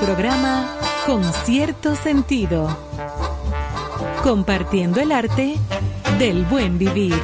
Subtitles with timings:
[0.00, 2.68] programa Con cierto sentido.
[4.22, 5.56] Compartiendo el arte
[6.18, 7.14] del buen vivir.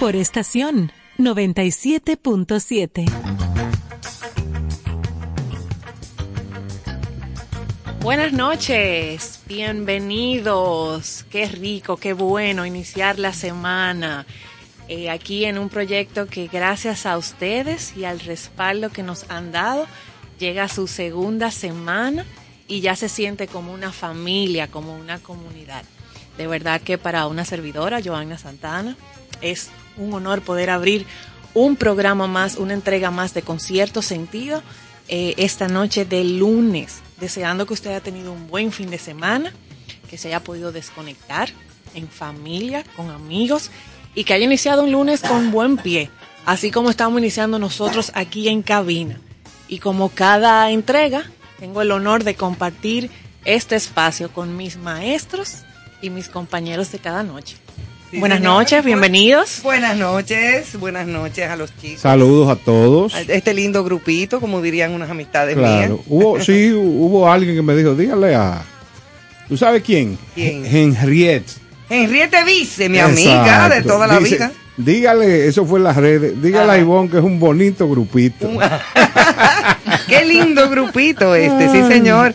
[0.00, 3.04] Por estación 97.7.
[8.00, 11.26] Buenas noches, bienvenidos.
[11.30, 14.26] Qué rico, qué bueno iniciar la semana
[14.92, 19.52] eh, aquí en un proyecto que gracias a ustedes y al respaldo que nos han
[19.52, 19.86] dado
[20.40, 22.26] llega a su segunda semana
[22.66, 25.84] y ya se siente como una familia, como una comunidad.
[26.36, 28.96] De verdad que para una servidora, Joana Santana,
[29.40, 31.06] es un honor poder abrir
[31.54, 34.60] un programa más, una entrega más de concierto sentido
[35.06, 39.52] eh, esta noche de lunes, deseando que usted haya tenido un buen fin de semana,
[40.08, 41.48] que se haya podido desconectar
[41.94, 43.70] en familia, con amigos
[44.14, 46.10] y que haya iniciado un lunes con buen pie,
[46.46, 49.20] así como estamos iniciando nosotros aquí en cabina.
[49.68, 51.24] Y como cada entrega,
[51.58, 53.10] tengo el honor de compartir
[53.44, 55.58] este espacio con mis maestros
[56.02, 57.56] y mis compañeros de cada noche.
[58.10, 58.54] Sí, Buenas señora.
[58.58, 59.60] noches, bienvenidos.
[59.62, 62.00] Buenas noches, buenas noches a los chicos.
[62.00, 63.14] Saludos a todos.
[63.14, 65.94] A Este lindo grupito, como dirían unas amistades Claro.
[65.94, 66.06] mías.
[66.08, 68.64] Hubo, sí, hubo alguien que me dijo, dígale a...
[69.48, 70.18] ¿Tú sabes quién?
[70.34, 70.66] ¿Quién?
[70.66, 71.52] Henriette.
[71.90, 73.74] Henriette Vice, mi amiga Exacto.
[73.74, 74.52] de toda la Dice, vida.
[74.76, 76.78] Dígale, eso fue en las redes, dígale a.
[76.78, 78.48] Ivonne que es un bonito grupito.
[80.08, 82.32] Qué lindo grupito este, sí señor.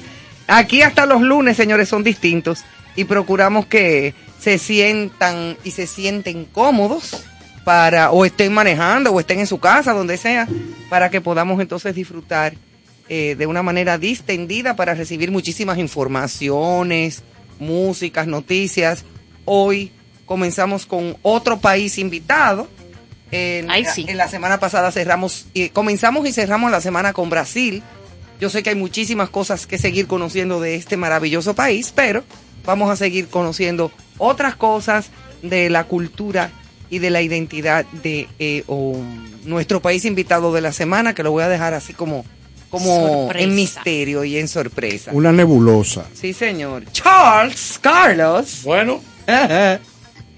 [0.48, 2.64] Aquí hasta los lunes, señores, son distintos
[2.96, 7.24] y procuramos que se sientan y se sienten cómodos
[7.64, 10.48] para o estén manejando o estén en su casa, donde sea,
[10.90, 12.54] para que podamos entonces disfrutar
[13.10, 17.24] eh, de una manera distendida para recibir muchísimas informaciones,
[17.60, 19.04] músicas, noticias.
[19.46, 19.92] Hoy
[20.26, 22.68] comenzamos con otro país invitado.
[23.32, 24.06] En, Ay, sí.
[24.08, 27.84] en la semana pasada cerramos, y comenzamos y cerramos la semana con Brasil.
[28.40, 32.24] Yo sé que hay muchísimas cosas que seguir conociendo de este maravilloso país, pero
[32.66, 35.10] vamos a seguir conociendo otras cosas
[35.42, 36.52] de la cultura
[36.90, 38.96] y de la identidad de eh, o,
[39.46, 42.26] nuestro país invitado de la semana, que lo voy a dejar así como,
[42.70, 43.44] como Sorpresa.
[43.44, 45.12] en misterio y en sorpresa.
[45.14, 46.06] Una nebulosa.
[46.14, 46.84] Sí, señor.
[46.92, 48.62] Charles Carlos.
[48.64, 49.02] Bueno,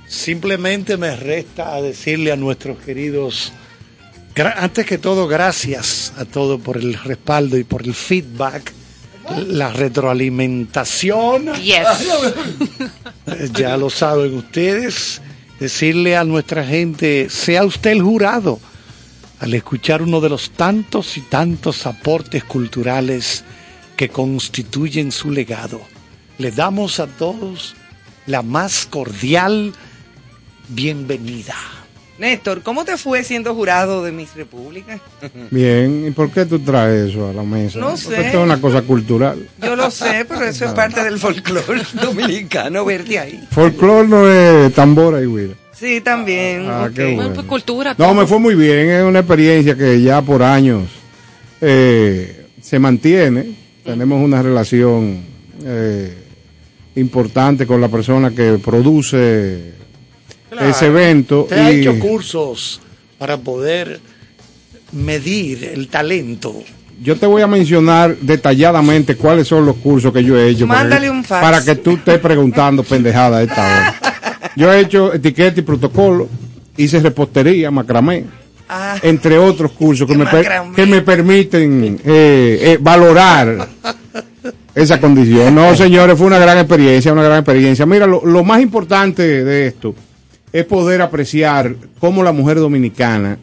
[0.08, 3.52] simplemente me resta a decirle a nuestros queridos,
[4.56, 8.72] antes que todo, gracias a todos por el respaldo y por el feedback,
[9.48, 11.54] la retroalimentación.
[11.56, 11.82] Yes.
[13.54, 15.22] Ya lo saben ustedes.
[15.60, 18.60] Decirle a nuestra gente, sea usted el jurado
[19.40, 23.44] al escuchar uno de los tantos y tantos aportes culturales
[23.96, 25.82] que constituyen su legado.
[26.38, 27.76] Le damos a todos
[28.28, 29.74] la más cordial
[30.70, 31.56] bienvenida.
[32.20, 35.00] Néstor, ¿cómo te fue siendo jurado de Miss República?
[35.52, 37.80] Bien, ¿y por qué tú traes eso a la mesa?
[37.80, 38.26] No Porque sé.
[38.26, 39.48] esto es una cosa cultural.
[39.62, 43.48] Yo lo sé, pero eso es parte del folclore dominicano, verte ahí.
[43.52, 45.54] Folclor no es tambora y huida.
[45.74, 46.66] Sí, también.
[46.68, 46.94] Ah, ok.
[46.96, 47.18] qué bueno.
[47.18, 47.92] Bueno, pues cultura.
[47.92, 48.14] No, todo.
[48.16, 50.86] me fue muy bien, es una experiencia que ya por años
[51.62, 53.56] eh, se mantiene.
[53.86, 55.22] Tenemos una relación
[55.64, 56.27] eh,
[56.98, 59.74] importante con la persona que produce
[60.50, 60.68] Claro.
[60.70, 61.42] ese evento.
[61.44, 62.82] Usted ha y- hecho cursos
[63.18, 64.00] para poder
[64.92, 66.56] medir el talento.
[67.04, 70.66] yo te voy a mencionar detalladamente cuáles son los cursos que yo he hecho.
[70.66, 71.42] Mándale un fax.
[71.42, 73.96] Para que tú estés preguntando pendejada a esta hora.
[74.56, 76.28] Yo he hecho etiqueta y protocolo,
[76.76, 78.26] hice repostería, macramé,
[78.70, 80.76] Ah, entre otros cursos que, Qué me, per- macramé.
[80.76, 83.70] que me permiten eh, eh, valorar
[84.78, 85.56] esa condición.
[85.56, 87.86] No, señores, fue una gran experiencia, una gran experiencia.
[87.86, 89.96] Mira, lo, lo más importante de esto
[90.54, 93.38] es poder apreciar cómo la mujer dominicana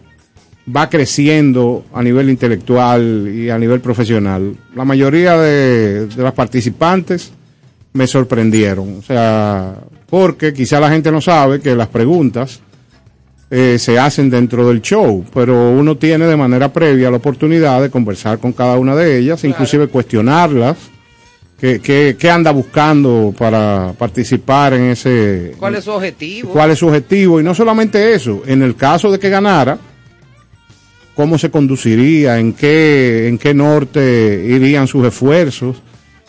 [0.74, 4.56] va creciendo a nivel intelectual y a nivel profesional.
[4.74, 7.32] La mayoría de, de las participantes
[7.92, 8.98] me sorprendieron.
[8.98, 9.74] O sea,
[10.08, 12.60] porque quizá la gente no sabe que las preguntas
[13.50, 17.90] eh, se hacen dentro del show, pero uno tiene de manera previa la oportunidad de
[17.90, 20.76] conversar con cada una de ellas, inclusive cuestionarlas.
[21.58, 25.52] ¿Qué, qué, qué anda buscando para participar en ese...
[25.58, 26.50] ¿Cuál es su objetivo?
[26.52, 27.40] cuál es su objetivo?
[27.40, 29.78] Y no solamente eso, en el caso de que ganara,
[31.14, 35.76] cómo se conduciría, en qué, en qué norte irían sus esfuerzos.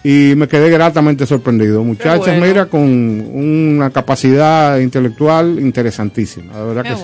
[0.04, 1.84] Y me quedé gratamente sorprendido.
[1.84, 2.46] Muchachas, bueno.
[2.46, 7.04] mira, con una capacidad intelectual interesantísima, de verdad Qué que sí.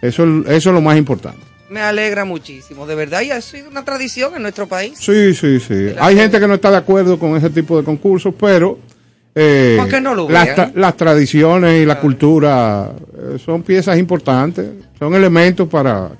[0.00, 1.40] Eso, es- eso es lo más importante.
[1.70, 4.98] Me alegra muchísimo, de verdad, y ha sido una tradición en nuestro país.
[4.98, 5.94] Sí, sí, sí.
[6.00, 8.78] Hay gente que no está de acuerdo con ese tipo de concursos, pero
[9.34, 13.96] eh, ¿Por qué no lo las, tra- las tradiciones y la cultura eh, son piezas
[13.98, 14.66] importantes,
[14.98, 16.10] son elementos para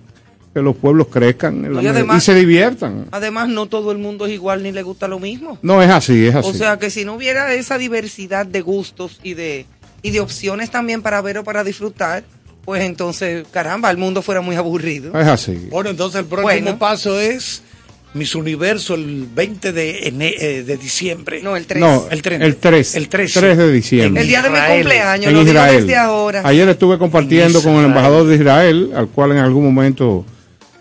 [0.54, 3.06] que los pueblos crezcan además- y se diviertan.
[3.10, 5.58] Además, no todo el mundo es igual ni le gusta lo mismo.
[5.62, 6.48] No es así, es así.
[6.48, 9.66] O sea que si no hubiera esa diversidad de gustos y de,
[10.02, 12.22] y de opciones también para ver o para disfrutar,
[12.64, 15.18] pues entonces, caramba, el mundo fuera muy aburrido.
[15.18, 15.68] es así.
[15.70, 16.78] Bueno, entonces el próximo Bueno.
[16.78, 17.62] paso es
[18.14, 21.40] Miss Universo el 20 de, ene- eh, de diciembre.
[21.42, 21.80] No, el 3.
[21.80, 22.40] No, El 3.
[22.42, 22.94] El 3.
[22.96, 23.32] El 3.
[23.32, 24.22] 3 de diciembre.
[24.22, 25.86] el día de mi cumpleaños, en Israel.
[25.86, 26.42] desde ahora.
[26.44, 30.24] Ayer estuve compartiendo En con el embajador de Israel, al cual en algún momento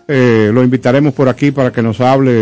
[0.08, 2.32] eh, lo invitaremos por aquí para que nos hable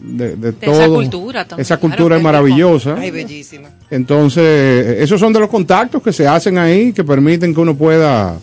[0.00, 0.74] de, de todo.
[0.82, 2.96] esa cultura también, Esa cultura es maravillosa.
[2.98, 3.68] Ay, bellísima.
[3.90, 8.38] Entonces, esos son de los contactos que se hacen ahí, que permiten que uno pueda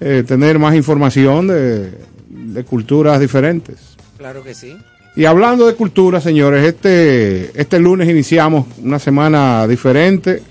[0.00, 1.92] eh, tener más información de,
[2.28, 3.96] de culturas diferentes.
[4.16, 4.76] Claro que sí.
[5.16, 10.42] Y hablando de cultura, señores, este, este lunes iniciamos una semana diferente,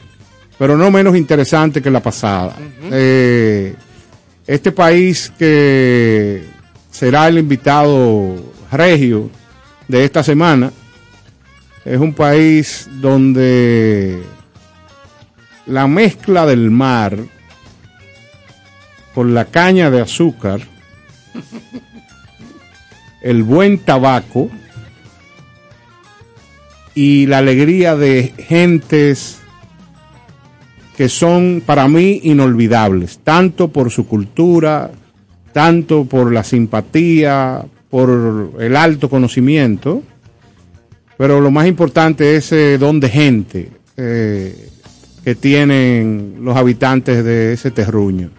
[0.58, 2.56] pero no menos interesante que la pasada.
[2.92, 3.74] Eh,
[4.46, 6.44] este país que
[6.92, 8.36] será el invitado
[8.72, 9.30] regio
[9.88, 10.72] de esta semana
[11.86, 14.22] es un país donde
[15.66, 17.18] la mezcla del mar
[19.14, 20.62] con la caña de azúcar
[23.22, 24.50] el buen tabaco
[26.96, 29.40] y la alegría de gentes
[30.98, 34.92] que son para mí inolvidables, tanto por su cultura,
[35.54, 40.04] tanto por la simpatía, por el alto conocimiento,
[41.18, 44.70] pero lo más importante es ese don de gente eh,
[45.24, 48.32] que tienen los habitantes de ese terruño.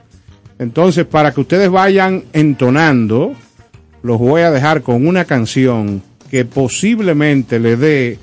[0.61, 3.33] Entonces, para que ustedes vayan entonando,
[4.02, 8.19] los voy a dejar con una canción que posiblemente le dé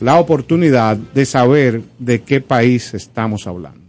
[0.00, 3.85] la oportunidad de saber de qué país estamos hablando.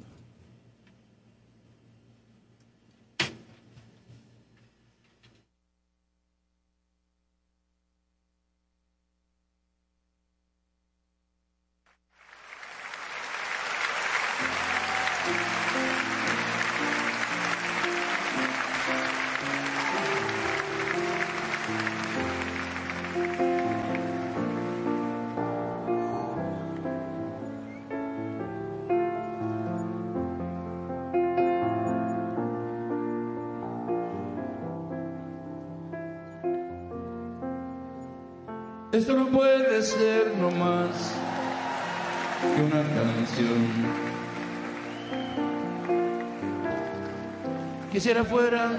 [48.26, 48.72] Fuera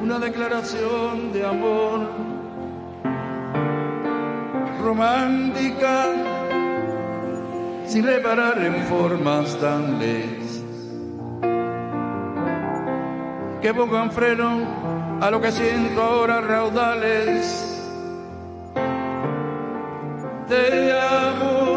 [0.00, 2.08] una declaración de amor
[4.82, 6.06] romántica,
[7.86, 10.62] sin reparar en formas tan leves
[13.60, 17.74] que pongan freno a lo que siento ahora raudales
[20.48, 21.73] te amo.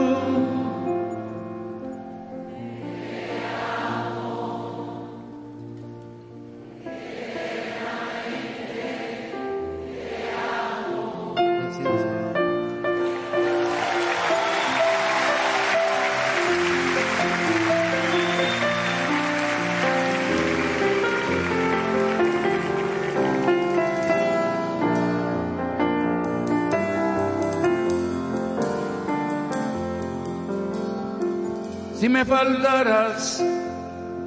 [32.17, 33.43] Me faltaras,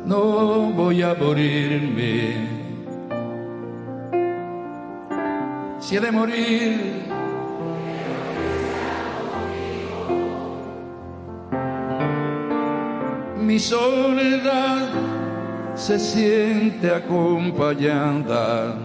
[0.05, 2.47] no voy a morirme.
[5.81, 7.03] Si he de morir,
[13.39, 14.89] mi soledad
[15.75, 18.77] se siente acompañada.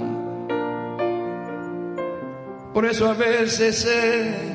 [2.74, 4.55] Por eso a veces sé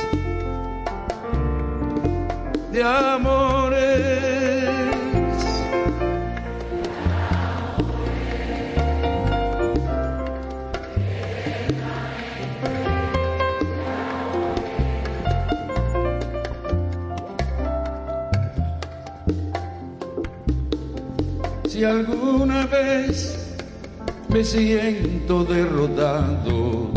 [2.71, 4.61] de amores.
[21.67, 23.57] Si alguna vez
[24.29, 26.91] me siento derrotado,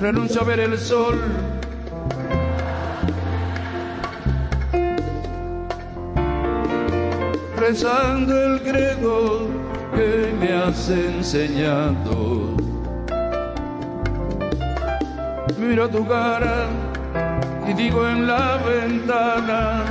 [0.00, 1.47] renuncio a ver el sol.
[7.68, 9.46] Rezando el credo
[9.94, 12.56] que me has enseñado.
[15.58, 16.70] Miro tu cara
[17.68, 19.84] y digo en la ventana.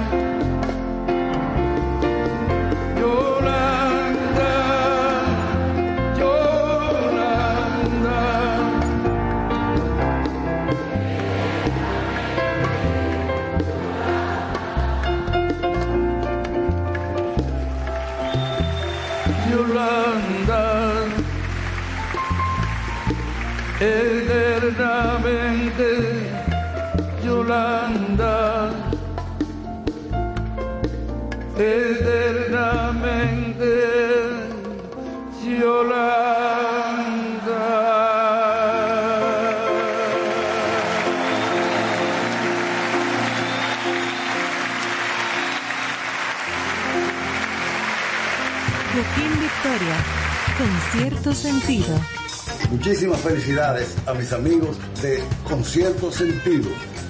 [27.48, 28.74] Yolanda
[31.58, 33.72] eternamente
[35.46, 36.04] Yolanda.
[48.92, 49.96] Joaquín Victoria,
[50.58, 51.96] con cierto sentido.
[52.72, 56.70] Muchísimas felicidades a mis amigos de Concierto Sentido.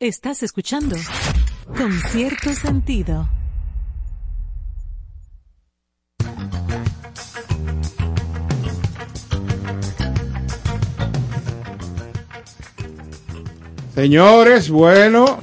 [0.00, 0.94] Estás escuchando
[1.76, 3.28] con cierto sentido.
[13.94, 15.40] Señores, bueno,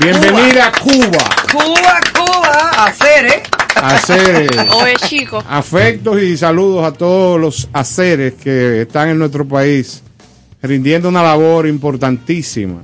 [0.00, 1.18] bienvenida a Cuba.
[1.50, 3.42] Cuba, Cuba, hacer, ¿eh?
[3.76, 5.42] Hacer Oye, chico.
[5.48, 10.02] afectos y saludos a todos los haceres que están en nuestro país,
[10.62, 12.82] rindiendo una labor importantísima.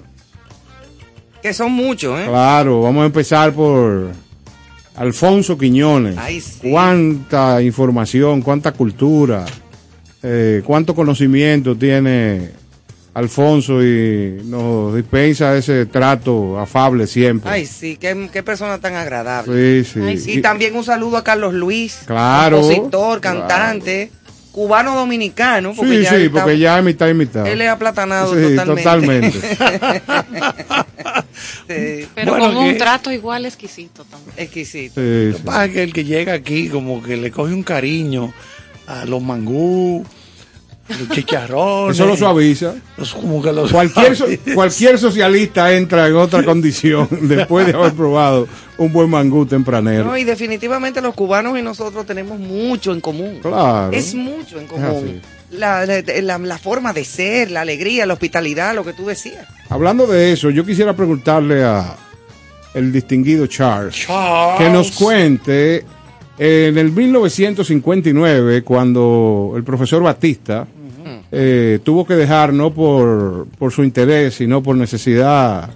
[1.42, 2.24] Que son muchos, ¿eh?
[2.28, 4.10] Claro, vamos a empezar por
[4.96, 6.16] Alfonso Quiñones.
[6.18, 6.70] Ay, sí.
[6.70, 9.46] Cuánta información, cuánta cultura,
[10.22, 12.50] eh, cuánto conocimiento tiene
[13.14, 17.50] Alfonso y nos dispensa ese trato afable siempre.
[17.50, 19.82] Ay, sí, qué, qué persona tan agradable.
[19.84, 20.00] sí, sí.
[20.00, 20.32] Ay, sí.
[20.38, 23.40] Y también un saludo a Carlos Luis, Claro, compositor, claro.
[23.48, 24.10] cantante,
[24.52, 27.46] cubano dominicano, porque Sí, ya sí, está- porque ya es mitad y mitad.
[27.46, 29.30] él es aplatanado Sí, totalmente.
[29.40, 30.02] totalmente.
[31.74, 34.34] Sí, Pero Bueno, con un que- trato igual exquisito también.
[34.36, 35.00] exquisito.
[35.00, 35.42] Sí, Lo que sí.
[35.44, 38.32] pasa es que el que llega aquí como que le coge un cariño
[38.86, 40.04] a los mangú,
[40.88, 41.96] a los chicharrones.
[41.96, 42.74] Eso lo suaviza.
[42.96, 44.54] Los- como que los Cualquier, suaviza.
[44.54, 50.04] cualquier socialista entra en otra condición después de haber probado un buen mangú tempranero.
[50.06, 53.38] No, y definitivamente los cubanos y nosotros tenemos mucho en común.
[53.42, 53.92] Claro.
[53.92, 55.20] Es mucho en Es común.
[55.52, 59.46] La, la- la- forma de ser, la alegría, la hospitalidad, lo que tú decías.
[59.68, 61.96] Hablando de eso, yo quisiera preguntarle a
[62.74, 64.06] el distinguido Charles,
[64.58, 65.84] que nos cuente
[66.38, 70.66] en el 1959 cuando el profesor Batista
[71.32, 75.68] eh, tuvo que dejar no por, por su interés, sino por necesidad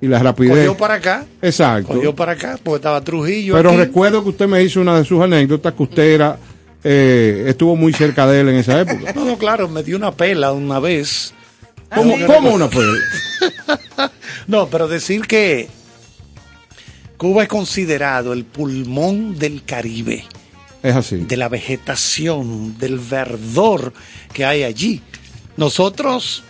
[0.00, 0.56] y la rapidez.
[0.56, 1.94] Cogió para acá, Exacto.
[1.94, 3.54] cogió para acá, porque estaba Trujillo.
[3.54, 3.78] Pero aquí.
[3.78, 6.36] recuerdo que usted me hizo una de sus anécdotas que usted era,
[6.84, 9.12] eh, estuvo muy cerca de él en esa época.
[9.14, 11.32] No, no, claro, me dio una pela una vez.
[11.94, 12.86] ¿Cómo, cómo una pues?
[14.46, 15.68] No, pero decir que
[17.16, 20.24] Cuba es considerado el pulmón del Caribe,
[20.82, 21.16] Es así.
[21.18, 23.92] de la vegetación, del verdor
[24.32, 25.02] que hay allí.
[25.56, 26.42] Nosotros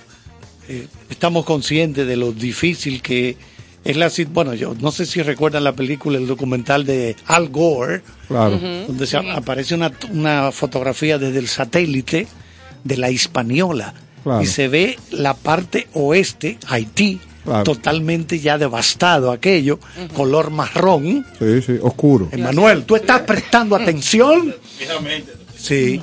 [0.69, 3.37] eh, estamos conscientes de lo difícil que
[3.85, 8.03] es la bueno, yo no sé si recuerdan la película, el documental de Al Gore,
[8.29, 8.59] Claro.
[8.87, 12.27] donde se aparece una, una fotografía desde el satélite
[12.85, 13.95] de la Hispaniola.
[14.23, 14.41] Claro.
[14.41, 17.65] y se ve la parte oeste, Haití, Claro.
[17.65, 19.81] totalmente ya devastado aquello,
[20.15, 21.27] color marrón.
[21.41, 22.29] Sí, sí, oscuro.
[22.31, 24.55] Emanuel, ¿tú estás prestando atención?
[25.57, 26.01] Sí.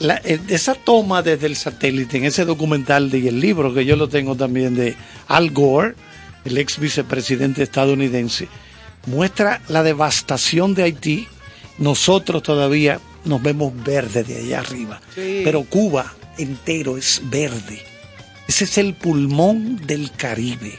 [0.00, 3.84] La- eh, esa toma desde el satélite en ese documental de, y el libro que
[3.84, 4.96] yo lo tengo también de
[5.28, 5.94] Al Gore,
[6.44, 8.48] el ex vicepresidente estadounidense,
[9.06, 15.42] muestra la devastación de Haití.Nosotros todavía nos vemos verde de allá arriba, Sí.
[15.44, 17.82] pero Cuba entero es verde.
[18.48, 20.78] Ese es el pulmón del Caribe.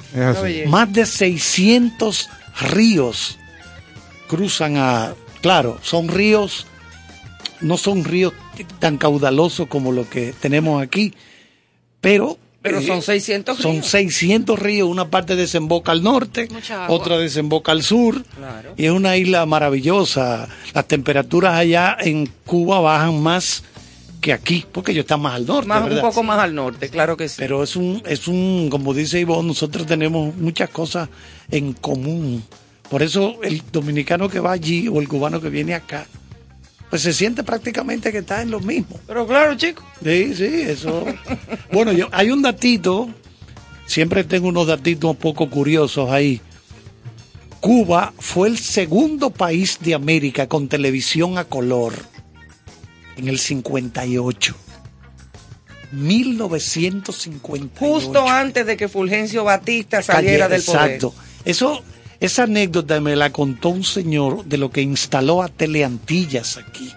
[0.67, 2.29] Más de 600
[2.71, 3.37] ríos
[4.27, 5.13] cruzan a...
[5.41, 6.67] Claro, son ríos,
[7.61, 8.33] no son ríos
[8.79, 11.13] tan caudalosos como lo que tenemos aquí,
[12.01, 12.37] pero...
[12.61, 13.85] Pero son 600 Son ríos.
[13.87, 16.47] 600 ríos, una parte desemboca al norte,
[16.89, 18.73] otra desemboca al sur, Claro.
[18.77, 20.47] y es una isla maravillosa.
[20.73, 23.63] Las temperaturas allá en Cuba bajan más
[24.21, 27.17] que aquí, porque ellos están más al norte, Más, un poco más al norte, claro
[27.17, 27.37] que sí.
[27.39, 31.09] Pero es un, es un, como dice Ivonne, nosotros tenemos muchas cosas
[31.49, 32.43] en común.
[32.91, 36.05] Por eso el dominicano que va allí o el cubano que viene acá,
[36.91, 38.99] pues se siente prácticamente que está en lo mismo.
[39.07, 39.85] Pero claro, chicos.
[40.03, 41.05] Sí, sí, eso.
[41.71, 43.09] bueno, yo, hay un datito,
[43.85, 46.41] siempre tengo unos datitos un poco curiosos ahí.
[47.61, 51.93] Cuba fue el segundo país de América con televisión a color
[53.15, 54.53] en el 58.
[55.93, 57.71] 1958.
[57.79, 60.81] Justo antes de que Fulgencio Batista saliera del poder.
[60.81, 61.13] Exacto.
[61.45, 61.83] Eso,
[62.21, 66.91] esa anécdota me la contó un señor de lo que instaló a Teleantillas aquí.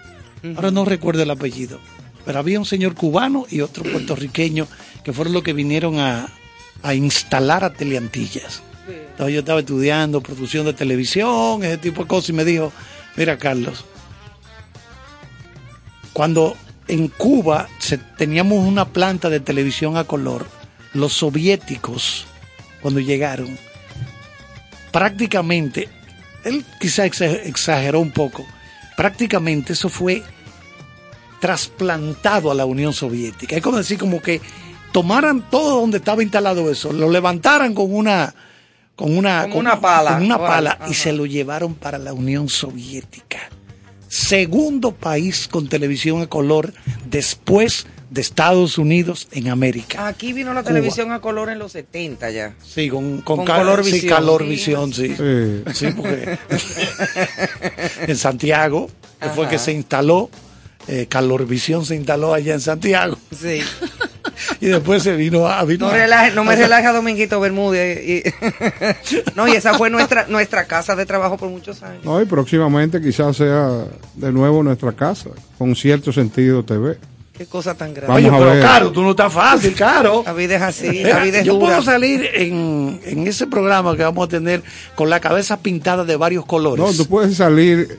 [0.55, 1.81] Ahora no recuerdo el apellido.
[2.25, 4.67] Pero había un señor cubano y otro puertorriqueño
[5.03, 6.29] que fueron los que vinieron a,
[6.83, 8.63] a instalar a Teleantillas.
[8.87, 12.73] Entonces yo estaba estudiando producción de televisión, ese tipo de cosas, y me dijo,
[13.17, 13.85] mira Carlos,
[16.13, 16.57] cuando
[16.89, 20.47] en Cuba se- teníamos una planta de televisión a color,
[20.93, 22.27] los soviéticos,
[22.83, 23.59] cuando llegaron,
[24.94, 25.88] prácticamente,
[26.44, 28.46] él quizá exa- exageró un poco,
[28.96, 30.22] prácticamente eso fue
[31.40, 33.57] trasplantado a la Unión Soviética.
[33.57, 34.40] Es como decir, como que
[34.92, 38.33] tomaran todo donde estaba instalado eso, lo levantaran con una
[38.94, 40.12] con una Como una pala.
[40.14, 43.40] con una pala y se lo llevaron para la Unión Soviética.
[44.07, 46.72] Segundo país con televisión a color
[47.11, 50.07] después de Estados Unidos en América.
[50.07, 50.73] Aquí vino la Cuba.
[50.75, 52.55] televisión a color en los 70 ya.
[52.62, 54.14] Sí, con, con, Con color sí, visión.
[54.14, 54.49] calor Sí.
[54.49, 55.14] visión, sí.
[55.17, 55.62] Sí.
[55.75, 56.38] Sí, porque
[58.07, 58.88] en Santiago,
[59.21, 60.31] que fue que se instaló,
[60.87, 63.61] eh, Calorvisión se instaló allá en Santiago Sí.
[64.61, 65.64] y después se vino a...
[65.64, 68.07] Vino No, a- relaje, no me a- relaja Dominguito Bermúdez.
[68.07, 68.23] y-
[69.35, 72.05] no, y esa fue nuestra nuestra casa de trabajo por muchos años.
[72.05, 76.99] No, y próximamente quizás sea de nuevo nuestra casa, con cierto sentido TV.
[77.37, 78.07] Qué cosa tan grande.
[78.07, 78.62] Vamos Oye, a pero ver.
[78.62, 80.23] caro, tú no estás fácil, caro.
[80.25, 81.66] La vida es así, la vida es yo dura.
[81.66, 84.62] puedo salir en, en ese programa que vamos a tener
[84.94, 86.85] con la cabeza pintada de varios colores.
[86.85, 87.99] No, tú puedes salir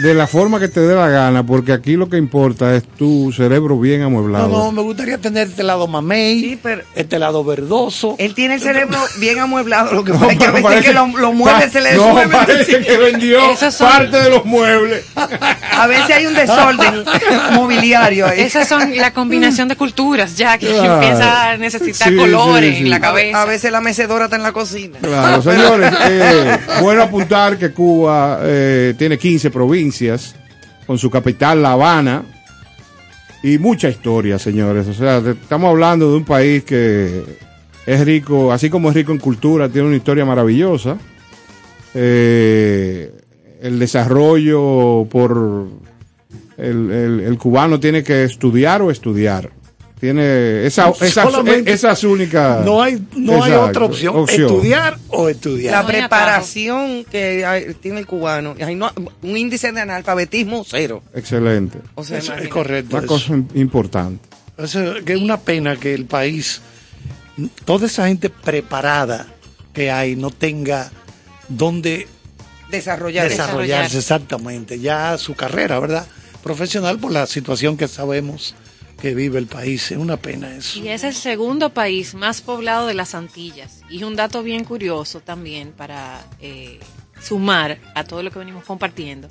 [0.00, 3.32] de la forma que te dé la gana, porque aquí lo que importa es tu
[3.32, 4.48] cerebro bien no, amueblado.
[4.48, 8.16] no, me gustaría tener este lado mamey, Sí, pero- este lado verdoso.
[8.18, 10.88] Él tiene el cerebro bien amueblado, lo que No, pasa es que a veces parece-
[10.88, 15.04] que lo- los muebles se le no, parece que vendió son- parte de los muebles.
[15.14, 17.04] A veces hay un desorden
[17.54, 18.40] mobiliario ahí.
[18.40, 20.94] Esas son la combinación de culturas, ya que Claro.
[21.02, 22.82] empieza a necesitar Sí, colores sí, sí.
[22.84, 23.44] en la A cabeza.
[23.44, 24.98] veces la mecedora está en la cocina.
[25.00, 29.81] Claro, señores, eh, bueno apuntar que Cuba eh, tiene 15 provincias,
[30.86, 32.22] con su capital La Habana,
[33.42, 34.86] y mucha historia, señores.
[34.86, 37.22] O sea, estamos hablando de un país que
[37.86, 40.96] es rico, así como es rico en cultura, tiene una historia maravillosa.
[41.94, 43.12] Eh,
[43.60, 45.66] el desarrollo por
[46.56, 46.90] el-
[47.26, 49.50] el cubano tiene que estudiar o estudiar.
[50.02, 51.28] Tiene esa, esa,
[51.64, 52.60] esa es única.
[52.64, 55.74] No hay, no hay otra opción, estudiar o estudiar.
[55.74, 58.90] La preparación que hay- tiene el cubano, hay no-
[59.22, 61.04] un índice de analfabetismo cero.
[61.14, 61.78] Excelente.
[61.94, 62.96] O sea, Eso es correcto.
[62.96, 63.14] Una eso.
[63.14, 64.28] cosa im- importante.
[64.58, 66.60] Eso, que es una pena que el país,
[67.64, 69.28] toda esa gente preparada
[69.72, 70.90] que hay, no tenga
[71.48, 72.08] donde
[72.72, 76.08] desarrollar desarrollarse exactamente ya su carrera, ¿verdad?
[76.42, 78.56] Profesional por la situación que sabemos
[79.02, 79.90] que vive el país.
[79.90, 80.78] Es una pena eso.
[80.78, 83.80] Y es el segundo país más poblado de las Antillas.
[83.90, 86.78] Y un dato bien curioso también para eh,
[87.20, 89.28] sumar a todo lo que venimos compartiendo,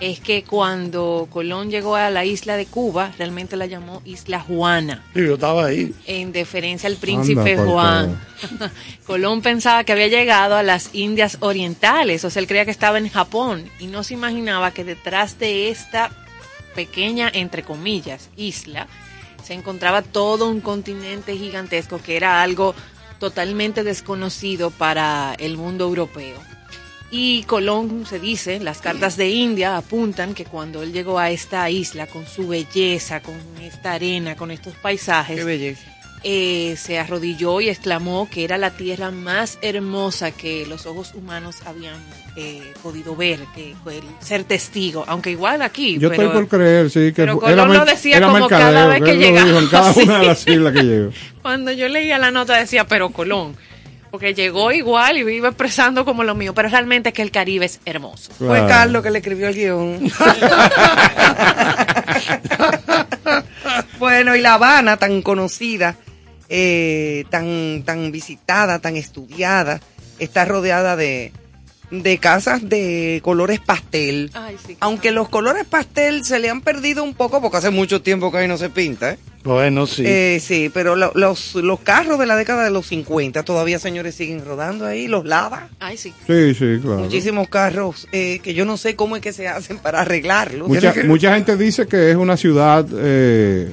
[0.00, 5.04] es que cuando Colón llegó a la isla de Cuba, realmente la llamó Isla Juana,
[5.12, 5.92] Sí, yo estaba ahí.
[6.06, 8.20] en deferencia al príncipe Anda, Juan.
[9.06, 12.96] Colón pensaba que había llegado a las Indias Orientales, o sea, él creía que estaba
[12.96, 16.10] en Japón y no se imaginaba que detrás de esta
[16.86, 18.86] pequeña, entre comillas, isla,
[19.44, 22.74] se encontraba todo un continente gigantesco que era algo
[23.18, 26.38] totalmente desconocido para el mundo europeo.
[27.10, 31.68] Y Colón, se dice, las cartas de India apuntan que cuando él llegó a esta
[31.68, 35.99] isla con su belleza, con esta arena, con estos paisajes, Qué belleza.
[36.22, 41.56] Eh, se arrodilló y exclamó que era la tierra más hermosa que los ojos humanos
[41.64, 41.96] habían
[42.36, 45.98] eh, podido ver, que fue el ser testigo, aunque igual aquí.
[45.98, 49.02] Yo pero, estoy por creer, sí, que pero Colón lo decía era como cada vez
[49.02, 50.02] que llegaba, en cada sí.
[50.04, 51.10] una de las islas que llegó.
[51.42, 53.56] Cuando yo leía la nota decía, pero Colón,
[54.10, 57.64] porque llegó igual y iba expresando como lo mío, pero realmente es que el Caribe
[57.64, 58.30] es hermoso.
[58.36, 58.68] Fue Claro.
[58.68, 60.00] Carlos que le escribió el guion.
[63.98, 65.96] bueno, y La Habana, tan conocida,
[66.50, 69.80] eh, tan, tan visitada, tan estudiada,
[70.18, 71.32] está rodeada de,
[71.90, 74.30] de casas de colores pastel.
[74.34, 74.76] Ay, sí.
[74.80, 78.38] Aunque los colores pastel se le han perdido un poco porque hace mucho tiempo que
[78.38, 79.18] ahí no se pinta, ¿eh?
[79.42, 80.02] Bueno, sí.
[80.06, 84.14] Eh, sí, pero lo- los, los carros de la década de los 50 todavía, señores,
[84.14, 85.70] siguen rodando ahí, los lava.
[85.78, 86.12] Ay, sí.
[86.26, 86.98] Sí, sí, claro.
[86.98, 90.68] Muchísimos carros eh, que yo no sé cómo es que se hacen para arreglarlos.
[90.68, 93.72] Mucha, mucha gente dice que es una ciudad eh,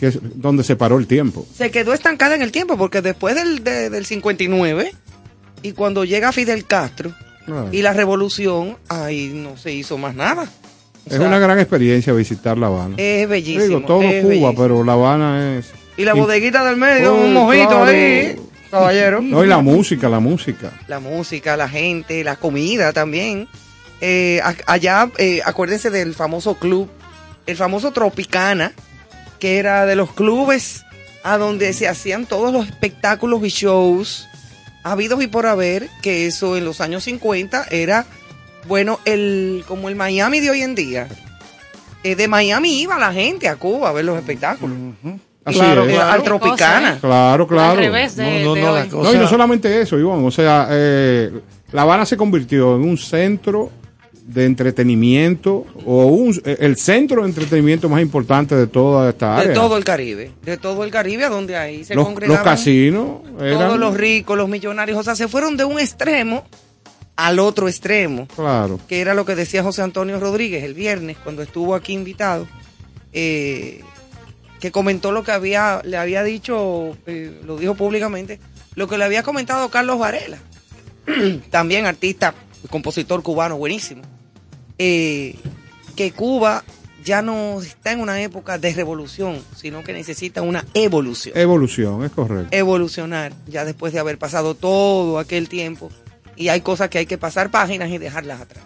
[0.00, 1.46] que es donde se paró el tiempo.
[1.54, 4.94] Se quedó estancada en el tiempo porque después del, de- del 59
[5.62, 7.12] y cuando llega Fidel Castro
[7.46, 7.68] Claro.
[7.70, 10.44] y la revolución, ahí no se hizo más nada.
[11.06, 12.94] O es sea, una gran experiencia visitar La Habana.
[12.98, 13.64] Es bellísimo.
[13.64, 14.54] Digo, todo es Cuba, bellísimo.
[14.56, 15.70] pero La Habana es...
[15.96, 17.84] Y la bodeguita del medio, Oh, un mojito claro.
[17.84, 18.36] ahí,
[18.70, 19.20] caballero.
[19.22, 20.72] No, y la música, la música.
[20.88, 23.48] la música, la gente, la comida también.
[24.00, 26.88] Eh, allá, eh, acuérdense del famoso club,
[27.46, 28.72] el famoso Tropicana,
[29.40, 30.84] que era de los clubes
[31.24, 34.28] a donde se hacían todos los espectáculos y shows
[34.82, 38.06] habidos y por haber, que eso en los años 50 era,
[38.68, 41.08] bueno, el como el Miami de hoy en día.
[42.02, 44.76] Eh, de Miami iba la gente a Cuba a ver los espectáculos.
[45.44, 45.92] Así Claro, es.
[45.94, 46.98] eh, al Cosa, Tropicana.
[47.00, 47.72] Claro, claro.
[47.72, 48.78] Al revés de, No, no, de no, hoy.
[48.78, 50.24] la cosa- No, y no solamente eso, Iván.
[50.24, 51.30] O sea, eh,
[51.72, 53.70] La Habana se convirtió en un centro
[54.32, 59.48] de entretenimiento o un, eh, el centro de entretenimiento más importante de toda esta área.
[59.48, 62.44] De todo el Caribe, de todo el Caribe, a donde ahí se los, los congregaban.
[62.44, 63.58] casinos eran.
[63.58, 66.44] todos los ricos, los millonarios, o sea, se fueron de un extremo
[67.16, 68.80] al otro extremo, Claro.
[68.88, 72.46] que era lo que decía José Antonio Rodríguez el viernes cuando estuvo aquí invitado,
[73.12, 73.82] eh,
[74.60, 78.38] que comentó lo que había, le había dicho, eh, lo dijo públicamente,
[78.74, 80.38] lo que le había comentado Carlos Varela,
[81.50, 82.34] también artista,
[82.70, 84.02] compositor cubano buenísimo,
[84.82, 85.36] eh,
[85.94, 86.64] que Cuba
[87.04, 92.10] ya no está en una época de revolución, sino que necesita una evolución Evolución, es
[92.12, 92.48] correcto.
[92.50, 95.90] evolucionar ya después de haber pasado todo aquel tiempo
[96.36, 98.64] y hay cosas que hay que pasar páginas y dejarlas atrás.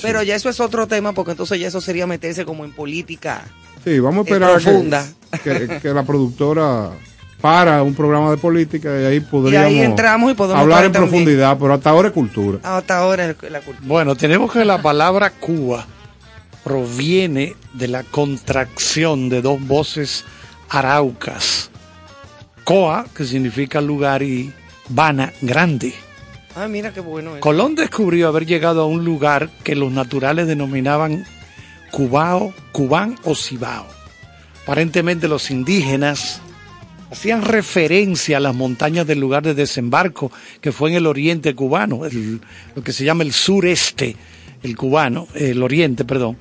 [0.00, 3.42] Pero ya eso es otro tema porque entonces ya eso sería meterse como en política.
[3.84, 5.06] sí, vamos a eh, esperar que- profunda.
[5.44, 6.90] Que, que la productora
[7.40, 10.92] para un programa de política y ahí Y podríamos ahí entramos y podemos hablar en
[10.92, 11.10] también.
[11.10, 12.58] profundidad, pero hasta ahora es cultura.
[12.62, 13.86] Hasta ahora el- la cultura.
[13.88, 15.86] Bueno, tenemos que la palabra Cuba
[16.64, 20.24] proviene de la contracción de dos voces
[20.68, 21.70] araucas.
[22.64, 24.52] Coa, que significa lugar, y
[24.88, 25.94] Bana, grande.
[26.56, 27.40] Ah, mira qué bueno es.
[27.40, 31.24] Colón descubrió haber llegado a un lugar que los naturales denominaban
[31.92, 33.86] Cubao, Cubán o Cibao.
[34.64, 36.40] Aparentemente los indígenas
[37.10, 42.02] hacían referencia a las montañas del lugar de desembarco que fue en el oriente cubano,
[42.74, 44.16] lo que se llama el sureste,
[44.62, 46.36] el cubano, el oriente, perdón.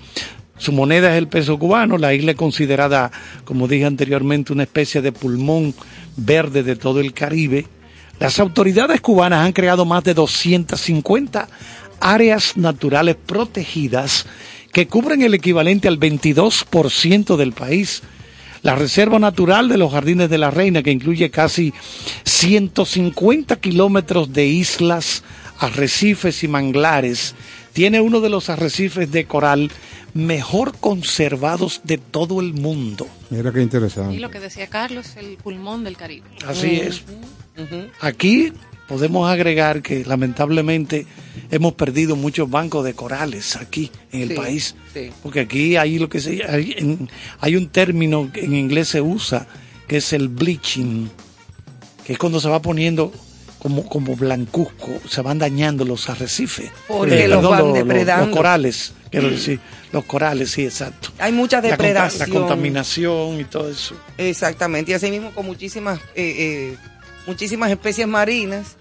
[0.57, 3.11] Su moneda es el peso cubano, la isla es considerada,
[3.45, 5.73] como dije anteriormente, una especie de pulmón
[6.17, 7.65] verde de todo el Caribe.
[8.19, 11.47] Las autoridades cubanas han creado más de 250
[12.01, 14.25] áreas naturales protegidas
[14.73, 18.03] que cubren el equivalente al 22% del país.
[18.61, 21.73] La Reserva Natural de los Jardines de la Reina, que incluye casi
[22.25, 25.23] 150 kilómetros de islas,
[25.59, 27.35] arrecifes y manglares,
[27.73, 29.71] tiene uno de los arrecifes de coral
[30.13, 33.07] mejor conservados de todo el mundo.
[33.29, 34.15] Mira qué interesante.
[34.15, 36.27] Y lo que decía Carlos, el pulmón del Caribe.
[36.45, 37.03] Así es.
[37.99, 38.51] Aquí
[38.89, 41.05] podemos agregar que lamentablemente
[41.51, 44.75] hemos perdido muchos bancos de corales aquí en el Sí, país.
[44.93, 45.11] sí.
[45.23, 48.99] Porque aquí hay lo que se hay, en- hay un término que en inglés se
[49.01, 49.47] usa
[49.87, 51.07] que es el bleaching,
[52.05, 53.11] que es cuando se va poniendo
[53.59, 56.71] como, como blancuzco, se van dañando los arrecifes.
[56.87, 58.27] Porque los van los- depredando.
[58.27, 59.59] Los corales, quiero decir,
[59.91, 61.09] los corales, sí, exacto.
[61.19, 62.29] Hay mucha La depredación.
[62.29, 63.95] la contaminación y todo eso.
[64.17, 66.77] Exactamente, y así mismo con muchísimas, eh, eh,
[67.27, 68.77] muchísimas especies marinas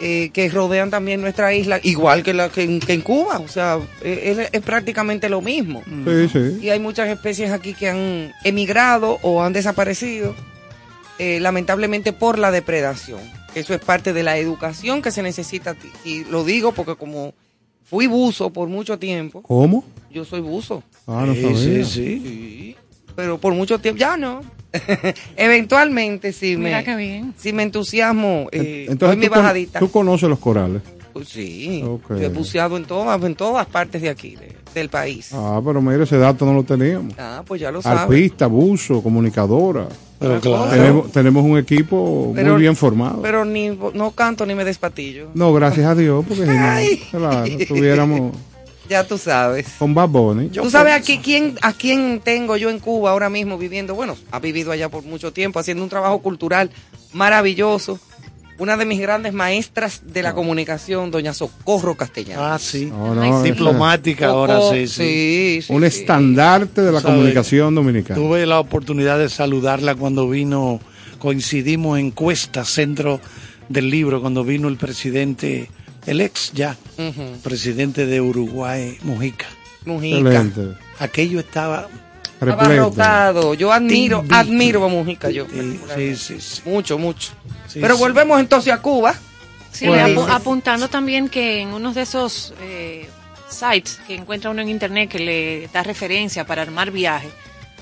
[0.00, 3.46] eh, que rodean también nuestra isla, igual que, la, que, en, que en Cuba, o
[3.48, 5.82] sea, eh, es, es prácticamente lo mismo.
[5.86, 6.58] Sí, sí.
[6.62, 10.34] Y hay muchas especies aquí que han emigrado o han desaparecido,
[11.18, 13.20] eh, lamentablemente por la depredación.
[13.54, 15.76] Eso es parte de la educación que se necesita.
[16.04, 17.34] Y lo digo porque como
[17.84, 19.84] fui buzo por mucho tiempo, ¿Cómo?
[20.10, 20.82] yo soy buzo.
[21.06, 21.56] Ah, no Sí, sabía.
[21.58, 22.20] sí, sí.
[22.24, 22.76] Sí,
[23.14, 24.40] pero por mucho tiempo, ya no.
[25.36, 27.34] Eventualmente, si Mira me, qué bien.
[27.36, 29.78] si me entusiasmo, eh, Entonces mi tú, con- bajadita.
[29.78, 30.82] tú conoces los corales.
[31.12, 35.30] Pues sí, yo he buceado en todas, en todas partes de aquí, de- del país.
[35.34, 37.12] Ah, pero mira, ese dato no lo teníamos.
[37.18, 38.00] Ah, pues ya lo sabes.
[38.02, 39.88] Arpista, buzo, comunicadora.
[40.18, 40.70] Pero claro.
[40.70, 43.20] Tenemos, tenemos un equipo Pero- muy bien formado.
[43.20, 45.28] Pero ni no canto ni me despatillo.
[45.34, 48.32] no, gracias a Dios, porque si no, claro, estuviéramos
[48.92, 49.66] Ya tú sabes.
[49.78, 50.48] con Bad Bunny.
[50.50, 53.94] Tú sabes aquí quién, a quién tengo yo en Cuba ahora mismo viviendo.
[53.94, 56.70] Bueno, ha vivido allá por mucho tiempo, haciendo un trabajo cultural
[57.14, 57.98] maravilloso.
[58.58, 62.44] Una de mis grandes maestras de la comunicación, doña Socorro Castellano.
[62.44, 62.92] Ah, sí.
[62.92, 63.50] No, sí.
[63.50, 64.88] Diplomática ahora, sí, sí.
[64.88, 65.86] sí, sí, un sí.
[65.86, 68.20] estandarte de la Sabe, comunicación dominicana.
[68.20, 70.80] Tuve la oportunidad de saludarla cuando vino,
[71.18, 73.20] coincidimos en Cuesta, centro
[73.70, 75.70] del libro, cuando vino el presidente,
[76.06, 76.76] el ex ya,
[77.42, 79.46] presidente de Uruguay, Mujica.
[79.84, 80.18] Mujica.
[80.18, 80.78] Excelente.
[80.98, 81.88] Aquello estaba...
[82.40, 82.64] Repleto.
[82.64, 83.54] Abarrotado.
[83.54, 85.46] Yo admiro, admiro a Mujica yo.
[85.48, 86.62] Sí, sí, sí, sí.
[86.64, 87.30] Mucho, mucho.
[87.68, 88.00] Sí, Pero sí.
[88.00, 89.14] volvemos entonces a Cuba.
[89.70, 90.26] Sí, Bueno.
[90.28, 93.08] apuntando también que en uno de esos eh,
[93.48, 97.28] sites que encuentra uno en internet que le da referencia para armar viaje,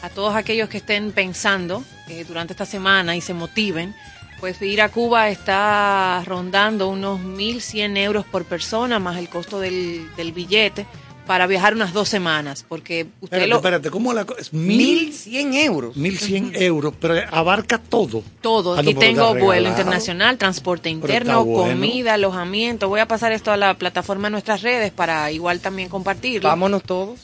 [0.03, 3.95] a todos aquellos que estén pensando eh, durante esta semana y se motiven,
[4.41, 10.09] pues ir a Cuba está rondando unos 1.100 euros por persona más el costo del,
[10.17, 10.87] del billete
[11.27, 13.57] para viajar unas dos semanas, porque usted Espérate, lo...
[13.57, 14.41] espérate, ¿cómo la cosa?
[14.41, 15.97] Es mil, 1100 euros.
[15.97, 18.25] mil cien euros, pero abarca todo.
[18.41, 21.75] Todo, Ah, aquí tengo vuelo internacional, transporte interno, bueno.
[21.75, 22.89] comida, alojamiento.
[22.89, 26.49] Voy a pasar esto a la plataforma de nuestras redes para igual también compartirlo.
[26.49, 27.21] Vámonos todos.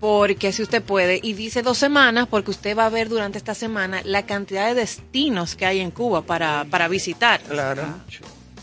[0.00, 3.54] Porque si usted puede, y dice dos semanas, porque usted va a ver durante esta
[3.54, 7.40] semana la cantidad de destinos que hay en Cuba para, para visitar.
[7.42, 7.82] Claro.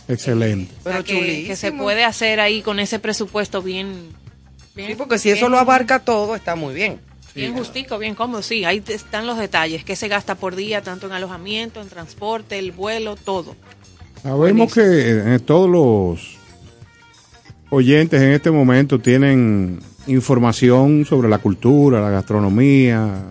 [0.07, 0.73] Excelente.
[0.79, 4.09] O sea, Pero que, que se puede hacer ahí con ese presupuesto bien...
[4.75, 6.99] bien Sí, porque si eso lo abarca todo, está muy bien.
[7.35, 11.05] Bien justico, bien cómodo, sí, ahí están los detalles, que se gasta por día, tanto
[11.05, 13.55] en alojamiento, en transporte, el vuelo, todo.
[14.23, 16.37] Sabemos que eh, todos los
[17.69, 23.23] oyentes en este momento tienen información sobre la cultura, la gastronomía,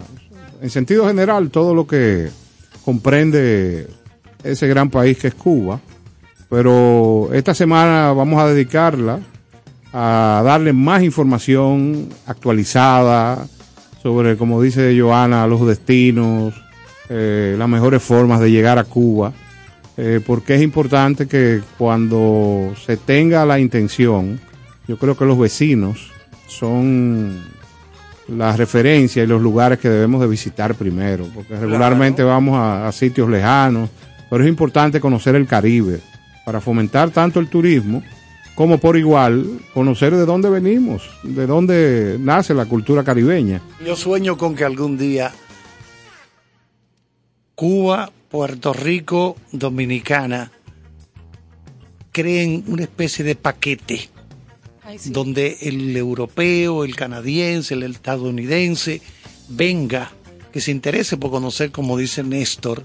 [0.61, 2.29] en sentido general, todo lo que
[2.85, 3.89] comprende
[4.43, 5.81] ese gran país que es Cuba.
[6.49, 9.21] Pero esta semana vamos a dedicarla
[9.93, 13.47] a darle más información actualizada
[14.03, 16.55] sobre, como dice Joana, los destinos,
[17.09, 19.33] eh, las mejores formas de llegar a Cuba
[19.97, 24.39] eh, porque es importante que cuando se tenga la intención,
[24.87, 26.11] yo creo que los vecinos
[26.47, 27.45] son
[28.29, 32.93] la referencia y los lugares que debemos de visitar primero, porque regularmente vamos a, a
[32.93, 33.89] sitios lejanos,
[34.29, 36.01] pero es importante conocer el Caribe
[36.45, 38.03] para fomentar tanto el turismo
[38.57, 43.61] como por igual conocer de dónde venimos, de dónde nace la cultura caribeña.
[43.85, 45.31] Yo sueño con que algún día
[47.55, 50.51] Cuba, Puerto Rico, Dominicana
[52.13, 54.09] creen una especie de paquete
[54.87, 55.11] Ay, sí.
[55.11, 59.03] donde el europeo, el canadiense, el estadounidense
[59.49, 60.13] venga,
[60.53, 62.85] que se interese por conocer, como dice Néstor,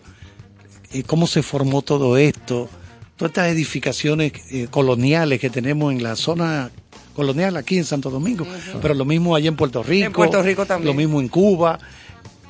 [0.92, 2.68] eh, cómo se formó todo esto,
[3.16, 6.72] todas estas edificaciones eh, coloniales que tenemos en la zona
[7.16, 8.46] colonial aquí en Santo Domingo,
[8.82, 10.88] pero lo mismo allá en Puerto Rico, En Puerto Rico también.
[10.88, 11.80] lo mismo en Cuba.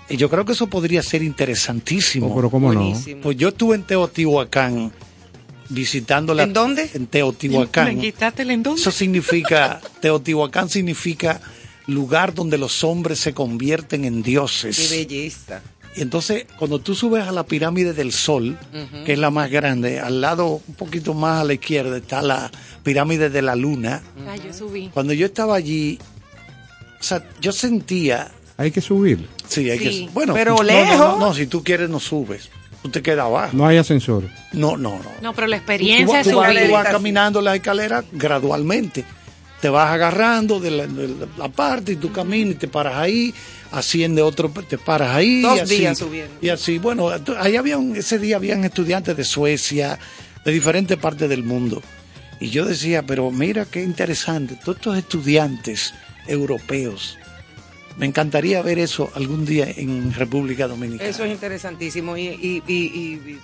[0.10, 2.28] Y yo creo que eso podría ser interesantísimo.
[2.28, 2.82] Oh, pero cómo no.
[2.82, 3.22] Buenísimo.
[3.22, 4.92] Pues yo estuve en Teotihuacán
[5.72, 6.90] visitando la ¿En dónde?
[6.94, 7.96] En Teotihuacán.
[7.96, 8.76] Me quitaste el endón.
[8.78, 11.42] Eso significa, Teotihuacán significa
[11.88, 14.90] lugar donde los hombres se convierten en Qué dioses.
[14.92, 15.62] belleza.
[15.96, 18.58] Y entonces, cuando tú subes a la pirámide del Sol,
[19.06, 22.50] que es la más grande, al lado, un poquito más a la izquierda, está la
[22.84, 24.02] pirámide de la Luna.
[24.30, 24.90] Ay, yo subí.
[24.94, 26.00] Cuando yo estaba allí,
[27.00, 30.64] o sea, yo sentía, Hay que subir, sí, hay Sí, que, bueno, pero no, no,
[30.64, 30.98] lejos.
[30.98, 32.50] No, no, si tú quieres no subes,
[32.82, 33.50] tú te quedas abajo.
[33.56, 34.24] no hay ascensor.
[34.54, 35.12] No, no, no.
[35.22, 39.06] No, pero la Tú- experiencia es tú, vas, tú vas caminando la escalera gradualmente.
[39.62, 42.96] Te vas agarrando de la, de la- la parte y tú caminas y te paras
[42.96, 43.32] ahí,
[43.72, 45.42] asciende otro, te paras ahí.
[45.44, 46.34] Dos y así, días subiendo.
[46.42, 50.00] Y así, bueno, ahí había un- ese día habían estudiantes de Suecia,
[50.44, 51.82] de diferentes partes del mundo.
[52.40, 55.94] Y yo decía, pero mira qué interesante, todos estos estudiantes
[56.28, 57.20] europeos.
[57.98, 61.10] Me encantaría ver eso algún día en República Dominicana.
[61.10, 62.18] Eso es interesantísimo.
[62.18, 63.40] Y, y- y- y- y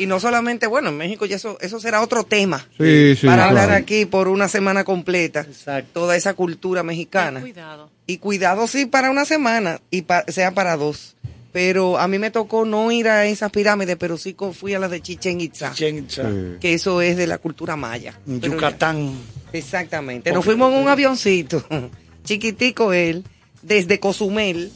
[0.00, 3.46] Y no solamente, bueno, en México ya eso, eso será otro tema Sí, sí, para
[3.48, 5.40] hablar aquí por una semana completa.
[5.40, 5.90] Exacto.
[6.02, 7.40] Toda esa cultura mexicana.
[7.40, 7.90] Cuidado.
[8.06, 11.16] Y cuidado sí para una semana y pa- sea para dos.
[11.50, 14.92] Pero a mí me tocó no ir a esas pirámides, pero sí fui a las
[14.92, 16.58] de Chichen Itza, Chichen Itza, Sí.
[16.60, 18.14] que eso es de la cultura maya.
[18.24, 19.14] ya- Yucatán.
[19.52, 20.30] Exactamente.
[20.30, 21.64] Nos fuimos en un avioncito,
[22.24, 23.24] chiquitico él,
[23.62, 24.72] desde Cozumel.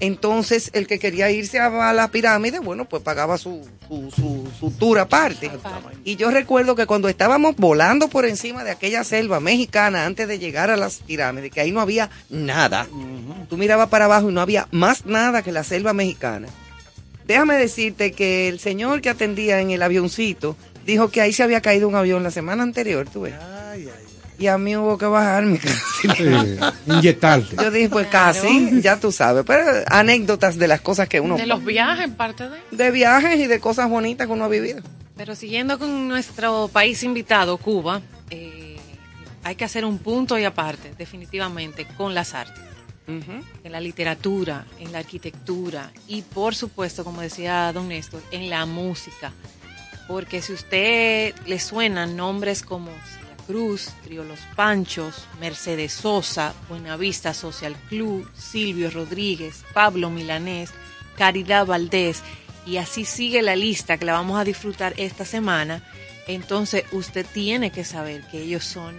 [0.00, 4.70] Entonces, el que quería irse a la pirámide, bueno, pues pagaba su, su, su, su
[4.72, 5.50] tour aparte.
[6.04, 10.40] Y yo recuerdo que cuando estábamos volando por encima de aquella selva mexicana antes de
[10.40, 12.88] llegar a las pirámides, que ahí no había nada,
[13.48, 16.48] tú mirabas para abajo y no había más nada que la selva mexicana.
[17.26, 21.62] Déjame decirte que el señor que atendía en el avioncito dijo que ahí se había
[21.62, 23.34] caído un avión la semana anterior, tú ves.
[23.70, 24.03] Ay, ay,
[24.44, 25.58] Y a mí hubo que bajarme
[26.04, 26.08] casi.
[26.16, 27.56] Sí, inyectarte.
[27.56, 28.34] Yo dije, pues Claro.
[28.42, 29.42] casi, ya tú sabes.
[29.46, 31.38] Pero anécdotas de las cosas que uno...
[31.38, 32.58] De los viajes, parte de.
[32.70, 34.82] de viajes y de cosas bonitas que uno ha vivido.
[35.16, 38.76] Pero siguiendo con nuestro país invitado, Cuba, eh,
[39.44, 42.62] hay que hacer un punto y aparte, definitivamente, con las artes.
[43.06, 48.66] En la literatura, en la arquitectura y, por supuesto, como decía don Néstor, en la
[48.66, 49.32] música.
[50.06, 52.90] Porque si usted le suenan nombres como
[53.46, 60.70] Cruz, Trío Los Panchos, Mercedes Sosa, Buenavista Social Club, Silvio Rodríguez, Pablo Milanés,
[61.16, 62.22] Caridad Valdés,
[62.66, 65.82] y así sigue la lista que la vamos a disfrutar esta semana,
[66.26, 68.96] entonces usted tiene que saber que ellos son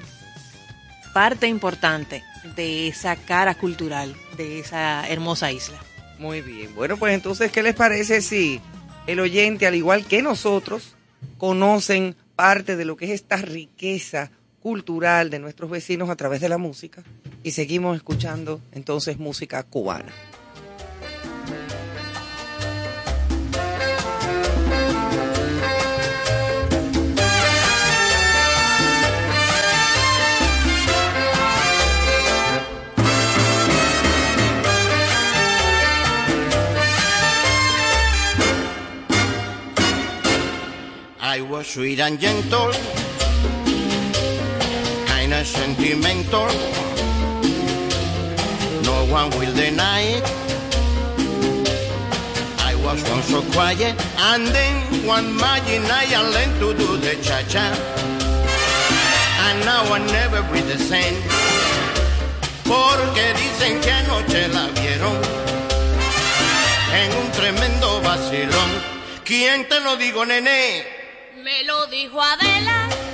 [1.13, 2.23] parte importante
[2.55, 5.79] de esa cara cultural de esa hermosa isla.
[6.19, 6.75] Muy bien.
[6.75, 8.61] Bueno, pues entonces, ¿qué les parece si
[9.07, 10.95] el oyente, al igual que nosotros,
[11.37, 16.49] conocen parte de lo que es esta riqueza cultural de nuestros vecinos a través de
[16.49, 17.03] la música?
[17.43, 20.11] Y seguimos escuchando entonces música cubana.
[41.35, 42.71] I was sweet and gentle,
[45.05, 46.47] kinda sentimental.
[48.87, 50.23] No one will deny it.
[52.71, 53.95] I was once so quiet,
[54.31, 57.67] and then one magic night I learned to do the cha-cha.
[59.45, 61.17] And now I never breathe the same.
[62.63, 65.17] Porque dicen que anoche la vieron
[67.01, 68.71] en un tremendo vacilón.
[69.25, 71.03] ¿Quién te lo digo, nene?
[71.45, 73.04] Me lo dijo Adela.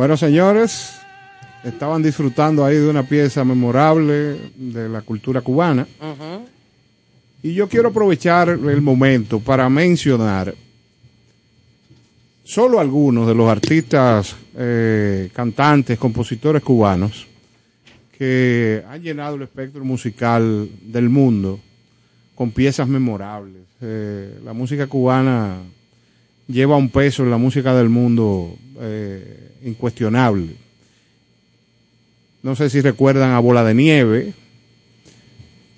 [0.00, 0.98] Bueno, señores,
[1.62, 5.86] estaban disfrutando ahí de una pieza memorable de la cultura cubana.
[7.42, 10.54] Y yo quiero aprovechar el momento para mencionar
[12.42, 17.26] solo algunos de los artistas, eh, cantantes, compositores cubanos
[18.16, 21.60] que han llenado el espectro musical del mundo
[22.34, 23.64] con piezas memorables.
[23.82, 25.58] Eh, la música cubana
[26.48, 28.56] lleva un peso en la música del mundo
[29.64, 30.54] incuestionable.
[32.42, 34.32] No sé si recuerdan a Bola de Nieve,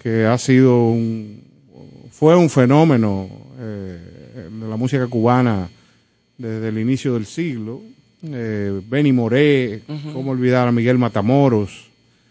[0.03, 1.43] que ha sido un,
[2.11, 3.29] fue un fenómeno
[3.59, 5.69] eh, de la música cubana
[6.39, 7.81] desde el inicio del siglo.
[8.25, 11.89] Eh, Benny Moré, cómo olvidar a Miguel Matamoros,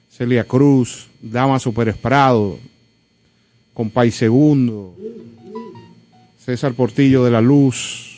[0.10, 2.58] Celia Cruz, Damaso Pérez Prado,
[3.74, 4.96] Compay Segundo,
[6.40, 8.11] César Portillo de la Luz,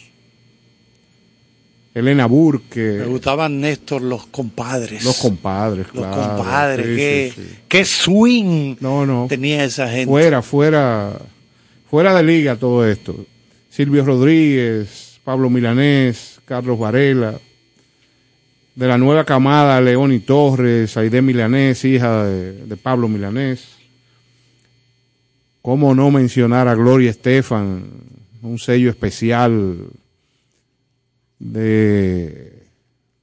[1.96, 5.04] Elena Me Burke, gustaban Néstor los compadres.
[5.04, 6.36] los compadres, Los claro.
[6.38, 7.56] compadres, Sí, qué, sí, sí.
[7.68, 9.28] qué swing No, no.
[9.30, 10.06] tenía esa gente.
[10.08, 11.14] Fuera, fuera,
[11.90, 13.16] fuera de liga todo esto.
[13.70, 17.36] Silvio Rodríguez, Pablo Milanés, Carlos Varela,
[18.76, 23.68] de la nueva camada León y Torres, Aide Milanés, hija de, de Pablo Milanés.
[25.62, 27.86] ¿Cómo no mencionar a Gloria Estefan,
[28.42, 29.78] un sello especial
[31.44, 32.64] de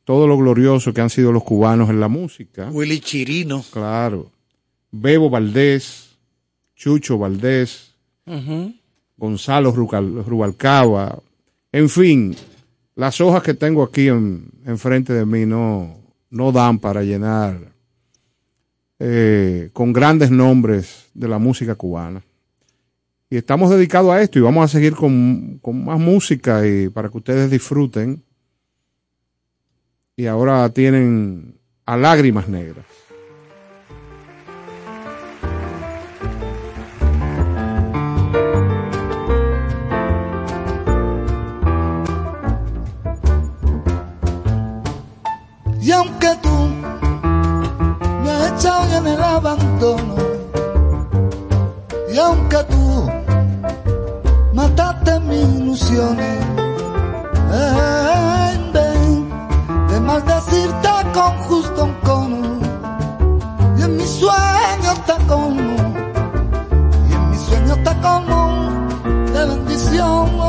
[0.04, 2.68] todo lo glorioso que han sido los cubanos en la música?
[2.70, 3.64] Willy Chirino.
[3.72, 4.30] Claro.
[4.90, 6.16] Bebo Valdés,
[6.76, 7.94] Chucho Valdés,
[9.16, 11.18] Gonzalo Rucal- Rubalcaba,
[11.72, 12.34] en fin,
[12.94, 15.96] las hojas que tengo aquí en, enfrente de mí no,
[16.30, 17.58] no dan para llenar
[18.98, 22.22] eh, con grandes nombres de la música cubana.
[23.32, 27.08] Y estamos dedicados a esto y vamos a seguir con, con más música y para
[27.08, 28.24] que ustedes disfruten.
[30.16, 32.84] Y ahora tienen a lágrimas negras.
[45.80, 46.68] Y aunque tú
[48.24, 50.16] me has echado en el abandono,
[52.12, 53.19] y aunque tú
[55.70, 56.44] ilusiones,
[58.54, 60.32] en vez de
[61.14, 62.58] con justo encono,
[63.78, 65.76] y en mi sueño te como,
[67.08, 68.70] y en mi sueño te como
[69.32, 70.39] de bendiciones.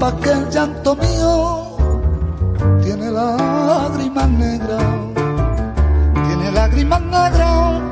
[0.00, 1.76] Sepas que el llanto mío
[2.82, 4.84] tiene lágrimas negras.
[6.26, 7.89] Tiene lágrimas negras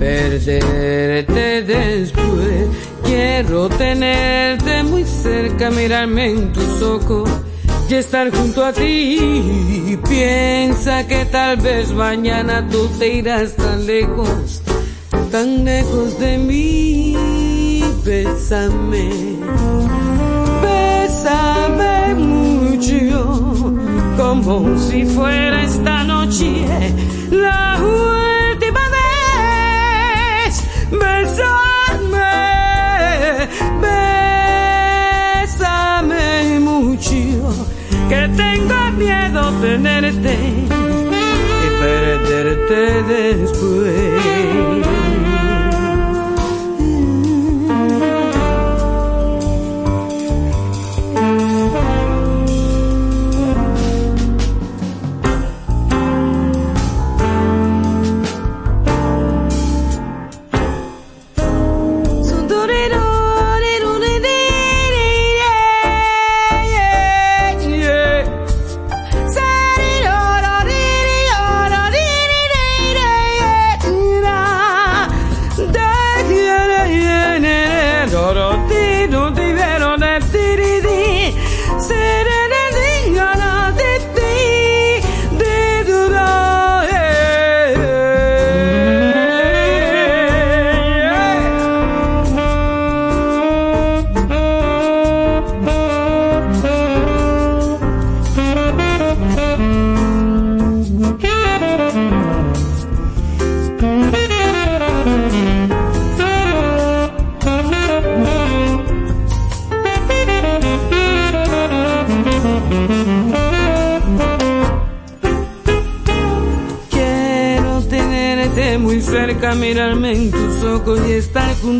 [0.00, 2.68] perderte después.
[3.04, 7.28] Quiero tenerte muy cerca, mirarme en tus ojos
[7.88, 9.98] y estar junto a ti.
[10.08, 14.62] Piensa que tal vez mañana tú te irás tan lejos,
[15.30, 17.16] tan lejos de mí.
[18.04, 19.10] Bésame,
[20.62, 23.74] bésame mucho,
[24.16, 26.64] como si fuera esta noche
[31.40, 32.28] besarme,
[35.42, 37.54] besame mucho,
[38.08, 40.34] que tengo miedo tenerte
[41.64, 44.19] y perderte después.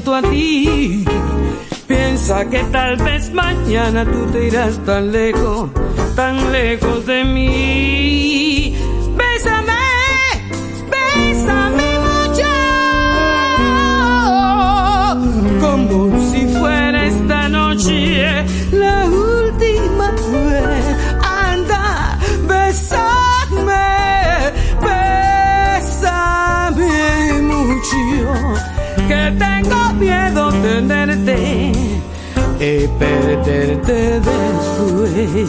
[0.08, 1.04] A ti.
[1.86, 5.70] Piensa que tal vez mañana tú te irás tan lejos,
[6.16, 8.29] tan lejos de mí.
[32.60, 35.40] Y perderte después.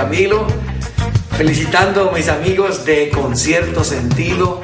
[0.00, 0.46] Camilo,
[1.36, 4.62] felicitando a mis amigos de Concierto Sentido,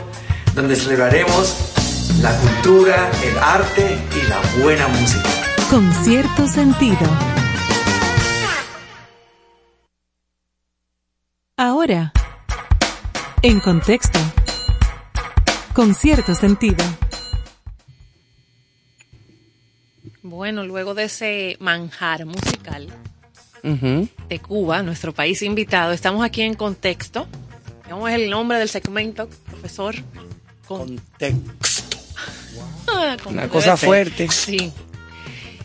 [0.55, 1.75] donde celebraremos
[2.23, 5.29] la cultura, el arte y la buena música.
[5.69, 7.07] Con cierto sentido.
[11.59, 12.15] Ahora,
[13.43, 14.19] en contexto.
[15.75, 16.83] Con cierto sentido.
[20.23, 22.89] Bueno, luego de ese manjar musical
[24.29, 27.27] De Cuba, nuestro país invitado, estamos aquí en contexto.
[27.91, 29.95] ¿Cómo es el nombre del segmento, profesor?
[30.67, 31.97] Contexto.
[32.89, 33.87] Ah, Una cosa ser.
[33.89, 34.29] fuerte.
[34.31, 34.73] Sí.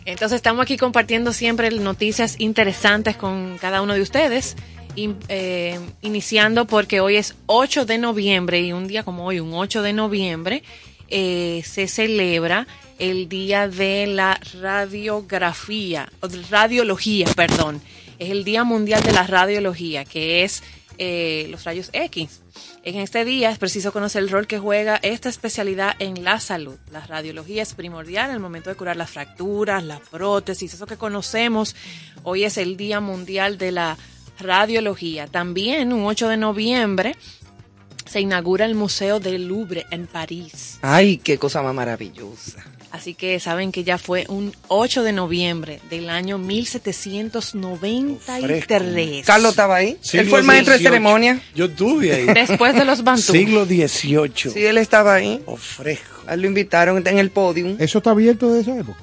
[0.04, 4.56] Entonces estamos aquí compartiendo siempre noticias interesantes con cada uno de ustedes.
[4.96, 9.54] In- eh, iniciando porque hoy es 8 de noviembre y un día como hoy, un
[9.54, 10.62] 8 de noviembre,
[11.08, 12.66] eh, se celebra
[13.02, 16.08] el Día de la Radiografía,
[16.48, 17.82] Radiología, perdón.
[18.20, 20.62] Es el Día Mundial de la Radiología, que es
[20.98, 22.42] eh, los rayos X.
[22.84, 26.76] En este día es preciso conocer el rol que juega esta especialidad en la salud.
[26.92, 30.96] La radiología es primordial en el momento de curar las fracturas, las prótesis, eso que
[30.96, 31.74] conocemos.
[32.22, 33.96] Hoy es el Día Mundial de la
[34.38, 35.26] Radiología.
[35.26, 37.16] También, un 8 de noviembre,
[38.06, 40.78] se inaugura el Museo del Louvre en París.
[40.82, 42.62] Ay, qué cosa más maravillosa.
[42.92, 49.24] Así que saben que ya fue un 8 de noviembre del año 1793.
[49.24, 49.92] Carlos estaba ahí.
[49.92, 51.40] él Siglo fue el maestro de ceremonia.
[51.54, 52.26] Yo estuve ahí.
[52.26, 53.32] Después de los Bantú.
[53.32, 54.52] Siglo XVIII.
[54.52, 55.40] Sí, él estaba ahí.
[55.46, 56.22] Oh, fresco.
[56.26, 57.76] A él lo invitaron en el podium.
[57.80, 58.98] ¿Eso está abierto de esa época?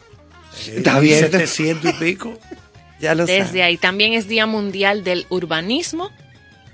[0.68, 1.40] Está abierto.
[1.40, 2.38] 700 y pico.
[3.02, 3.64] Ya lo Desde sabe.
[3.64, 6.12] ahí también es Día Mundial del Urbanismo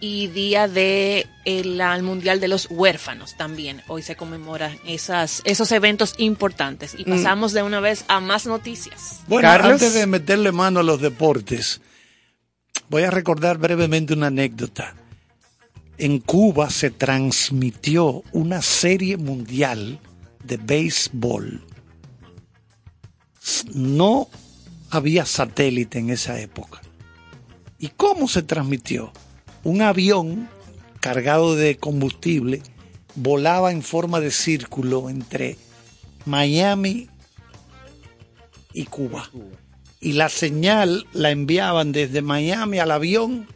[0.06, 3.82] y Día de el, al Mundial de los Huérfanos también.
[3.88, 6.94] Hoy se conmemoran esas, esos eventos importantes.
[6.96, 7.10] Y Mm.
[7.10, 9.22] pasamos de una vez a más noticias.
[9.28, 9.72] Bueno, Carlos.
[9.74, 11.82] antes de meterle mano a los deportes,
[12.88, 14.94] voy a recordar brevemente una anécdota.
[15.98, 20.00] En Cuba se transmitió una serie mundial
[20.44, 21.64] de béisbol.
[23.74, 24.30] No
[24.92, 26.82] había satélite en esa época.
[27.80, 29.12] ¿Y cómo se transmitió?
[29.66, 30.48] Un avión
[31.02, 32.62] cargado de combustible
[33.16, 35.58] volaba en forma de círculo entre
[36.26, 37.10] Miami
[38.74, 39.30] y Cuba.
[40.00, 43.48] Y la señal la enviaban desde Miami al avión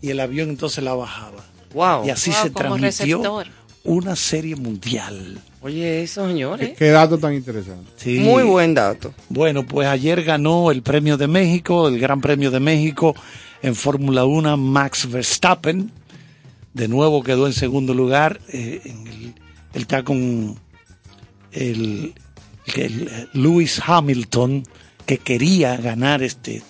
[0.00, 1.44] y el avión entonces la bajaba.
[1.74, 2.06] Wow.
[2.06, 3.46] Y así Wow, se transmitió receptor.
[3.84, 5.40] una serie mundial.
[5.60, 6.76] Oye, eso, señores.
[6.78, 7.90] Qué dato tan interesante.
[7.96, 8.20] Sí.
[8.20, 9.12] Muy buen dato.
[9.28, 13.12] Bueno, pues ayer ganó el premio de México, el Gran Premio de México
[13.62, 15.90] en Fórmula 1, Max Verstappen.
[16.74, 18.40] De nuevo quedó en segundo lugar.
[18.48, 20.58] eh, él está con
[21.52, 22.14] el,
[23.32, 24.64] Lewis Hamilton,
[25.06, 26.62] que quería ganar este.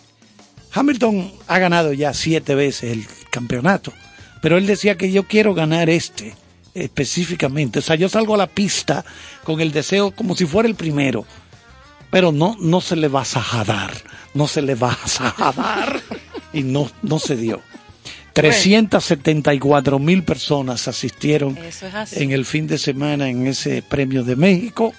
[0.73, 3.93] Hamilton ha ganado ya siete veces el campeonato,
[4.43, 6.35] pero él decía que yo quiero ganar este
[6.75, 7.81] específicamente.
[7.81, 9.05] O sea, yo salgo a la pista
[9.45, 11.27] con el deseo como si fuera el primero
[12.11, 13.93] pero no, no se le va a dar,
[14.35, 14.97] no se le va
[15.39, 16.01] a dar.
[16.53, 17.61] y no, no se dio.
[18.33, 21.83] 374 mil personas asistieron es
[22.13, 24.93] en el fin de semana en ese premio de México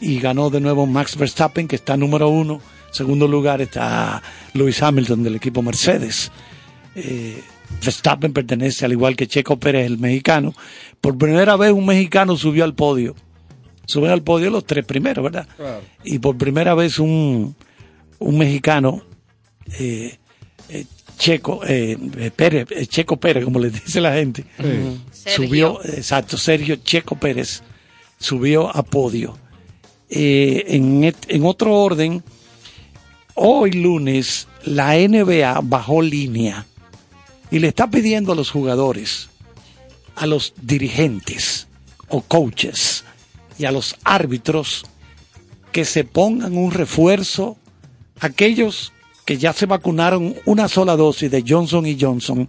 [0.00, 2.60] y ganó de nuevo Max Verstappen que está número uno.
[2.90, 4.22] Segundo lugar está
[4.54, 6.32] Lewis Hamilton del equipo Mercedes.
[6.96, 7.40] Eh,
[7.80, 10.52] Verstappen pertenece al igual que Checo Pérez, el mexicano.
[11.00, 13.14] Por primera vez un mexicano subió al podio.
[13.86, 15.46] Suben al podio los tres primeros, ¿verdad?
[16.04, 17.54] Y por primera vez un,
[18.18, 19.02] un mexicano,
[19.78, 20.18] eh,
[20.72, 20.84] eh,
[21.18, 24.44] Checo, eh, eh, Pérez, eh, Checo Pérez, como le dice la gente,
[25.36, 27.62] subió, exacto, Sergio Checo Pérez
[28.18, 29.36] subió a podio.
[30.10, 32.22] Eh, en, et- en otro orden,
[33.34, 36.66] hoy lunes la NBA bajó línea
[37.50, 39.28] y le está pidiendo a los jugadores,
[40.16, 41.66] a los dirigentes
[42.08, 43.04] o coaches
[43.58, 44.84] y a los árbitros
[45.72, 47.56] que se pongan un refuerzo.
[48.20, 48.91] Aquellos
[49.24, 52.48] que ya se vacunaron una sola dosis de Johnson y Johnson,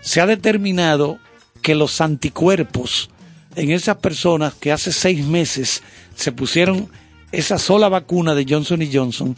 [0.00, 1.18] se ha determinado
[1.62, 3.10] que los anticuerpos
[3.56, 5.82] en esas personas que hace seis meses
[6.14, 6.88] se pusieron
[7.30, 9.36] esa sola vacuna de Johnson y Johnson,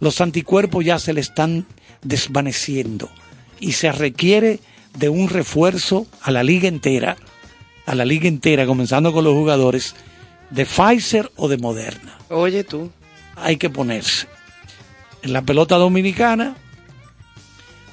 [0.00, 1.66] los anticuerpos ya se le están
[2.02, 3.08] desvaneciendo
[3.60, 4.60] y se requiere
[4.98, 7.16] de un refuerzo a la liga entera,
[7.86, 9.94] a la liga entera, comenzando con los jugadores,
[10.50, 12.18] de Pfizer o de Moderna.
[12.30, 12.90] Oye tú.
[13.36, 14.26] Hay que ponerse.
[15.26, 16.54] En la pelota dominicana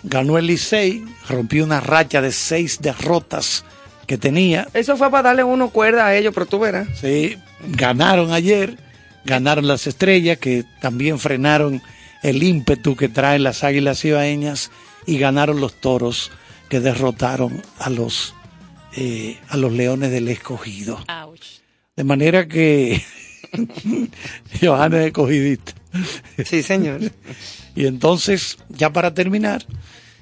[0.03, 3.65] ganó el Licey, rompió una racha de seis derrotas
[4.05, 4.67] que tenía.
[4.75, 6.87] Eso fue para darle uno cuerda a ellos, pero tú verás.
[6.93, 7.35] Sí,
[7.69, 8.77] ganaron ayer,
[9.25, 11.81] ganaron las estrellas que también frenaron
[12.21, 14.69] el ímpetu que traen las águilas ibaeñas
[15.07, 16.29] y ganaron los toros
[16.69, 18.35] que derrotaron a los
[18.95, 21.03] eh, a los leones del escogido.
[21.95, 23.01] De manera que
[24.61, 25.73] Johanna es escogidista.
[26.45, 27.01] Sí, señor.
[27.75, 29.65] y entonces, ya para terminar,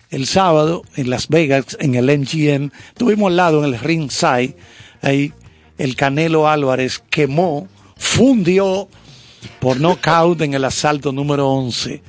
[0.09, 4.55] el sábado en Las Vegas, en el MGM, tuvimos al lado en el ringside,
[5.01, 5.33] ahí
[5.77, 8.89] el Canelo Álvarez quemó, fundió
[9.59, 12.03] por knockout en el asalto número 11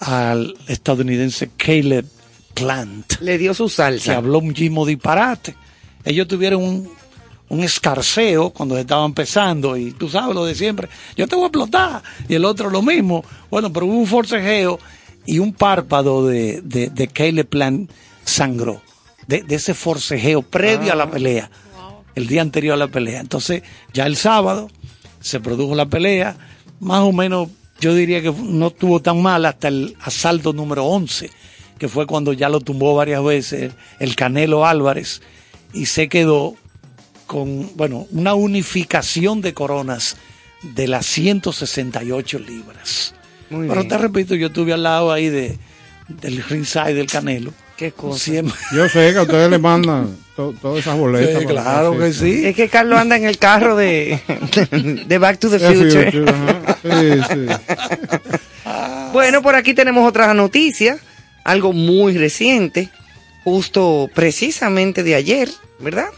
[0.00, 2.06] al estadounidense Caleb
[2.54, 3.20] Plant.
[3.20, 4.16] Le dio su Se salsa.
[4.16, 5.54] habló muchísimo disparate.
[6.04, 6.90] Ellos tuvieron un,
[7.48, 11.48] un escarceo cuando estaban empezando y tú sabes lo de siempre, yo te voy a
[11.48, 13.24] explotar y el otro lo mismo.
[13.50, 14.78] Bueno, pero hubo un forcejeo
[15.24, 17.90] y un párpado de, de, de Caleb Plant
[18.24, 18.82] sangró
[19.26, 21.50] de, de ese forcejeo previo a la pelea,
[22.14, 23.20] el día anterior a la pelea.
[23.20, 24.68] Entonces, ya el sábado
[25.20, 26.36] se produjo la pelea,
[26.80, 27.48] más o menos
[27.80, 31.30] yo diría que no estuvo tan mal hasta el asalto número 11,
[31.78, 35.20] que fue cuando ya lo tumbó varias veces el Canelo Álvarez
[35.72, 36.54] y se quedó
[37.26, 40.16] con, bueno, una unificación de coronas
[40.62, 43.14] de las 168 libras.
[43.50, 43.88] Muy Pero bien.
[43.88, 45.58] te repito, yo estuve al lado ahí de,
[46.08, 47.52] del ringside del Canelo.
[47.76, 48.18] Qué cosa.
[48.24, 51.40] Siempre- Yo sé que a ustedes le mandan to- todas esas boletas.
[51.42, 52.46] Sí, claro que sí.
[52.46, 54.18] Es que Carlos anda en el carro de,
[55.06, 56.10] de Back to the Future.
[56.82, 57.46] Sí, sí.
[59.12, 60.98] Bueno, por aquí tenemos otra noticia,
[61.44, 62.88] algo muy reciente,
[63.44, 66.08] justo precisamente de ayer, ¿verdad?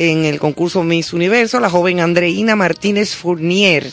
[0.00, 3.90] En el concurso Miss Universo, la joven Andreina Martínez Fournier,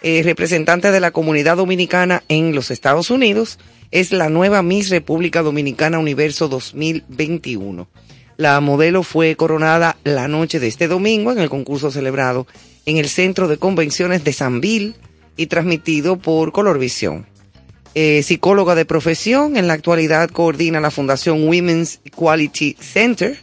[0.00, 3.58] eh, representante de la comunidad dominicana en los Estados Unidos,
[3.90, 7.88] es la nueva Miss República Dominicana Universo 2021.
[8.36, 12.46] La modelo fue coronada la noche de este domingo en el concurso celebrado
[12.86, 14.94] en el Centro de Convenciones de Sanville
[15.36, 17.26] y transmitido por Colorvisión.
[17.96, 23.36] Eh, psicóloga de profesión, en la actualidad coordina la Fundación Women's Equality Center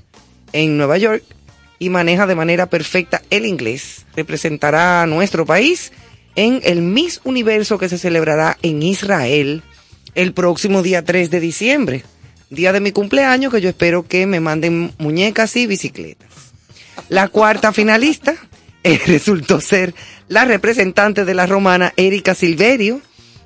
[0.53, 1.23] en Nueva York
[1.79, 4.05] y maneja de manera perfecta el inglés.
[4.15, 5.91] Representará a nuestro país
[6.35, 9.63] en el Miss Universo que se celebrará en Israel
[10.15, 12.03] el próximo día 3 de diciembre,
[12.49, 16.27] día de mi cumpleaños que yo espero que me manden muñecas y bicicletas.
[17.07, 18.35] La cuarta finalista
[18.83, 19.93] eh, resultó ser
[20.27, 23.01] la representante de la romana Erika Silverio.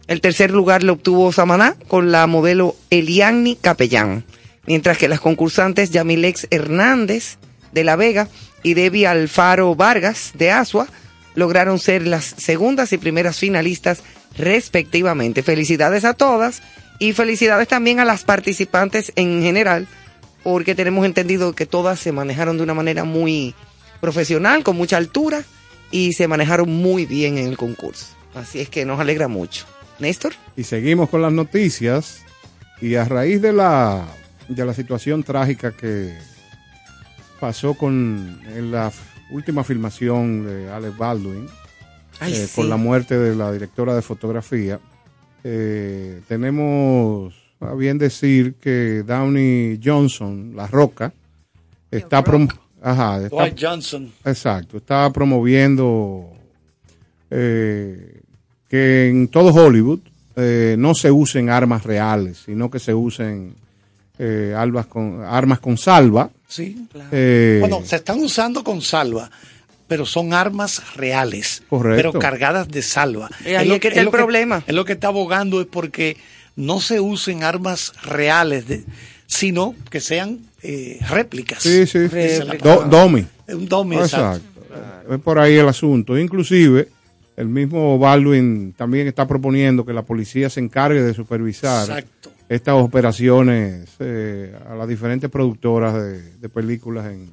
[0.07, 4.25] El tercer lugar lo obtuvo Samaná con la modelo Eliani Capellán,
[4.65, 7.37] mientras que las concursantes Yamilex Hernández
[7.73, 8.27] de La Vega
[8.61, 10.87] y Debbie Alfaro Vargas de Asua
[11.35, 14.03] lograron ser las segundas y primeras finalistas
[14.37, 15.43] respectivamente.
[15.43, 16.61] Felicidades a todas
[16.99, 19.87] y felicidades también a las participantes en general,
[20.43, 23.55] porque tenemos entendido que todas se manejaron de una manera muy
[23.99, 25.43] profesional, con mucha altura
[25.91, 28.07] y se manejaron muy bien en el concurso.
[28.35, 29.65] Así es que nos alegra mucho.
[29.99, 30.33] Néstor.
[30.57, 32.21] Y seguimos con las noticias.
[32.81, 34.05] Y a raíz de la,
[34.49, 36.17] de la situación trágica que
[37.43, 38.89] pasó con en la
[39.29, 41.45] última filmación de Alex Baldwin,
[42.21, 42.55] Ay, eh, sí.
[42.55, 44.79] con la muerte de la directora de fotografía,
[45.43, 51.11] eh, tenemos a bien decir que Downey Johnson, La Roca,
[51.91, 52.47] está, prom-
[52.81, 54.09] Ajá, está- Dwight Johnson.
[54.23, 56.29] Exacto, estaba promoviendo
[57.29, 58.21] eh,
[58.69, 59.99] que en todo Hollywood
[60.37, 63.53] eh, no se usen armas reales, sino que se usen
[64.17, 66.29] eh, armas, con, armas con salva.
[66.47, 66.87] Sí.
[67.11, 69.29] Eh, Bueno, se están usando con salva,
[69.87, 71.63] pero son armas reales.
[71.69, 71.95] Correcto.
[72.11, 73.29] Pero cargadas de salva.
[73.45, 74.63] Y ahí es que está el problema.
[74.67, 76.17] Es lo que está abogando es porque
[76.55, 78.83] no se usen armas reales, de-
[79.25, 81.63] sino que sean eh, réplicas.
[81.63, 81.97] Sí, sí.
[81.97, 82.87] Esa es la Do- palabra.
[83.03, 83.25] dummy.
[83.47, 84.45] Un dummy, exacto.
[85.09, 86.17] Es por ahí el asunto.
[86.17, 86.87] Inclusive,
[87.35, 92.22] el mismo Baldwin también está proponiendo que la policía se encargue de supervisar Exacto.
[92.53, 97.31] Estas operaciones eh, a las diferentes productoras de, de películas en,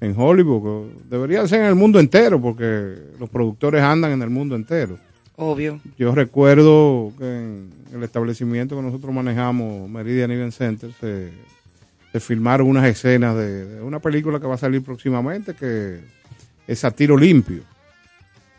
[0.00, 0.90] en Hollywood.
[1.08, 4.98] Debería ser en el mundo entero, porque los productores andan en el mundo entero.
[5.36, 5.80] Obvio.
[5.96, 11.30] Yo recuerdo que en el establecimiento que nosotros manejamos, Meridian Event Center, se,
[12.10, 16.00] se filmaron unas escenas de, de una película que va a salir próximamente, que
[16.66, 17.62] es a tiro limpio.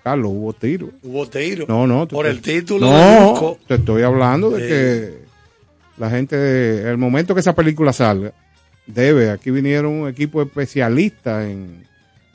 [0.02, 0.92] Carlos, hubo tiro.
[1.04, 1.66] Hubo tiro.
[1.68, 2.08] No, no.
[2.08, 5.19] Por el título No, te estoy hablando de que
[6.00, 8.32] la gente, el momento que esa película salga,
[8.88, 11.84] debe, aquí vinieron un equipo especialista en,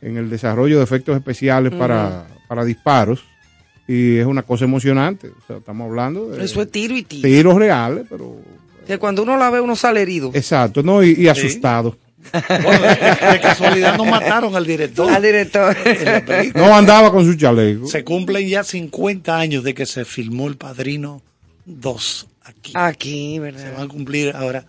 [0.03, 3.25] en el desarrollo de efectos especiales para, para disparos
[3.89, 5.29] y es una cosa emocionante.
[5.29, 7.29] O sea, estamos hablando de Eso es tiro y tiro.
[7.29, 8.37] tiros reales, pero
[8.87, 10.31] Que cuando uno la ve, uno sale herido.
[10.35, 11.97] exacto, no y, y asustado.
[12.33, 15.11] De casualidad no mataron al director.
[15.11, 15.77] Al director.
[16.55, 17.87] No andaba con su chaleco.
[17.87, 21.21] Se cumplen ya 50 años de que se filmó El Padrino
[21.67, 22.73] 2 aquí.
[22.75, 23.73] Aquí, Se ¿verdad?
[23.75, 24.65] van a cumplir ahora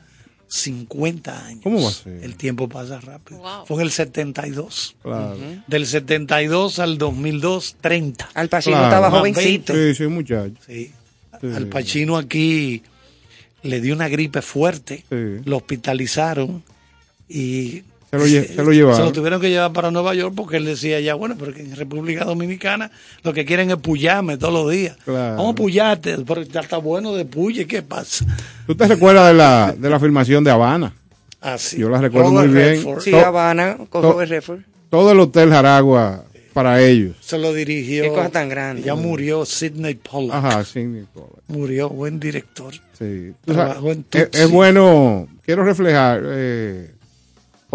[0.48, 1.62] 50 años.
[1.64, 2.24] ¿Cómo va a ser?
[2.24, 3.42] El tiempo pasa rápido.
[3.66, 4.96] Fue en el 72.
[5.02, 5.38] Claro.
[5.68, 8.30] Del 72 al 2002, 30.
[8.34, 8.88] Al Pacino Claro.
[8.96, 9.74] estaba jovencito.
[9.74, 9.94] 20.
[9.96, 10.54] Sí, sí, muchacho.
[10.66, 10.92] Sí.
[11.42, 11.48] Sí.
[11.54, 12.84] Al Pacino aquí
[13.64, 15.42] le dio una gripe fuerte, Sí.
[15.46, 16.64] lo hospitalizaron
[17.28, 17.84] y
[18.16, 18.98] Se lo lle- se lo llevaron.
[19.00, 21.76] se lo tuvieron que llevar para Nueva York porque él decía ya, bueno, porque en
[21.76, 22.92] República Dominicana
[23.24, 24.96] lo que quieren es pullarme todos los días.
[25.06, 25.36] Claro.
[25.38, 28.26] Vamos a pullarte, pero ya está bueno de puye, ¿qué pasa?
[28.68, 30.94] ¿Tú te recuerdas de la, de la filmación de Habana?
[31.42, 31.78] Así.
[31.78, 32.70] Yo la recuerdo Robert muy bien.
[32.76, 34.60] Redford Sí, To- Habana, con to- Robert Redford.
[34.90, 37.16] Todo el Hotel Jaragua para ellos.
[37.20, 38.04] Se lo dirigió.
[38.04, 38.82] Qué cosa tan grande.
[38.82, 40.34] Ya murió Sidney Pollack.
[40.36, 41.28] Ajá, sí, Nicola.
[41.50, 42.74] Murió, buen director.
[42.98, 43.34] Sí.
[43.46, 46.92] Trabajó en es, es bueno, quiero reflejar eh,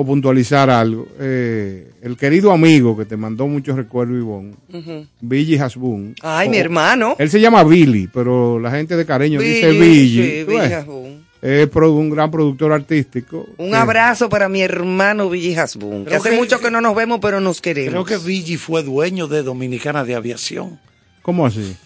[0.01, 1.07] o puntualizar algo.
[1.19, 5.07] Eh, el querido amigo que te mandó muchos recuerdos, Ivonne, Ujú.
[5.21, 6.15] Billy Hasbun.
[6.23, 7.17] Ay, mi hermano.
[7.19, 10.09] Él se llama Billy, pero la gente de cariño dice Billy, Billy.
[10.39, 11.31] sí, Billy ves, Hasbun.
[11.43, 13.47] Es pro- un gran productor artístico.
[13.57, 16.05] Un que- abrazo para mi hermano Billy Hasbun.
[16.05, 17.91] Que hace que- mucho que no nos vemos, pero nos queremos.
[17.93, 20.79] Creo que Vigi fue dueño de Dominicana de Aviación.
[21.23, 21.77] ¿Cómo así?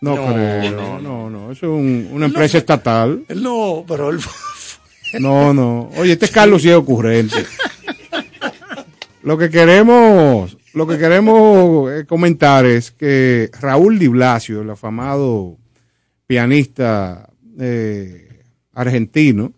[0.00, 0.70] No, No, creo.
[0.72, 3.24] no, No, no, Eso es un- una empresa estatal.
[3.28, 4.18] Él no, pero él
[5.20, 5.90] No, no.
[5.96, 7.36] Oye, este Carlos sí es ocurrente.
[9.22, 15.58] Lo que queremos, lo que queremos eh, comentar es que Raúl Di Blasio, el afamado
[16.26, 17.28] pianista
[17.58, 19.52] eh, argentino,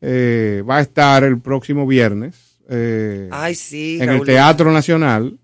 [0.00, 3.98] eh, va a estar el próximo viernes eh, Ay, sí.
[4.00, 4.22] en el.
[4.22, 5.38] Teatro Nacional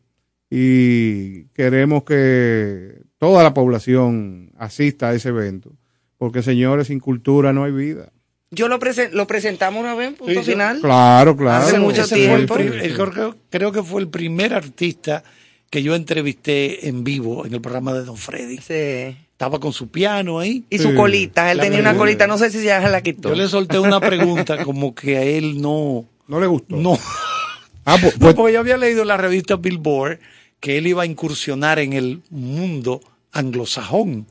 [0.50, 5.72] y queremos que toda la población asista a ese evento,
[6.18, 8.12] porque señores, sin cultura no hay vida.
[8.54, 10.80] Yo lo, presen- lo presentamos una vez, punto Sí, yo- final.
[10.80, 11.64] Claro, claro.
[11.64, 12.54] Hace mucho Ese el tiempo.
[12.54, 15.22] prim- el- creo, creo que fue el primer artista
[15.70, 18.58] que yo entrevisté en vivo en el programa de Don Freddy.
[18.58, 19.16] Sí.
[19.32, 20.64] Estaba con su piano ahí.
[20.70, 21.50] Y su colita.
[21.50, 23.30] Él La tenía una colita, no sé si ya se la quitó.
[23.30, 26.04] Yo le solté una pregunta como que a él no...
[26.28, 26.76] No le gustó.
[26.76, 26.96] No.
[27.86, 30.18] Ah, pues, No, pues- porque yo había leído en la revista Billboard
[30.58, 33.02] que él iba a incursionar en el mundo
[33.32, 34.26] anglosajón.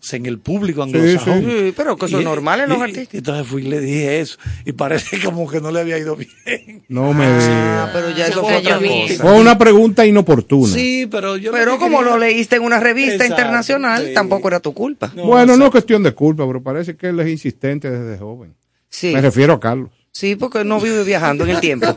[0.00, 1.44] O sea, en el público anglosajón.
[1.44, 3.14] sí, pero que eso es Y- normal en los y- artistas.
[3.14, 4.38] Entonces fui y le dije eso.
[4.64, 6.82] Y parece como que no le había ido bien.
[6.88, 9.34] no me Ah, pero ya eso Fue otra cosa.
[9.34, 10.72] una pregunta inoportuna.
[10.72, 11.52] Sí, pero yo...
[11.52, 14.14] Pero como quería- lo leíste en una revista Exacto, internacional, sí.
[14.14, 15.12] tampoco era tu culpa.
[15.14, 18.54] No, bueno, no es cuestión de culpa, pero parece que él es insistente desde joven.
[18.88, 19.12] Sí.
[19.12, 19.90] Me refiero a Carlos.
[20.12, 21.86] Sí, porque no vive viajando en el tiempo.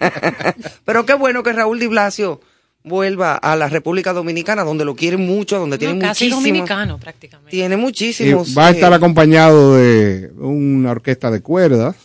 [0.84, 2.40] Pero qué bueno que Raúl Di Blasio
[2.84, 6.44] vuelva a la República Dominicana, donde lo quieren mucho, donde tiene No, casi muchísimos.
[6.44, 7.50] dominicano prácticamente.
[7.50, 8.56] Tiene Y muchísimos.
[8.56, 11.96] va a eh, estar acompañado de una orquesta de cuerdas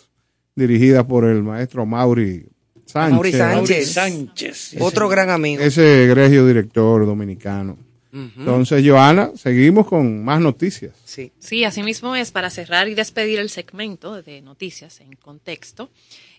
[0.56, 2.48] dirigida por el maestro Mauri
[2.86, 3.14] Sánchez.
[3.14, 3.96] Mauri Sánchez.
[3.98, 4.76] Mauri Sánchez.
[4.80, 5.62] otro gran amigo.
[5.62, 7.78] Ese egregio director dominicano.
[8.12, 10.94] Entonces, Joana, seguimos con más noticias.
[11.06, 11.32] Sí.
[11.38, 15.92] Sí, así mismo es para cerrar y despedir el segmento de noticias en contexto.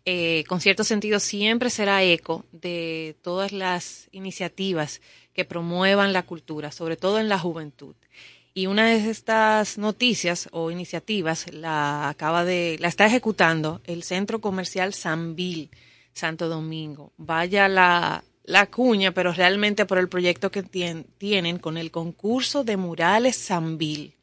[0.05, 5.01] Eh, con cierto sentido, siempre será eco de todas las iniciativas
[5.35, 7.95] que promuevan la cultura, sobre todo en la juventud.
[8.53, 14.41] Y una de estas noticias o iniciativas la acaba de, la está ejecutando el Centro
[14.41, 15.71] Comercial Sanvil,
[16.13, 17.13] Santo Domingo.
[17.17, 22.65] Vaya la, la cuña, pero realmente por el proyecto que tien- tienen con el concurso
[22.65, 24.17] de murales Sanvil.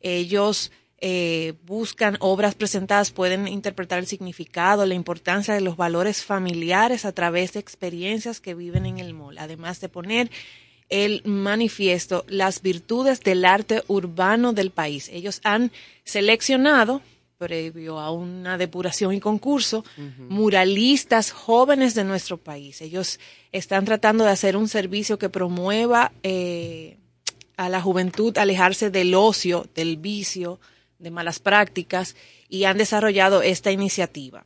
[0.00, 7.04] Ellos eh, buscan obras presentadas, pueden interpretar el significado, la importancia de los valores familiares
[7.04, 10.30] a través de experiencias que viven en el mall, además de poner
[10.88, 15.10] el manifiesto las virtudes del arte urbano del país.
[15.12, 15.70] Ellos han
[16.04, 17.02] seleccionado,
[17.36, 19.84] previo a una depuración y concurso,
[20.18, 22.80] muralistas jóvenes de nuestro país.
[22.80, 23.20] Ellos
[23.52, 26.96] están tratando de hacer un servicio que promueva eh,
[27.58, 30.58] a la juventud alejarse del ocio, del vicio,
[30.98, 32.16] de malas prácticas
[32.48, 34.44] y han desarrollado esta iniciativa.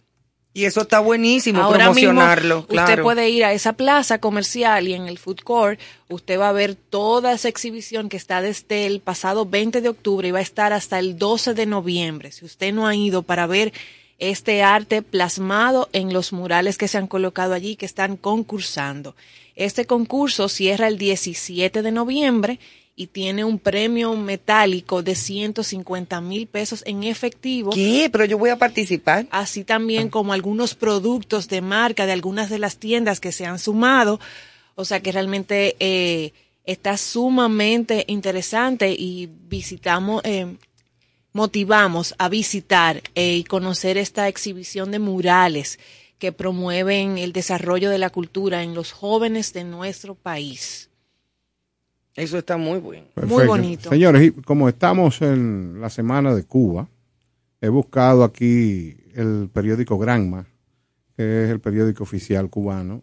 [0.52, 2.90] Y eso está buenísimo, Ahora promocionarlo, mismo, claro.
[2.90, 5.78] usted puede ir a esa plaza comercial y en el food court
[6.08, 10.26] usted va a ver toda esa exhibición que está desde el pasado 20 de octubre
[10.26, 12.32] y va a estar hasta el 12 de noviembre.
[12.32, 13.72] Si usted no ha ido para ver
[14.20, 19.16] este arte plasmado en los murales que se han colocado allí que están concursando.
[19.56, 22.60] Este concurso cierra el 17 de noviembre
[22.96, 27.70] y tiene un premio metálico de 150 mil pesos en efectivo.
[27.70, 28.08] ¿Qué?
[28.12, 29.26] Pero yo voy a participar.
[29.30, 33.58] Así también como algunos productos de marca de algunas de las tiendas que se han
[33.58, 34.20] sumado.
[34.74, 36.32] O sea que realmente eh,
[36.64, 40.56] está sumamente interesante y visitamos, eh,
[41.32, 45.78] motivamos a visitar eh, y conocer esta exhibición de murales
[46.18, 50.89] que promueven el desarrollo de la cultura en los jóvenes de nuestro país.
[52.16, 53.06] Eso está muy bueno.
[53.26, 53.90] Muy bonito.
[53.90, 56.88] Señores, y como estamos en la semana de Cuba,
[57.60, 60.46] he buscado aquí el periódico Granma,
[61.16, 63.02] que es el periódico oficial cubano,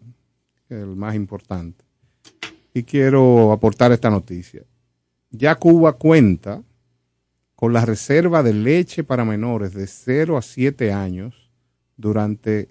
[0.68, 1.84] el más importante.
[2.74, 4.62] Y quiero aportar esta noticia.
[5.30, 6.62] Ya Cuba cuenta
[7.54, 11.50] con la reserva de leche para menores de 0 a 7 años
[11.96, 12.68] durante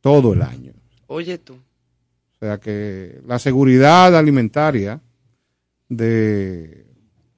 [0.00, 0.72] todo el año.
[1.08, 1.54] Oye tú.
[1.54, 5.00] O sea que la seguridad alimentaria
[5.88, 6.86] de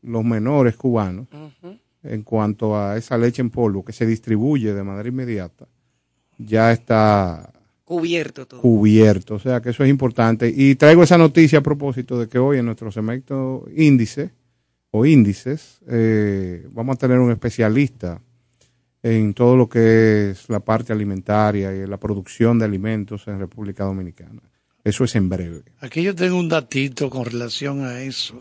[0.03, 1.29] los menores cubanos
[2.03, 5.67] en cuanto a esa leche en polvo que se distribuye de manera inmediata
[6.39, 7.53] ya está
[7.85, 8.61] Cubierto todo.
[8.61, 9.35] cubierto.
[9.35, 10.53] O sea que eso es importante.
[10.55, 14.31] Y traigo esa noticia a propósito de que hoy en nuestro segmento índice
[14.91, 18.21] o índices eh, vamos a tener un especialista
[19.03, 23.85] en todo lo que es la parte alimentaria y la producción de alimentos en República
[23.85, 24.43] Dominicana.
[24.89, 25.63] Eso es en breve.
[25.81, 28.39] Aquí yo tengo un datito con relación a eso.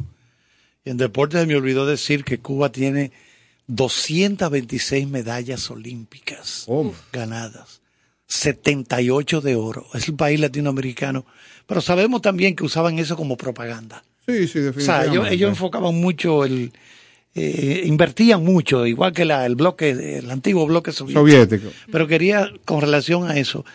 [0.86, 3.12] En deportes me olvidó decir que Cuba tiene
[3.68, 6.66] 226 medallas olímpicas
[7.12, 7.82] ganadas,
[8.28, 9.86] 78 de oro.
[9.94, 11.26] Es el país latinoamericano.
[11.66, 14.04] Pero sabemos también que usaban eso como propaganda.
[14.26, 15.12] Sí, sí, O sea, definitivamente.
[15.14, 16.72] ellos, ellos enfocaban mucho el...
[17.36, 21.20] eh, invertían mucho, igual que la- el bloque, el antiguo bloque soviético.
[21.22, 21.70] Soviético.
[21.92, 23.66] Pero quería, con relación a eso,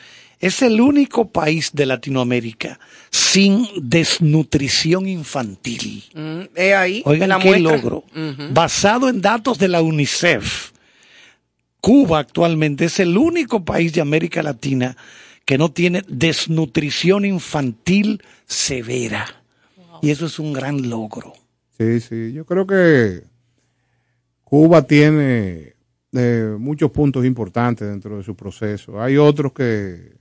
[0.43, 2.79] es el único país de Latinoamérica
[3.11, 6.05] sin desnutrición infantil.
[6.15, 7.77] Mm, he ahí Oigan la qué muestra.
[7.77, 8.05] logro.
[8.53, 10.73] Basado en datos de la UNICEF,
[11.81, 14.97] Cuba actualmente es el único país de América Latina
[15.45, 19.27] que no tiene desnutrición infantil severa.
[20.03, 21.35] Y eso es un gran logro.
[21.79, 23.23] Sí, sí, yo creo que
[24.43, 25.75] Cuba tiene
[26.13, 29.01] eh, muchos puntos importantes dentro de su proceso.
[29.01, 30.21] Hay otros que,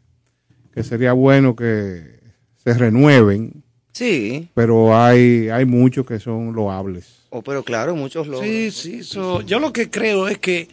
[0.74, 2.20] que sería bueno que
[2.64, 4.50] se renueven, Sí.
[4.54, 7.24] pero hay, hay muchos que son loables.
[7.30, 8.48] Oh, pero claro, muchos logros.
[8.48, 10.68] Sí, sí, eso- yo lo que creo es que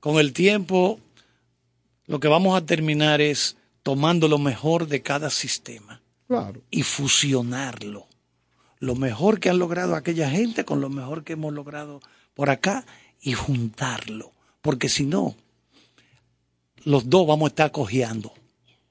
[0.00, 0.98] con el tiempo
[2.06, 6.60] lo que vamos a terminar es tomando lo mejor de cada sistema Claro.
[6.70, 8.06] y fusionarlo.
[8.78, 12.00] Lo mejor que han logrado aquella gente con lo mejor que hemos logrado
[12.34, 12.84] por acá
[13.20, 14.32] y juntarlo.
[14.62, 15.34] Porque si no,
[16.84, 18.32] los dos vamos a estar cojeando.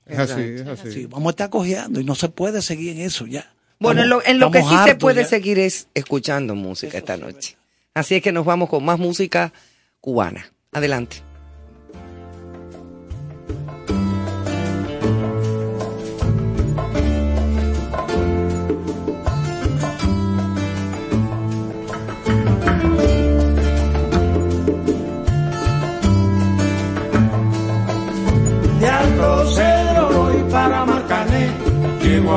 [0.10, 0.92] Es así, es así.
[0.92, 3.52] Sí, vamos a estar cojeando y no se puede seguir en eso ya.
[3.80, 5.28] Bueno, en lo, Estamos- en lo que sí se puede ya.
[5.28, 7.56] seguir es escuchando música esta noche.
[7.94, 9.54] Así es que nos vamos con más música
[10.02, 10.52] cubana.
[10.72, 11.18] Adelante.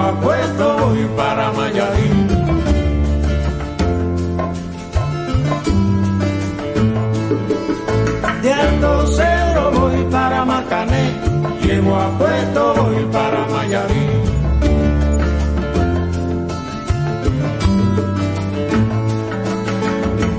[0.03, 2.29] a puesto voy para Mayarín.
[8.43, 11.05] De Alto voy para Macané,
[11.63, 14.23] llego a puesto voy para Mayarín.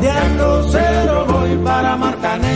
[0.01, 2.55] De Alto Cedro voy para Marcané,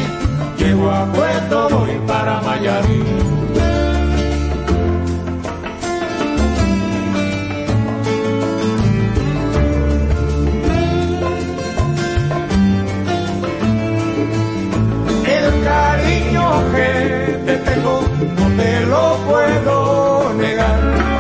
[0.58, 3.27] llego a puesto voy para Mayarín.
[16.72, 18.02] Que te tengo
[18.38, 20.80] no te lo puedo negar.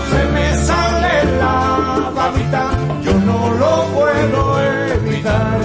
[0.10, 2.64] Se me sale la babita,
[3.04, 5.60] yo no lo puedo evitar.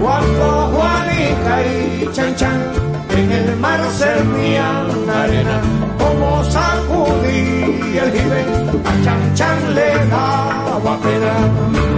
[0.00, 2.60] Cuando Juanica y Chan Chan
[3.16, 5.60] en el mar servían arena,
[5.98, 8.40] como sacudí el jibe,
[8.84, 11.95] a Chan Chan le daba pena.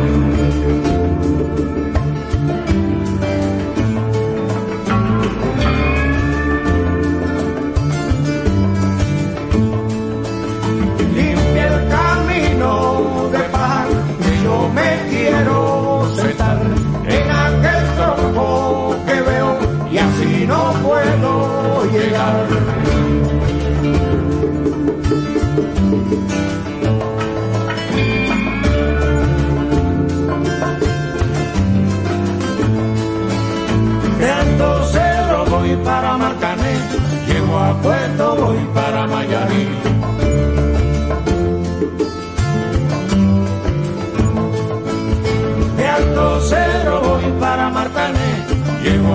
[25.88, 25.94] De
[34.30, 36.76] Alto Cerro voy para Marcané,
[37.26, 37.58] llego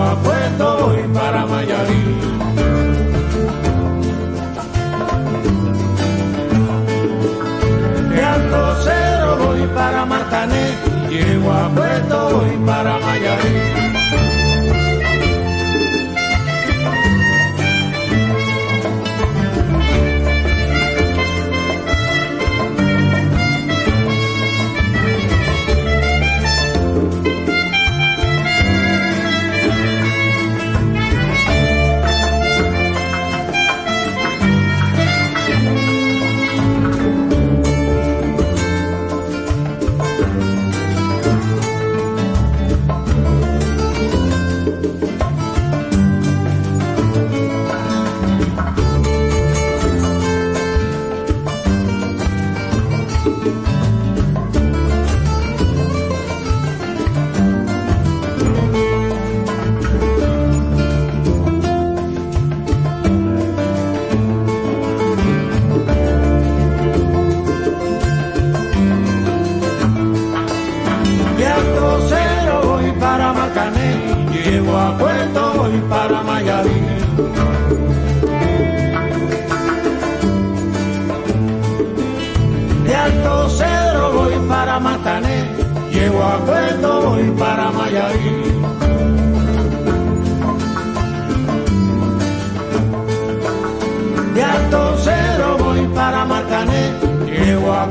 [0.02, 2.33] a Puerto voy para Mayarí.
[11.76, 13.93] Puerto voy para Mayarí.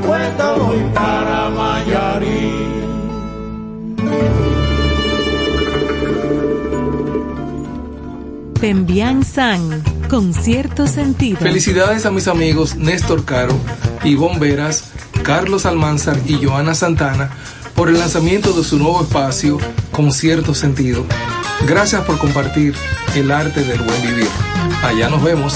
[0.05, 2.73] Puerto voy para Mayarí.
[8.59, 11.37] Pembian San, con cierto sentido.
[11.39, 13.57] Felicidades a mis amigos Néstor Caro,
[14.03, 14.91] Ivonne Veras,
[15.23, 17.31] Carlos Almanzar y Joana Santana
[17.75, 19.57] por el lanzamiento de su nuevo espacio
[19.91, 21.05] con cierto sentido.
[21.67, 22.73] Gracias por compartir
[23.15, 24.29] el arte del buen vivir.
[24.83, 25.55] Allá nos vemos.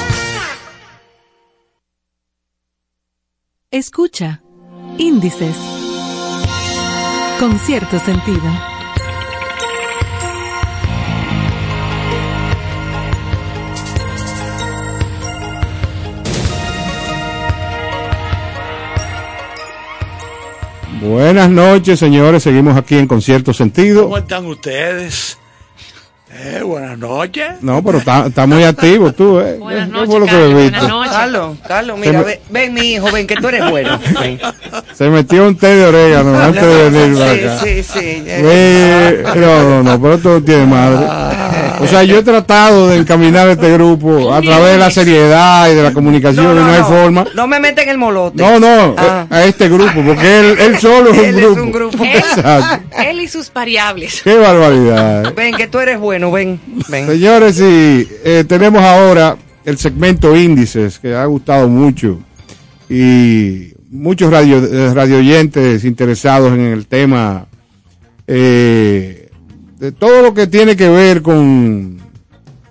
[3.73, 4.41] Escucha.
[4.97, 5.55] Índices.
[7.39, 8.41] Con cierto sentido.
[20.99, 22.43] Buenas noches, señores.
[22.43, 24.03] Seguimos aquí en Concierto Sentido.
[24.03, 25.40] ¿Cómo están ustedes?
[26.33, 27.45] Eh, buenas noches.
[27.61, 29.57] No, pero está, está muy activo tú, ¿eh?
[29.59, 30.79] Buenas ¿Qué noches, fue lo que Carlos, bebiste?
[30.79, 31.59] buenas noches.
[31.67, 33.99] Carlos, mira, me- ven, ven, mi hijo, ven, que tú eres bueno.
[34.19, 34.39] Ven.
[34.93, 37.59] Se metió un té de orégano antes de venir para sí, acá.
[37.59, 38.23] sí, sí.
[38.27, 41.05] Eh, no, no, no, pero esto no tiene madre.
[41.81, 45.75] O sea, yo he tratado de encaminar este grupo a través de la seriedad y
[45.75, 47.25] de la comunicación y no hay forma.
[47.35, 48.41] No me meten el molote.
[48.41, 49.25] No, no, Ah.
[49.29, 51.61] a este grupo, porque él, él solo es un Él es grupo.
[51.63, 52.03] un grupo.
[52.05, 52.85] Exacto.
[53.01, 54.21] Él y sus variables.
[54.23, 55.33] Qué barbaridad.
[55.35, 56.59] Ven, que tú eres bueno, ven.
[56.89, 57.07] ven.
[57.07, 59.35] Señores, y eh, tenemos ahora
[59.65, 62.19] el segmento índices que ha gustado mucho
[62.89, 67.45] y muchos radio, eh, radioyentes interesados en el tema
[68.27, 69.20] eh,
[69.81, 71.97] de todo lo que tiene que ver con,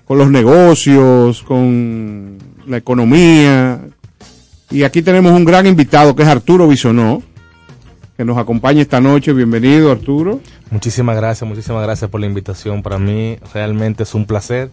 [0.05, 2.39] con los negocios, con
[2.69, 3.81] la economía.
[4.71, 7.21] Y aquí tenemos un gran invitado que es Arturo Bisonó,
[8.17, 9.33] que nos acompaña esta noche.
[9.33, 10.39] Bienvenido, Arturo.
[10.71, 12.81] Muchísimas gracias, muchísimas gracias por la invitación.
[12.81, 14.71] Para mí realmente es un placer.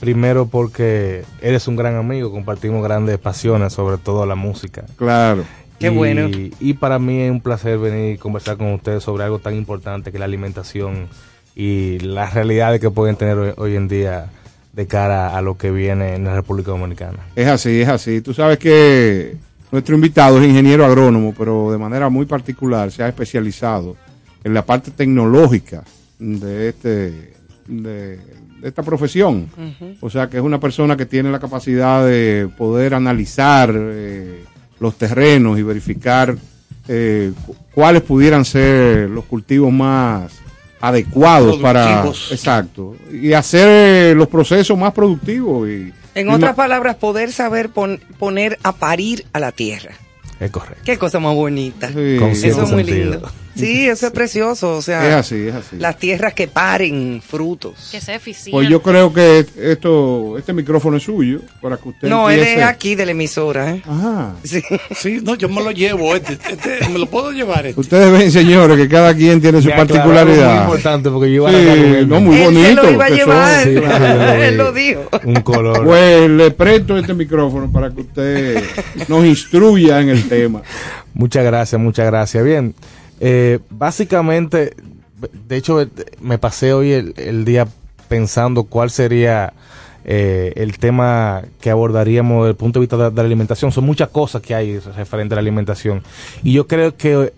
[0.00, 4.84] Primero porque eres un gran amigo, compartimos grandes pasiones, sobre todo la música.
[4.96, 5.44] Claro.
[5.78, 6.30] Qué Y- bueno.
[6.58, 10.10] Y para mí es un placer venir y conversar con ustedes sobre algo tan importante
[10.10, 11.08] que es la alimentación
[11.56, 14.26] y las realidades que pueden tener hoy, hoy en día
[14.74, 17.18] de cara a lo que viene en la República Dominicana.
[17.34, 18.20] Es así, es así.
[18.20, 19.34] Tú sabes que
[19.72, 23.96] nuestro invitado es ingeniero agrónomo, pero de manera muy particular se ha especializado
[24.44, 25.82] en la parte tecnológica
[26.18, 27.34] de este
[27.66, 28.16] de,
[28.60, 29.48] de esta profesión.
[30.02, 34.44] O sea que es una persona que tiene la capacidad de poder analizar eh,
[34.78, 36.36] los terrenos y verificar
[36.86, 40.32] eh, cu- cuáles pudieran ser los cultivos más
[40.80, 46.96] adecuados para exacto y hacer eh, los procesos más productivos y En y otras palabras,
[46.96, 49.92] poder saber pon- poner a parir a la tierra.
[50.38, 50.82] Es correcto.
[50.84, 51.88] Qué cosa más bonita.
[51.88, 52.16] Sí.
[52.18, 53.10] Con Eso es muy sentido.
[53.12, 53.30] lindo.
[53.56, 54.76] Sí, eso es precioso.
[54.76, 55.76] O sea, Es así, es así.
[55.78, 57.88] las tierras que paren frutos.
[57.90, 58.50] Que sea eficiente.
[58.52, 62.60] Pues yo creo que esto, este micrófono es suyo para que usted No, él empiece.
[62.60, 63.74] es aquí de la emisora.
[63.74, 63.82] ¿eh?
[63.86, 64.34] Ajá.
[64.44, 64.62] Sí.
[64.94, 66.14] Sí, no, yo me lo llevo.
[66.14, 67.66] Este, este, me lo puedo llevar.
[67.66, 67.80] Este.
[67.80, 70.42] Ustedes ven, señores, que cada quien tiene su particularidad.
[70.50, 72.08] algo muy importante porque yo iba a Sí, él.
[72.08, 73.64] no, muy Él se lo iba a llevar.
[73.64, 74.32] Sí, claro.
[74.42, 75.08] él lo dijo.
[75.24, 75.84] Un color.
[75.84, 78.62] Pues le presto este micrófono para que usted
[79.08, 80.62] nos instruya en el tema.
[81.14, 82.44] Muchas gracias, muchas gracias.
[82.44, 82.74] Bien,
[83.20, 84.74] eh, básicamente,
[85.48, 85.86] de hecho,
[86.20, 87.66] me pasé hoy el, el día
[88.08, 89.52] pensando cuál sería
[90.04, 93.72] eh, el tema que abordaríamos desde el punto de vista de, de la alimentación.
[93.72, 96.02] Son muchas cosas que hay referente a la alimentación.
[96.42, 97.32] Y yo creo que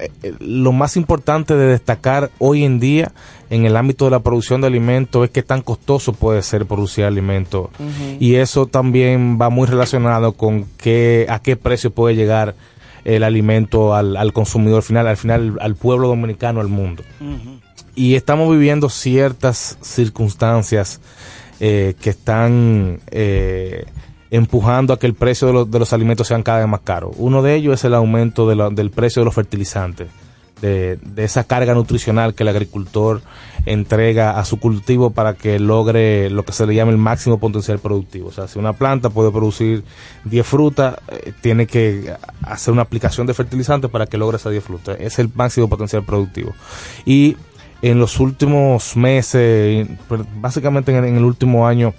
[0.00, 3.12] eh, lo más importante de destacar hoy en día
[3.50, 7.04] en el ámbito de la producción de alimentos es qué tan costoso puede ser producir
[7.04, 7.68] alimentos.
[8.18, 12.54] Y eso también va muy relacionado con qué, a qué precio puede llegar
[13.04, 17.02] el alimento al, al consumidor final, al final al pueblo dominicano, al mundo.
[17.94, 21.00] Y estamos viviendo ciertas circunstancias
[21.60, 23.84] eh, que están eh,
[24.30, 27.14] empujando a que el precio de los, de los alimentos sean cada vez más caros.
[27.18, 30.08] Uno de ellos es el aumento de la- del precio de los fertilizantes,
[30.64, 33.22] de, esa carga nutricional que el agricultor
[33.66, 37.78] entrega a su cultivo para que logre lo que se le llama el máximo potencial
[37.78, 38.28] productivo.
[38.28, 39.84] O sea, si una planta puede producir
[40.24, 44.64] 10 frutas, eh, tiene que hacer una aplicación de fertilizantes para que logre esas 10
[44.64, 44.96] frutas.
[45.00, 46.54] Es el máximo potencial productivo.
[47.04, 47.36] Y
[47.82, 51.92] en los últimos meses, pero básicamente en el último año,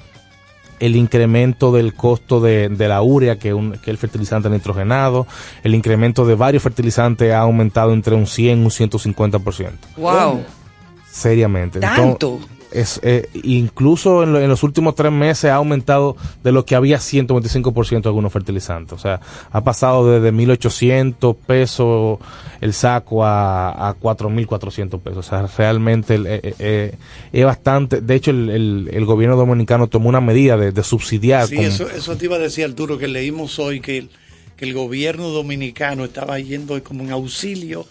[0.79, 5.27] el incremento del costo de, de la urea, que, un, que es el fertilizante nitrogenado,
[5.63, 9.71] el incremento de varios fertilizantes ha aumentado entre un 100 y un 150%.
[9.97, 10.43] Wow.
[11.09, 11.79] Seriamente.
[11.79, 12.33] ¿Tanto?
[12.33, 16.65] Entonces, es, eh, incluso en, lo- en los últimos tres meses ha aumentado de lo
[16.65, 18.93] que había 125% algunos fertilizantes.
[18.93, 19.19] O sea,
[19.51, 22.19] ha pasado desde 1.800 pesos
[22.61, 25.17] el saco a, a 4.400 pesos.
[25.25, 26.95] O sea, realmente el- eh, eh, eh,
[27.31, 28.01] es bastante.
[28.01, 31.47] De hecho, el, el- el gobierno dominicano tomó una medida de, de subsidiar.
[31.47, 34.09] Sí, con- eso, eso te iba a decir, Arturo, que leímos hoy que el,
[34.57, 37.85] que el gobierno dominicano estaba yendo como en auxilio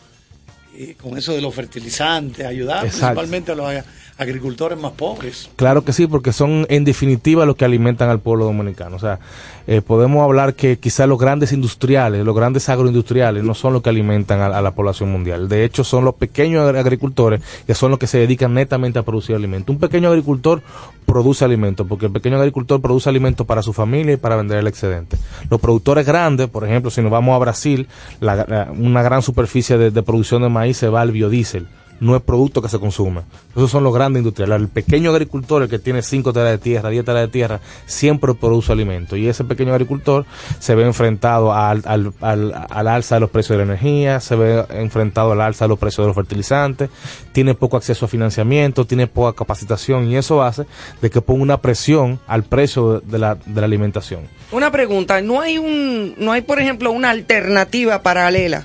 [1.00, 3.20] con eso de los fertilizantes, ayudar Exacto.
[3.20, 3.84] principalmente a los
[4.18, 5.50] agricultores más pobres.
[5.56, 8.96] Claro que sí, porque son en definitiva los que alimentan al pueblo dominicano.
[8.96, 9.18] O sea,
[9.66, 13.88] eh, podemos hablar que quizás los grandes industriales, los grandes agroindustriales no son los que
[13.90, 15.48] alimentan a, la población mundial.
[15.48, 19.02] De hecho, son los pequeños agri- agricultores que son los que se dedican netamente a
[19.02, 19.74] producir alimentos.
[19.74, 20.62] Un pequeño agricultor
[21.06, 24.66] produce alimentos, porque el pequeño agricultor produce alimentos para su familia y para vender el
[24.66, 25.16] excedente.
[25.50, 27.88] Los productores grandes, por ejemplo, si nos vamos a Brasil,
[28.20, 31.66] la- una gran superficie de, de producción de maíz se va al biodiesel
[32.00, 33.22] no es producto que se consume.
[33.54, 34.60] Esos son los grandes industriales.
[34.60, 38.34] El pequeño agricultor, el que tiene 5 telas de tierra, 10 telas de tierra, siempre
[38.34, 39.16] produce alimento.
[39.16, 40.26] Y ese pequeño agricultor
[40.58, 44.36] se ve enfrentado al, al, al, al alza de los precios de la energía, se
[44.36, 46.90] ve enfrentado al alza de los precios de los fertilizantes,
[47.32, 50.66] tiene poco acceso a financiamiento, tiene poca capacitación y eso hace
[51.00, 54.28] de que ponga una presión al precio de la, de la alimentación.
[54.52, 58.64] Una pregunta, ¿no hay un, no hay por ejemplo una alternativa paralela?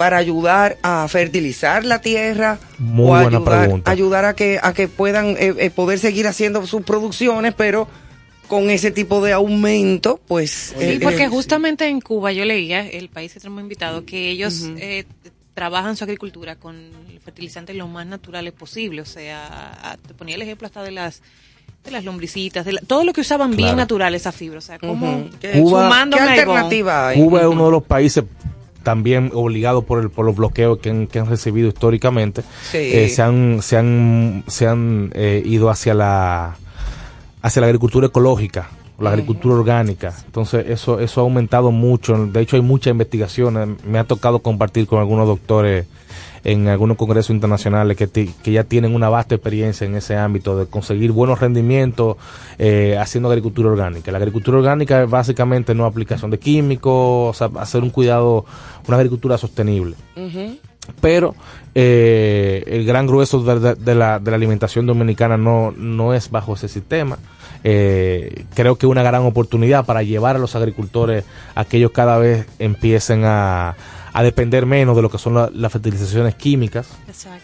[0.00, 3.90] Para ayudar a fertilizar la tierra Muy o buena ayudar, pregunta.
[3.90, 7.86] ayudar a que a que puedan eh, eh, poder seguir haciendo sus producciones, pero
[8.48, 12.88] con ese tipo de aumento, pues Sí, eh, porque eh, justamente en Cuba yo leía,
[12.88, 15.04] el país que tenemos invitado, que ellos eh,
[15.52, 16.76] trabajan su agricultura con
[17.22, 19.02] fertilizantes lo más naturales posible.
[19.02, 19.48] O sea,
[19.82, 21.20] a- te ponía el ejemplo hasta de las
[21.84, 24.60] de las lombricitas, de la- todo lo que usaban bien natural esa fibra.
[24.60, 25.30] O sea, como Ujú.
[25.42, 27.18] ¿Qué- Cuba- sumándome ¿Qué alternativa hay?
[27.22, 28.24] Cuba es uno de los países
[28.82, 32.42] también obligado por, el, por los bloqueos que han, que han recibido históricamente.
[32.62, 32.78] Sí.
[32.78, 36.56] Eh, se han, se han, se han eh, ido hacia la,
[37.42, 40.14] hacia la agricultura ecológica, la agricultura orgánica.
[40.26, 42.26] Entonces eso, eso ha aumentado mucho.
[42.26, 43.68] De hecho hay muchas investigaciones.
[43.84, 45.86] Me ha tocado compartir con algunos doctores
[46.44, 50.66] en algunos congresos internacionales que, que ya tienen una vasta experiencia en ese ámbito de
[50.66, 52.16] conseguir buenos rendimientos
[52.58, 54.10] eh, haciendo agricultura orgánica.
[54.12, 58.44] La agricultura orgánica es básicamente no aplicación de químicos, o sea, hacer un cuidado,
[58.86, 59.96] una agricultura sostenible
[61.00, 61.34] pero
[61.74, 66.68] eh, el gran grueso de la, de la alimentación dominicana no, no es bajo ese
[66.68, 67.18] sistema.
[67.62, 71.90] Eh, creo que es una gran oportunidad para llevar a los agricultores a que ellos
[71.92, 73.76] cada vez empiecen a,
[74.12, 76.88] a depender menos de lo que son la- las fertilizaciones químicas.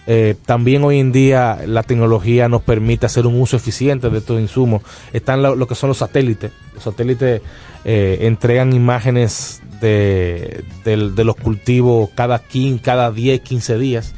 [0.07, 4.41] Eh, también hoy en día la tecnología nos permite hacer un uso eficiente de estos
[4.41, 4.83] insumos.
[5.13, 6.51] Están lo, lo que son los satélites.
[6.75, 7.41] Los satélites
[7.85, 14.15] eh, entregan imágenes de, de los cultivos cada, 15, cada 10, 15 días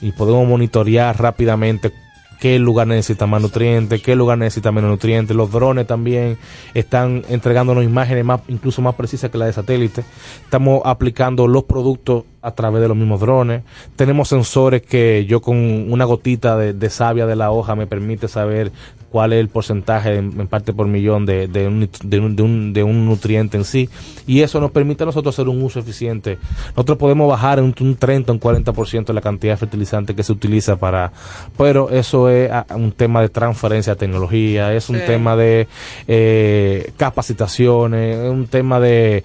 [0.00, 1.92] y podemos monitorear rápidamente
[2.38, 5.36] qué lugar necesita más nutrientes, qué lugar necesita menos nutrientes.
[5.36, 6.38] Los drones también
[6.74, 10.04] están entregándonos imágenes más, incluso más precisas que las de satélite.
[10.44, 13.62] Estamos aplicando los productos a través de los mismos drones.
[13.96, 15.56] Tenemos sensores que yo con
[15.92, 18.72] una gotita de, de savia de la hoja me permite saber
[19.10, 22.42] cuál es el porcentaje en, en parte por millón de, de, un, de un- de
[22.42, 23.88] un- de un nutriente en sí.
[24.26, 26.38] Y eso nos permite a nosotros hacer un uso eficiente.
[26.70, 30.76] Nosotros podemos bajar un, un 30, un 40% la cantidad de fertilizante que se utiliza
[30.76, 31.12] para...
[31.56, 35.02] Pero eso es ah, un tema de transferencia de tecnología, es un Sí.
[35.06, 35.68] tema de
[36.06, 39.24] eh, capacitaciones, es un tema de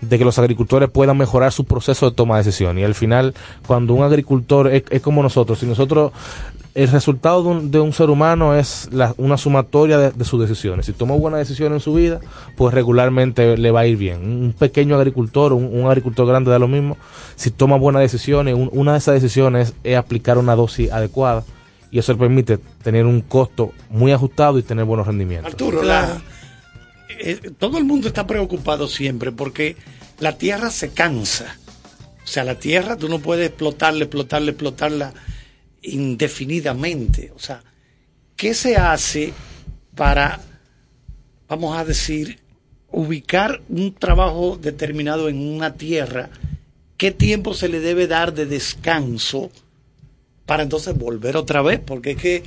[0.00, 2.76] de que los agricultores puedan mejorar su proceso de toma de decisión.
[2.76, 3.34] Y al final,
[3.68, 6.10] cuando un agricultor es, es como nosotros, si nosotros,
[6.74, 10.40] el resultado de un, de un ser humano es la- una sumatoria de, de sus
[10.40, 10.86] decisiones.
[10.86, 12.20] Si toma buenas decisiones en su vida,
[12.56, 14.20] pues regularmente le va a ir bien.
[14.24, 16.96] Un pequeño agricultor, un, un agricultor grande da lo mismo.
[17.36, 21.44] Si toma buenas decisiones, un- una de esas decisiones es aplicar una dosis adecuada.
[21.90, 25.52] Y eso le permite tener un costo muy ajustado y tener buenos rendimientos.
[25.52, 26.22] Arturo, la-
[27.20, 29.76] eh, todo el mundo está preocupado siempre porque
[30.20, 31.56] la tierra se cansa.
[32.24, 35.12] O sea, la tierra tú no puedes explotarla, explotarla, explotarla
[35.82, 37.32] indefinidamente.
[37.34, 37.62] O sea,
[38.36, 39.32] ¿qué se hace
[39.94, 40.40] para,
[41.48, 42.38] vamos a decir,
[42.90, 46.30] ubicar un trabajo determinado en una tierra?
[46.96, 49.50] ¿Qué tiempo se le debe dar de descanso
[50.46, 51.80] para entonces volver otra vez?
[51.84, 52.42] Porque es que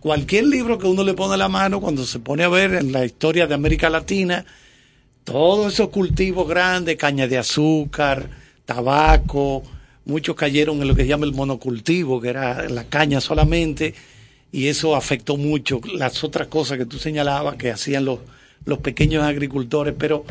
[0.00, 3.04] cualquier libro que uno le pone la mano, cuando se pone a ver en la
[3.04, 4.44] historia de América Latina,
[5.24, 8.28] todos esos cultivos grandes, caña de azúcar,
[8.64, 9.62] tabaco,
[10.06, 13.94] muchos cayeron en lo que se llama el monocultivo, que era la caña solamente,
[14.52, 18.20] y eso afectó mucho las otras cosas que tú señalabas que hacían los,
[18.64, 20.24] los pequeños agricultores, pero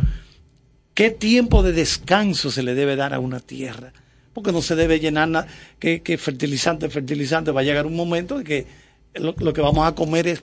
[0.94, 3.94] ¿qué tiempo de descanso se le debe dar a una tierra?
[4.34, 5.48] Porque no se debe llenar nada,
[5.78, 8.66] que, que fertilizante, fertilizante, va a llegar un momento en que
[9.14, 10.42] lo, lo que vamos a comer es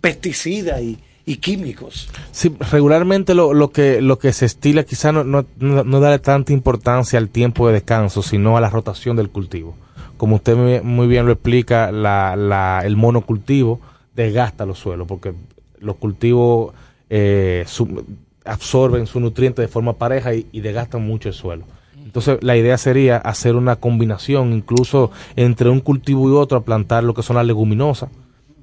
[0.00, 2.08] pesticidas y, y químicos.
[2.32, 6.52] Sí, regularmente lo, lo que lo que se estila quizá no, no, no, darle tanta
[6.52, 9.74] importancia al tiempo de descanso, sino a la rotación del cultivo.
[10.16, 13.80] Como usted muy, bien lo explica, la, la, el monocultivo
[14.14, 15.32] desgasta los suelos, porque
[15.78, 16.74] los cultivos
[17.10, 18.04] eh, su-
[18.44, 21.64] absorben su nutriente de forma pareja y, y desgastan mucho el suelo.
[22.04, 27.14] Entonces la idea sería hacer una combinación incluso entre un cultivo y otro, plantar lo
[27.14, 28.10] que son las leguminosas,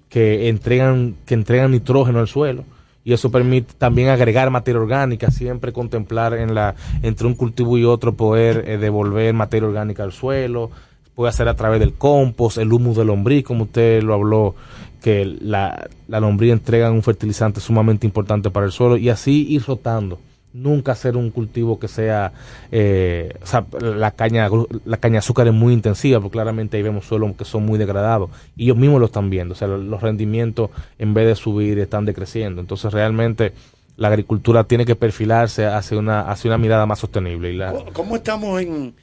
[0.09, 2.65] que entregan, que entregan nitrógeno al suelo
[3.03, 7.85] y eso permite también agregar materia orgánica, siempre contemplar en la, entre un cultivo y
[7.85, 10.69] otro poder eh, devolver materia orgánica al suelo,
[11.15, 14.55] puede hacer a través del compost, el humus de lombriz, como usted lo habló,
[15.01, 19.63] que la, la lombriz entrega un fertilizante sumamente importante para el suelo y así ir
[19.63, 20.19] rotando.
[20.51, 22.33] Nunca hacer un cultivo que sea,
[22.71, 24.49] eh, o sea, la caña,
[24.85, 27.77] la caña de azúcar es muy intensiva, porque claramente ahí vemos suelos que son muy
[27.77, 31.35] degradados y ellos mismos lo están viendo, o sea, los, los rendimientos en vez de
[31.35, 32.61] subir están decreciendo.
[32.61, 33.53] Entonces realmente
[33.95, 37.51] la agricultura tiene que perfilarse hacia una, hacia una mirada más sostenible.
[37.51, 38.95] Y la, ¿Cómo estamos en,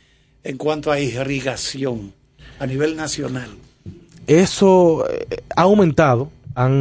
[0.43, 2.13] en cuanto a irrigación
[2.59, 3.51] a nivel nacional?
[4.27, 6.31] eso eh, ha aumentado,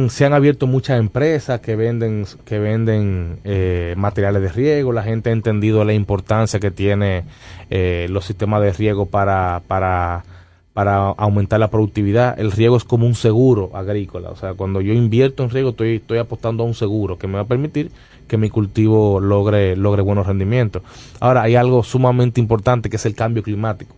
[0.08, 4.90] se han abierto muchas empresas que venden, que venden eh, materiales de riego.
[4.92, 7.24] La gente ha entendido la importancia que tiene
[7.68, 10.24] eh, los sistemas de riego para, para,
[10.72, 12.40] para aumentar la productividad.
[12.40, 14.30] El riego es como un seguro agrícola.
[14.30, 17.34] O sea, cuando yo invierto en riego, estoy, estoy apostando a un seguro que me
[17.34, 17.90] va a permitir
[18.26, 20.82] que mi cultivo logre, logre buenos rendimientos.
[21.20, 23.94] Ahora, hay algo sumamente importante que es el cambio climático.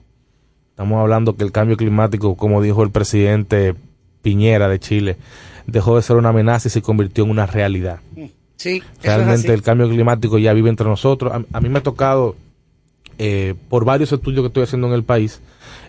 [0.70, 3.76] Estamos hablando que el cambio climático, como dijo el presidente
[4.22, 5.16] Piñera de Chile,
[5.68, 8.00] dejó de ser una amenaza y se convirtió en una realidad.
[8.56, 9.54] Sí, eso es Realmente así.
[9.54, 11.32] el cambio climático ya vive entre nosotros.
[11.32, 12.34] A, a mí me ha tocado,
[13.18, 15.40] eh, por varios estudios que estoy haciendo en el país,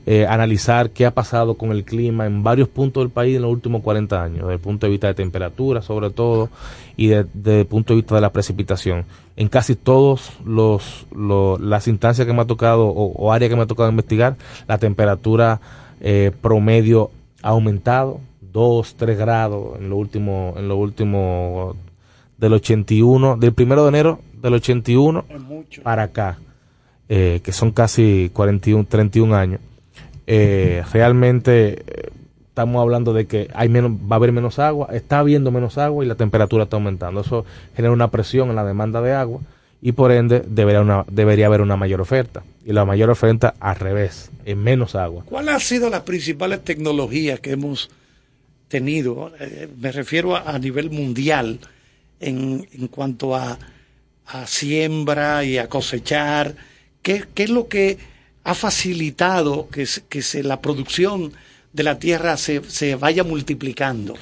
[0.06, 3.52] eh, analizar qué ha pasado con el clima en varios puntos del país en los
[3.52, 6.50] últimos 40 años, desde el punto de vista de temperatura sobre todo
[6.98, 9.06] y de- desde el punto de vista de la precipitación.
[9.36, 13.56] En casi todos los, los- las instancias que me ha tocado o, o áreas que
[13.56, 14.36] me ha tocado investigar,
[14.68, 15.60] la temperatura
[16.02, 17.12] eh, promedio
[17.44, 18.20] ha aumentado
[18.52, 21.76] 2, 3 grados en lo último, en lo último
[22.38, 25.26] del 81, del primero de enero del 81
[25.84, 26.40] para acá,
[27.10, 29.62] eh, que son casi 41, 31 años.
[30.26, 32.10] Eh, realmente eh,
[32.48, 36.06] estamos hablando de que hay menos, va a haber menos agua, está habiendo menos agua
[36.06, 37.22] y la temperatura está aumentando.
[37.22, 37.46] Eso
[37.76, 39.42] genera una presión en la demanda de agua
[39.82, 42.44] y por ende debería, una, debería haber una mayor oferta.
[42.66, 45.24] Y la mayor oferta al revés, es menos agua.
[45.26, 47.90] ¿Cuáles han sido las principales tecnologías que hemos
[48.70, 49.34] tenido?
[49.40, 51.60] Eh, me refiero a, nivel mundial
[52.22, 53.60] en, en cuanto a,
[54.28, 56.56] a siembra y a cosechar.
[57.02, 57.98] ¿Qué, qué es lo que
[58.46, 61.34] ha facilitado que, que se, la producción
[61.74, 64.16] de la tierra se, se vaya multiplicando?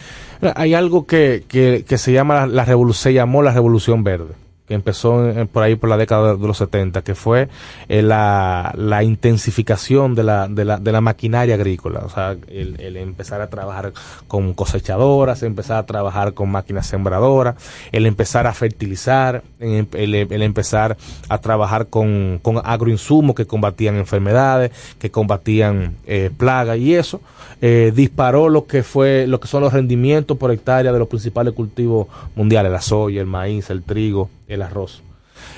[0.55, 4.33] Hay algo que, que, que se llama la, la se llamó la revolución verde,
[4.67, 7.47] que empezó por ahí por la década de los 70, que fue
[7.87, 8.73] eh, la,
[9.03, 13.93] intensificación de la, de, la, de la maquinaria agrícola, o sea, el, empezar a trabajar
[14.27, 17.55] con cosechadoras, empezar a trabajar con máquinas sembradoras,
[17.91, 20.97] el empezar a fertilizar, el, empezar
[21.29, 27.21] a trabajar con, con agroinsumos que combatían enfermedades, que combatían eh, plagas y eso
[27.61, 31.53] eh, disparó lo que fue lo que son los rendimientos por hectárea de los principales
[31.53, 35.03] cultivos mundiales, la soya, el maíz, el trigo, el arroz.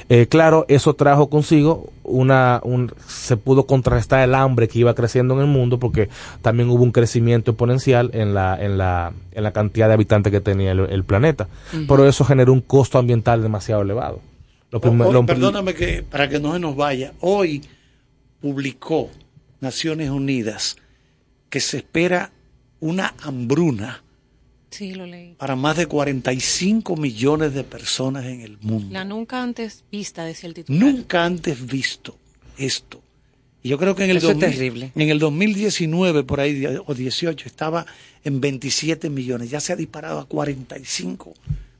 [0.10, 5.36] Eh, claro, eso trajo consigo una, un, se pudo contrarrestar el hambre que iba creciendo
[5.36, 6.10] en el mundo porque
[6.42, 10.42] también hubo un crecimiento exponencial en la, en la, en la cantidad de habitantes que
[10.42, 11.48] tenía el, el planeta.
[11.88, 14.20] Pero eso generó un costo ambiental demasiado elevado.
[14.72, 17.14] Lo prim- Hoy- lo- perdóname que para que no se nos vaya.
[17.22, 17.62] Hoy
[18.42, 19.10] publicó
[19.62, 20.78] Naciones Unidas
[21.50, 22.32] que se espera
[22.80, 24.04] una hambruna
[24.72, 25.34] Sí, lo leí.
[25.38, 28.88] para más de 45 millones de personas en el mundo.
[28.92, 30.82] La nunca antes vista, decía el titular.
[30.82, 32.16] Nunca antes visto
[32.58, 33.02] esto.
[33.62, 34.92] Y yo creo que en el, Eso es 2000 terrible.
[34.96, 37.86] en el 2019, por ahí, o 18, estaba
[38.24, 39.50] en 27 millones.
[39.50, 41.34] Ya se ha disparado a 45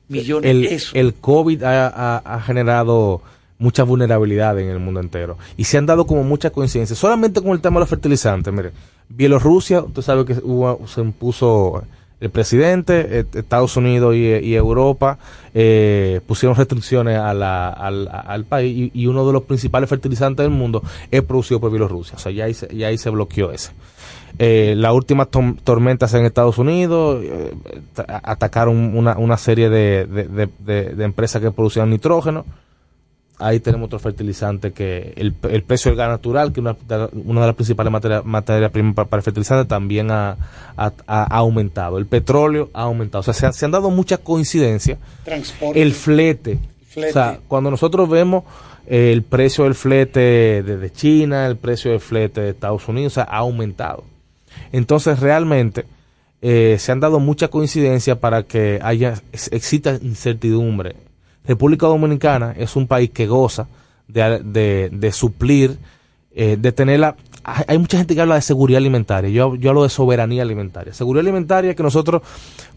[0.08, 0.50] millones.
[0.50, 0.90] el, Eso.
[0.94, 3.22] el COVID ha, ha- ha generado
[3.58, 5.38] mucha vulnerabilidad en el mundo entero.
[5.56, 6.98] Y se han dado como muchas coincidencias.
[6.98, 8.52] Solamente con el tema de los fertilizantes.
[8.52, 8.72] Mire,
[9.08, 11.82] Bielorrusia, usted sabe que hubo- se impuso
[12.20, 15.18] el presidente, eh, Estados Unidos y, Europa
[15.54, 20.50] eh, pusieron restricciones a la- al, al país y, uno de los principales fertilizantes del
[20.52, 22.16] mundo es producido por Bielorrusia.
[22.16, 23.72] O sea, ya ahí se, ya ahí se bloqueó ese.
[24.38, 25.28] Eh, las últimas
[25.64, 27.52] tormentas en Estados Unidos eh,
[27.94, 32.44] ta- atacaron una, una serie de- de- de- de empresas que producían nitrógeno.
[33.40, 37.08] Ahí tenemos otro fertilizante que el, el precio del gas natural, que es una, de-
[37.24, 37.90] una de las principales
[38.24, 40.36] materias primas para, para el fertilizante, también ha,
[40.76, 41.98] ha- ha aumentado.
[41.98, 43.20] El petróleo ha aumentado.
[43.20, 44.98] O sea, se han, se han dado muchas coincidencias.
[45.24, 45.80] Transporte.
[45.80, 46.58] El flete.
[46.88, 47.10] Flete.
[47.10, 48.44] O sea, cuando nosotros vemos
[48.86, 53.14] eh, el precio del flete desde China, el precio del flete de Estados Unidos, o
[53.14, 54.04] sea, ha aumentado.
[54.72, 55.84] Entonces, realmente,
[56.42, 60.96] eh, se han dado muchas coincidencias para que haya, ex- exista incertidumbre.
[61.50, 63.66] República Dominicana es un país que goza
[64.06, 65.78] de, de, de suplir,
[66.32, 67.16] eh, de tener la...
[67.42, 69.30] Hay mucha gente que habla de seguridad alimentaria.
[69.30, 70.94] Yo, yo hablo de soberanía alimentaria.
[70.94, 72.22] Seguridad alimentaria que nosotros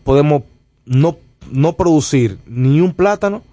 [0.03, 0.43] podemos
[0.85, 1.17] no,
[1.51, 3.43] no producir ni un plátano,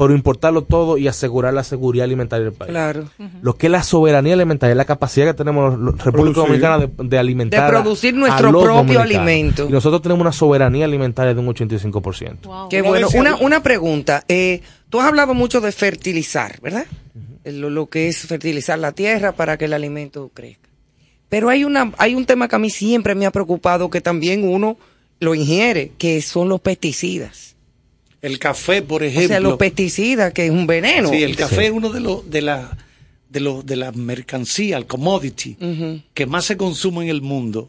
[0.00, 2.70] pero importarlo todo y asegurar la seguridad alimentaria del país.
[2.70, 3.04] Claro.
[3.42, 6.10] Lo que es la soberanía alimentaria, la capacidad que tenemos los- República
[6.42, 6.42] Producir.
[6.42, 7.60] Dominicana de, de alimentar.
[7.60, 9.66] De a- producir a nuestro los propio alimento.
[9.68, 12.68] Y nosotros tenemos una soberanía alimentaria de un 85%.
[12.70, 13.08] Qué bueno.
[13.14, 14.24] Una, una pregunta.
[14.26, 16.86] Eh, tú has hablado mucho de fertilizar, ¿verdad?
[17.44, 20.68] lo, lo que es fertilizar la tierra para que el alimento crezca.
[21.28, 24.48] Pero hay, una, hay un tema que a mí siempre me ha preocupado, que también
[24.48, 24.76] uno
[25.20, 27.49] lo ingiere, que son los pesticidas.
[28.22, 29.28] El café, por O ejemplo.
[29.28, 31.08] sea, los pesticidas, que es un veneno.
[31.10, 32.76] Sí, el café es uno de los de la
[33.28, 35.56] de los de la mercancía, el commodity
[36.14, 37.68] que más se consume en el mundo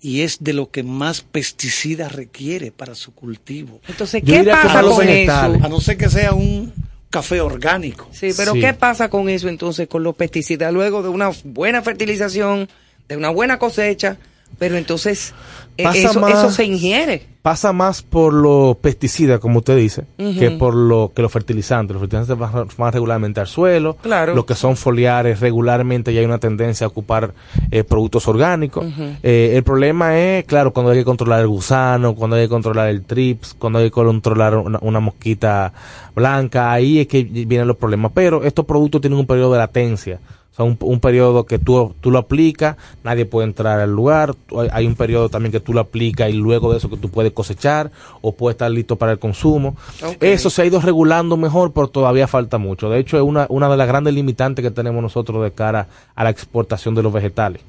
[0.00, 3.80] y es de lo que más pesticidas requiere para su cultivo.
[3.88, 5.32] Entonces, ¿qué pasa con eso?
[5.32, 6.72] A no ser que sea un
[7.10, 8.08] café orgánico.
[8.12, 10.72] Sí, pero ¿qué pasa con eso entonces, con los pesticidas?
[10.72, 12.68] Luego de una buena fertilización,
[13.08, 14.16] de una buena cosecha,
[14.58, 15.34] pero entonces
[15.82, 17.26] eso, más- eso se ingiere.
[17.42, 21.94] Pasa más por los pesticidas, como usted dice, que por lo que los fertilizantes.
[21.94, 23.96] Los fertilizantes van, van regularmente al suelo.
[24.02, 24.34] Claro.
[24.34, 27.32] Lo que son foliares, regularmente ya hay una tendencia a ocupar
[27.70, 28.84] eh, productos orgánicos.
[29.22, 32.90] Eh, el problema es, claro, cuando hay que controlar el gusano, cuando hay que controlar
[32.90, 35.72] el trips, cuando hay que controlar una, una mosquita
[36.14, 38.12] blanca, ahí es que vienen los problemas.
[38.14, 40.20] Pero estos productos tienen un periodo de latencia.
[40.60, 44.34] Sea, un, un periodo que tú, tú lo aplicas, nadie puede entrar al lugar.
[44.72, 47.32] Hay- un periodo también que tú lo aplicas y luego de eso que tú puedes
[47.32, 49.76] cosechar o puede estar listo para el consumo.
[50.20, 52.90] Eso se ha ido regulando mejor, pero todavía falta mucho.
[52.90, 56.24] De hecho, es una, una de las grandes limitantes que tenemos nosotros de cara a
[56.24, 57.62] la exportación de los vegetales.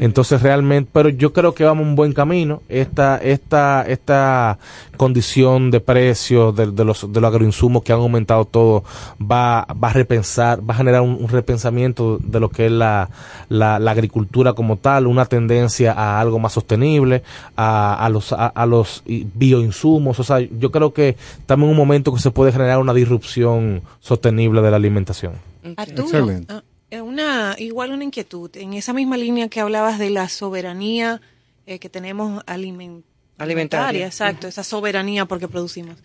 [0.00, 2.62] Entonces realmente, pero yo creo que vamos un buen camino.
[2.68, 4.58] Esta, esta, esta
[4.96, 8.84] condición de precios de, de los, de los agroinsumos que han aumentado todo
[9.20, 13.08] va, va a repensar, va a generar un, un repensamiento de lo que es la,
[13.48, 17.22] la, la agricultura como tal, una tendencia a algo más sostenible,
[17.56, 20.20] a, a los, a, a los i- bioinsumos.
[20.20, 23.82] O sea, yo creo que estamos en un momento que se puede generar una disrupción
[24.00, 25.32] sostenible de la alimentación.
[25.76, 26.54] Arturo, Excelente.
[26.90, 28.50] Eh, una, igual una inquietud.
[28.54, 31.20] En esa misma línea que hablabas de la soberanía
[31.66, 33.02] eh, que tenemos alimen-
[33.38, 34.06] Alimentaria.
[34.06, 35.96] exacto, esa soberanía porque producimos.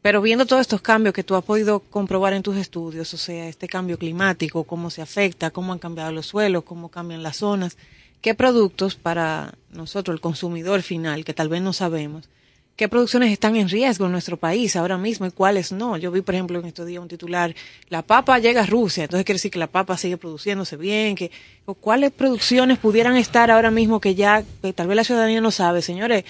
[0.00, 3.46] Pero viendo todos estos cambios que tú has podido comprobar en tus estudios, o sea,
[3.48, 7.76] este cambio climático, cómo se afecta, cómo han cambiado los suelos, cómo cambian las zonas,
[8.20, 12.28] ¿qué productos para nosotros, el consumidor final, que tal vez no sabemos,
[12.82, 15.96] qué producciones están en riesgo en nuestro país ahora mismo y cuáles no?
[15.96, 17.54] Yo vi, por ejemplo, en estos días un titular,
[17.88, 21.30] la papa llega a Rusia, entonces quiere decir que la papa sigue produciéndose bien, que
[21.64, 25.52] o cuáles producciones pudieran estar ahora mismo que ya, que tal vez la ciudadanía no
[25.52, 26.24] sabe, señores,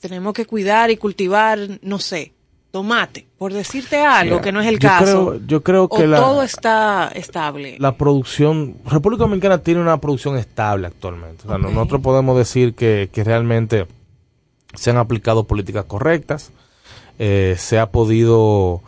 [0.00, 2.32] tenemos que cuidar y cultivar, no sé,
[2.70, 5.04] tomate, por decirte algo Mira, que no es el yo caso.
[5.30, 7.76] creo- yo creo que o la- todo está estable.
[7.80, 11.42] la producción, República Dominicana tiene una producción estable actualmente.
[11.46, 13.86] O sea, nosotros podemos decir que, que realmente
[14.76, 16.52] se han aplicado políticas correctas,
[17.18, 18.82] eh, se ha podido...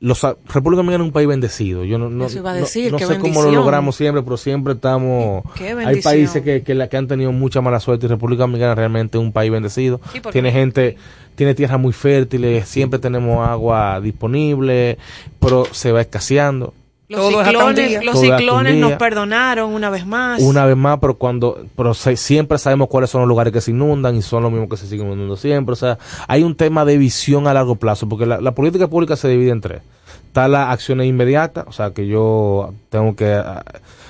[0.00, 1.82] Los, República Dominicana es un país bendecido.
[1.84, 4.74] Yo no, no, Eso iba a decir, no sé cómo lo logramos siempre, pero siempre
[4.74, 5.42] estamos...
[5.86, 9.16] Hay países que, que, la- que han tenido mucha mala suerte y República Dominicana realmente
[9.16, 10.00] es un país bendecido.
[10.12, 10.96] Sí, tiene gente,
[11.36, 14.98] tiene tierras muy fértiles, siempre tenemos agua disponible,
[15.40, 16.74] pero se va escaseando.
[17.14, 20.40] Los Todo ciclones, los Todo ciclones nos perdonaron una vez más.
[20.42, 23.70] Una vez más, pero cuando, pero se- siempre sabemos cuáles son los lugares que se
[23.70, 25.72] inundan y son los mismos que se siguen inundando siempre.
[25.72, 29.16] O sea, hay un tema de visión a largo plazo, porque la, la política pública
[29.16, 29.82] se divide en tres.
[30.26, 33.64] Está la acciones inmediatas, o sea, que yo tengo que ah,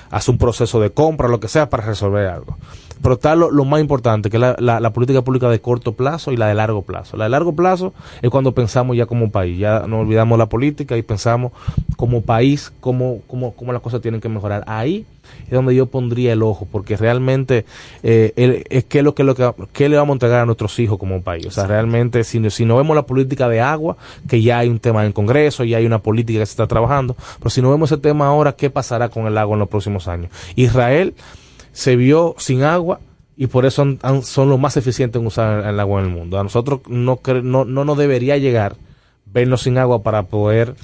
[0.09, 2.57] hacer un proceso de compra, lo que sea, para resolver algo.
[3.05, 6.37] Pero está lo, más importante, que es la, la- política pública de corto plazo y
[6.37, 7.17] la de largo plazo.
[7.17, 10.97] La de largo plazo es cuando pensamos ya como país, ya nos olvidamos la política
[10.97, 11.51] y pensamos
[11.97, 14.63] como país cómo, cómo, cómo las cosas tienen que mejorar.
[14.65, 15.05] Ahí
[15.45, 17.65] es donde yo pondría el ojo, porque realmente
[18.01, 20.79] eh, el- es que lo que, lo que qué le vamos a entregar a nuestros
[20.79, 21.45] hijos como país.
[21.45, 24.69] O sea, realmente si, no- si no vemos la política de agua, que ya hay
[24.69, 27.61] un tema en el Congreso, ya hay una política que se está trabajando, pero si
[27.61, 30.31] no vemos ese tema ahora, ¿qué pasará con el agua en los próximos años?
[30.55, 31.13] Israel
[31.75, 33.01] se vio sin agua
[33.35, 36.11] y por eso han- han- son los más eficientes en usar el agua en el
[36.13, 36.39] mundo.
[36.39, 38.77] A nosotros no, no, no nos debería llegar
[39.25, 40.75] vernos sin agua para poder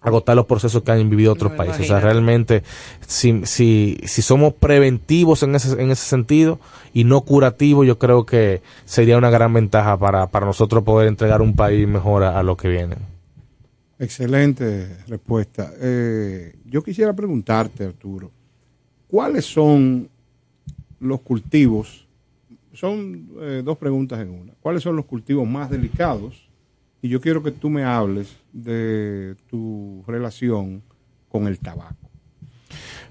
[0.00, 1.80] agotar los procesos que han vivido otros No, países.
[1.80, 2.62] O sea, realmente,
[3.06, 6.60] si, si, si somos preventivos en ese, en ese sentido
[6.92, 11.40] y no curativos, yo creo que sería una gran ventaja para, para nosotros poder entregar
[11.42, 12.96] un país mejor a, a lo que viene.
[13.98, 15.72] Excelente respuesta.
[15.80, 18.30] Eh, yo quisiera preguntarte, Arturo,
[19.08, 20.08] ¿cuáles son
[21.00, 22.06] los cultivos?
[22.72, 24.52] Son eh, dos preguntas en una.
[24.60, 26.48] ¿Cuáles son los cultivos más delicados?
[27.02, 30.82] Y yo quiero que tú me hables de tu relación
[31.28, 31.94] con el tabaco.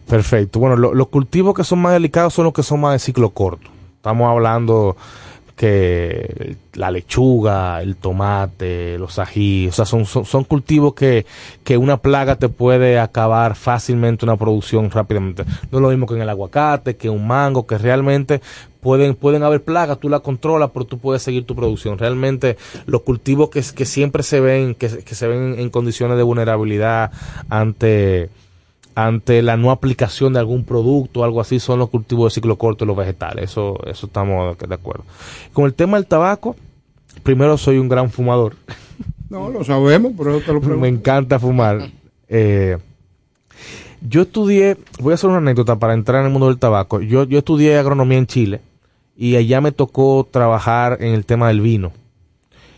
[0.07, 0.60] Perfecto.
[0.60, 3.30] Bueno, lo- los cultivos que son más delicados son los que son más de ciclo
[3.30, 3.70] corto.
[3.95, 4.98] Estamos hablando
[5.56, 11.26] que la lechuga, el tomate, los ají, o sea, son, son, son cultivos que,
[11.64, 15.46] que una plaga te puede acabar fácilmente una producción rápidamente.
[15.72, 18.42] No es lo mismo que en el aguacate, que un mango, que realmente
[18.82, 21.98] pueden, pueden haber plagas, tú la controlas, pero tú puedes seguir tu producción.
[21.98, 26.24] Realmente los cultivos que, que siempre se ven, que, que se ven en condiciones de
[26.24, 27.12] vulnerabilidad
[27.50, 28.30] ante
[28.95, 32.57] ante la no aplicación de algún producto o algo así son los cultivos de ciclo
[32.57, 33.52] corto y los vegetales.
[33.52, 35.03] Eso, eso estamos de acuerdo.
[35.52, 36.56] Con el tema del tabaco,
[37.24, 38.56] primero soy un gran fumador.
[39.30, 40.82] No, lo sabemos, pero te lo pregunto.
[40.82, 41.90] Me encanta fumar.
[42.30, 42.78] Eh,
[44.07, 47.02] yo estudié, voy a hacer una anécdota para entrar en el mundo del tabaco.
[47.02, 48.61] Yo, yo estudié agronomía en Chile
[49.18, 51.94] y allá me tocó trabajar en el tema del vino.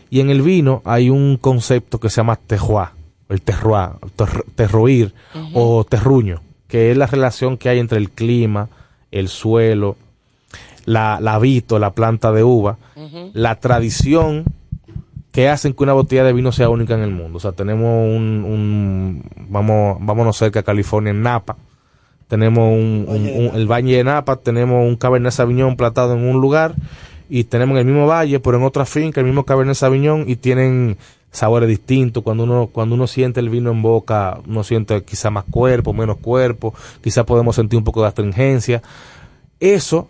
[0.08, 2.88] Y en el vino hay un concepto que se llama terroir,
[3.28, 5.12] el terroir, ter- terroir
[5.54, 8.68] o terruño, que es la relación que hay entre el clima,
[9.10, 9.96] el suelo,
[10.84, 12.78] la, la vito, la planta de uva,
[13.34, 14.44] la tradición
[15.32, 17.36] que hacen que una botella de vino sea única en el mundo.
[17.36, 21.56] O sea, tenemos un, un- vamos, vámonos cerca a California, en Napa,
[22.28, 26.40] tenemos un, un- un- el Valle de Napa, tenemos un Cabernet Sauvignon plantado en un
[26.40, 26.74] lugar
[27.28, 30.36] y tenemos en el mismo valle, pero en otra finca, el mismo Cabernet Sauvignon y
[30.36, 30.96] tienen
[31.36, 32.22] sabores distintos.
[32.22, 36.16] Cuando uno, cuando uno siente el vino en boca, uno siente quizá más cuerpo, menos
[36.16, 38.82] cuerpo, quizá podemos sentir un poco de astringencia.
[39.60, 40.08] Eso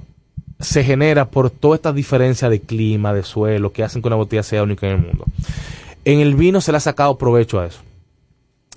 [0.60, 4.42] se genera por toda esta diferencia de clima, de suelo, que hacen que una botella
[4.42, 5.24] sea única en el mundo.
[6.04, 7.80] En el vino se le ha sacado provecho a eso.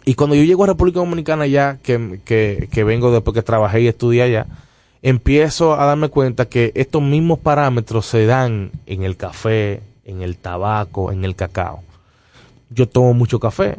[0.03, 3.81] Y cuando yo llego a República Dominicana ya, que, que, que vengo después que trabajé
[3.81, 4.47] y estudié allá,
[5.03, 10.37] empiezo a darme cuenta que estos mismos parámetros se dan en el café, en el
[10.37, 11.83] tabaco, en el cacao.
[12.69, 13.77] Yo tomo mucho café,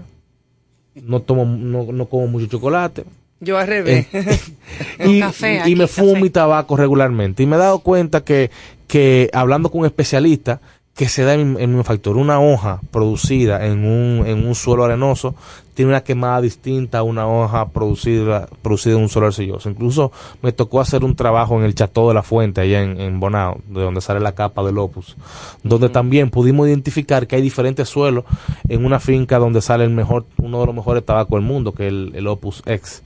[0.95, 3.05] no tomo, no, no como mucho chocolate,
[3.41, 4.07] Yo al revés.
[5.05, 7.43] y, Café, y me fumo mi tabaco regularmente.
[7.43, 8.51] Y me he dado cuenta que,
[8.87, 10.61] que hablando con especialistas,
[11.01, 12.19] que se da en, mi factor.
[12.19, 15.35] Una hoja producida en un, en un suelo arenoso
[15.73, 19.71] tiene una quemada distinta a una hoja producida, producida en un suelo arcilloso.
[19.71, 20.13] Incluso
[20.43, 23.63] me tocó hacer un trabajo en el Chateau de la Fuente, allá en, en Bonao,
[23.69, 25.17] de donde sale la capa del Opus,
[25.63, 28.25] donde también pudimos identificar que hay diferentes suelos
[28.69, 31.87] en una finca donde sale el mejor, uno de los mejores tabacos del mundo, que
[31.87, 33.03] es el, el Opus X.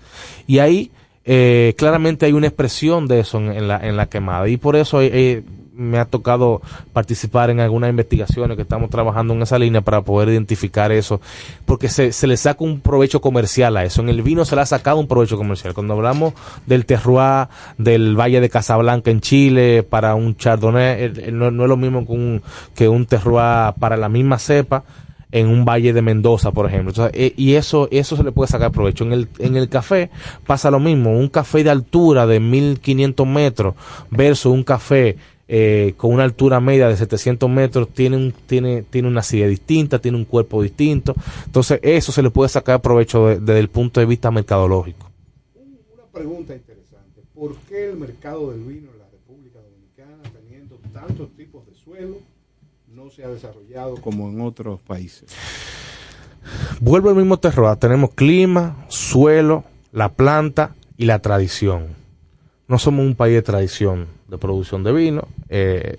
[0.49, 0.91] Y ahí
[1.25, 4.49] eh, claramente hay una expresión de eso en, en la, en la quemada.
[4.49, 5.45] Y por eso eh,
[5.77, 10.29] me ha tocado participar en algunas investigaciones que estamos trabajando en esa línea para poder
[10.29, 11.21] identificar eso,
[11.67, 14.01] porque se, se le saca un provecho comercial a eso.
[14.03, 15.75] En el vino se le ha sacado un provecho comercial.
[15.75, 16.35] Cuando hablamos
[16.67, 17.49] del terroir
[17.79, 21.77] del Valle de Casablanca en Chile para un chardonnay, el- el- no, no es lo
[21.77, 22.43] mismo que un,
[22.75, 24.85] que un terroir para la misma cepa
[25.33, 26.93] en un valle de Mendoza, por ejemplo.
[27.13, 29.03] Eh, y eso, eso se le puede sacar provecho.
[29.05, 30.09] En el, en el café
[30.47, 31.11] pasa lo mismo.
[31.19, 33.75] Un café de altura de 1500 metros
[34.11, 35.17] versus un café
[35.49, 39.99] eh, con una altura media de 700 metros tiene, un, tiene, tiene una acidez distinta,
[39.99, 41.15] tiene un cuerpo distinto.
[41.47, 45.11] Entonces, eso se le puede sacar provecho de- desde el punto de vista mercadológico.
[45.95, 47.21] Una pregunta interesante.
[47.35, 52.17] ¿Por qué el mercado del vino en la República Dominicana, teniendo tantos tipos de suelo,
[52.89, 55.25] no se ha desarrollado como en otros países?
[56.81, 57.77] Vuelvo al mismo terroir.
[57.77, 61.89] Tenemos clima, suelo, la planta y la tradición.
[62.69, 65.29] No somos un país de tradición de producción de vino.
[65.49, 65.97] Eh,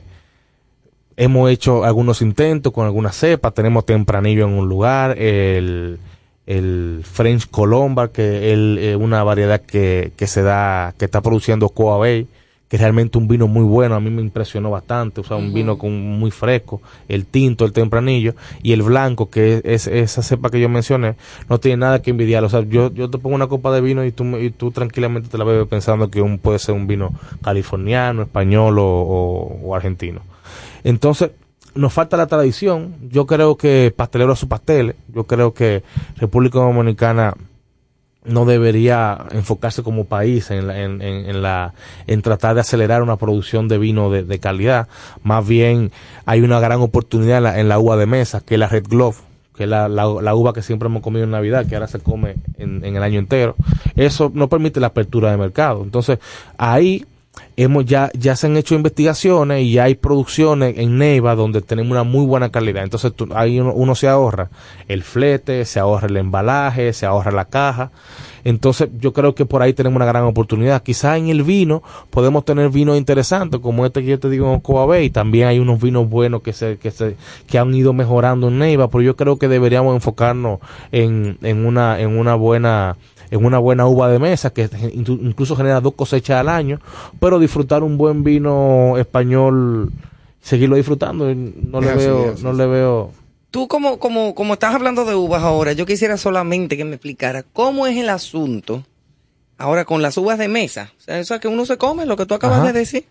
[1.18, 3.54] hemos hecho algunos intentos con algunas cepas.
[3.54, 5.18] Tenemos tempranillo en un lugar.
[5.18, 6.00] El,
[6.46, 11.70] el French Colomba, que es eh, una variedad que, que se da, que está produciendo
[11.70, 12.28] Coa Bay,
[12.68, 13.96] que es realmente un vino muy bueno.
[13.96, 15.22] A mí me impresionó bastante.
[15.22, 16.82] O sea, un vino con, muy fresco.
[17.08, 18.34] El tinto, el tempranillo.
[18.64, 21.16] Y el blanco, que es, esa cepa que yo mencioné,
[21.48, 22.44] no tiene nada que envidiar.
[22.44, 25.30] O sea, yo, yo te pongo una copa de vino y tú, y tú tranquilamente
[25.30, 27.14] te la bebes pensando que un, puede ser un vino
[27.44, 30.22] californiano, español o, o- o argentino.
[30.84, 31.32] Entonces,
[31.76, 32.96] nos falta la tradición.
[33.10, 34.96] Yo creo que pastelero a sus pasteles.
[35.14, 35.84] Yo creo que
[36.18, 37.36] República Dominicana
[38.26, 41.74] no debería enfocarse como país en, la- en, en- en la,
[42.08, 44.88] en tratar de acelerar una producción de vino de, calidad.
[45.24, 45.92] Más bien
[46.26, 48.88] hay una gran oportunidad en la, en la uva de mesa, que es la Red
[48.90, 49.18] Glove,
[49.56, 52.00] que es la, la, la uva que siempre hemos comido en Navidad, que ahora se
[52.00, 53.56] come en, en el año entero.
[53.96, 55.82] Eso no permite la apertura de mercado.
[55.84, 56.20] Entonces,
[56.58, 57.06] ahí
[57.58, 61.92] hemos ya, ya se han hecho investigaciones y ya hay producciones en Neiva donde tenemos
[61.92, 62.84] una muy buena calidad.
[62.84, 64.50] Entonces tú- ahí uno, uno se ahorra
[64.88, 67.92] el flete, se ahorra el embalaje, se ahorra la caja.
[68.44, 70.84] Entonces yo creo que por ahí tenemos una gran oportunidad.
[70.84, 71.82] Quizás en el vino
[72.12, 75.10] podemos tener vinos interesantes como este que yo te digo en Coa Bay.
[75.10, 77.16] También hay unos vinos buenos que se, que se,
[77.48, 80.60] que han ido mejorando en Neiva, pero yo creo que deberíamos enfocarnos
[80.92, 82.98] en, en una, en una buena,
[83.36, 86.80] en una buena uva de mesa que inclu- incluso genera dos cosechas al año,
[87.20, 89.92] pero disfrutar un buen vino español,
[90.42, 93.12] seguirlo disfrutando, no le Es así, veo, es no le veo.
[93.52, 97.44] Tú como, como, como estás hablando de uvas ahora, yo quisiera solamente que me explicara
[97.54, 98.84] cómo es el asunto
[99.58, 100.92] ahora con las uvas de mesa.
[100.98, 102.68] O sea, eso que uno se come, lo que tú acabas Ajá.
[102.74, 103.06] de decir.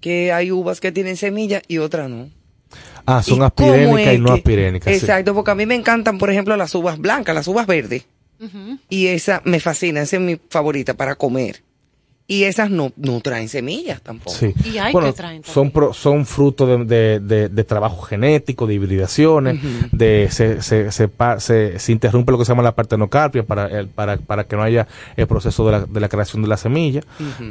[0.00, 2.28] Que hay uvas que tienen semilla y otras no.
[3.06, 4.92] Ah, son ¿Y cómo aspirénicas es y no que- aspirénicas.
[4.94, 4.98] sí.
[5.00, 8.04] Exacto, porque a mí me encantan, por ejemplo, las uvas blancas, las uvas verdes.
[8.88, 11.62] Y esa me fascina, esa es mi favorita para comer.
[12.26, 14.34] Y esas no, no traen semillas tampoco.
[14.36, 14.54] Sí.
[14.64, 18.66] Y hay Bueno, que traen son pro- son fruto de, de- de- de trabajo genético,
[18.66, 19.58] de hibridaciones,
[19.92, 23.66] de se, se, se, pa- se- se interrumpe lo que se llama la partenocarpia para,
[23.66, 24.86] el- para, para que no haya
[25.16, 27.02] el proceso de la, de la creación de la semilla.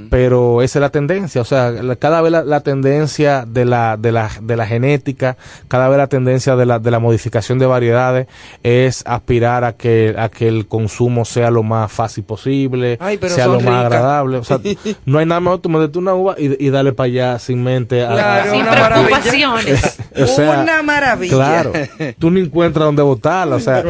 [0.10, 3.98] Pero esa es la tendencia, o sea, la- cada vez la, la tendencia de la,
[3.98, 5.38] de, la, de la genética,
[5.68, 8.28] cada vez la tendencia de la, de la modificación de variedades
[8.64, 13.48] es aspirar a que, a que el consumo sea lo más fácil posible, Ay, sea
[13.48, 13.86] lo más ricas.
[13.86, 14.38] agradable.
[14.38, 14.58] O sea,
[15.06, 18.04] no hay nada mejor tú meterte una uva y, y darle para allá sin mente.
[18.06, 20.00] a- Claro, a- una a- preocupaciones.
[20.22, 21.34] o sea, Una maravilla.
[21.36, 21.74] Claro,
[22.20, 23.84] tú no encuentras dónde botarla, o sea,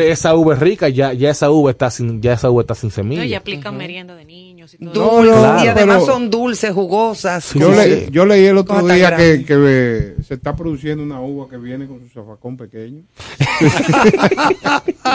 [0.00, 2.90] esa uva es rica, ya, ya esa uva está sin, ya esa uva está sin
[2.90, 3.22] semilla.
[3.22, 5.44] No, y aplican merienda de niños y todo.
[5.58, 7.52] Además son dulces, jugosas.
[7.54, 11.56] Yo, le- yo leí el otro día que, que se está produciendo una uva que
[11.56, 13.02] viene con su zafacón pequeño.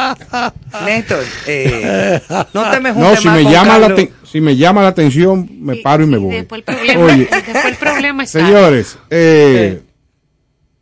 [0.85, 2.21] Néstor, eh,
[2.53, 4.09] no te me No, juntes si más me, con llama la Carlos.
[4.23, 6.35] si me llama la atención, me paro y me Y voy.
[6.35, 8.39] después el problema, Oye, después el problema está.
[8.39, 9.81] Señores, eh,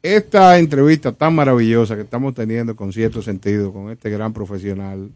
[0.04, 5.10] esta entrevista tan maravillosa que estamos teniendo con cierto sentido con este gran profesional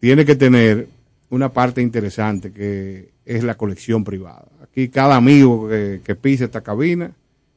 [0.00, 0.88] tiene que tener
[1.34, 4.46] una parte interesante que es la colección privada.
[4.62, 7.10] Aquí cada amigo que, pise esta cabina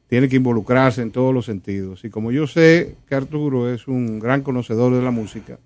[0.08, 2.04] tiene que involucrarse en todos los sentidos.
[2.04, 5.58] Y como yo sé que Arturo es un gran conocedor de la música,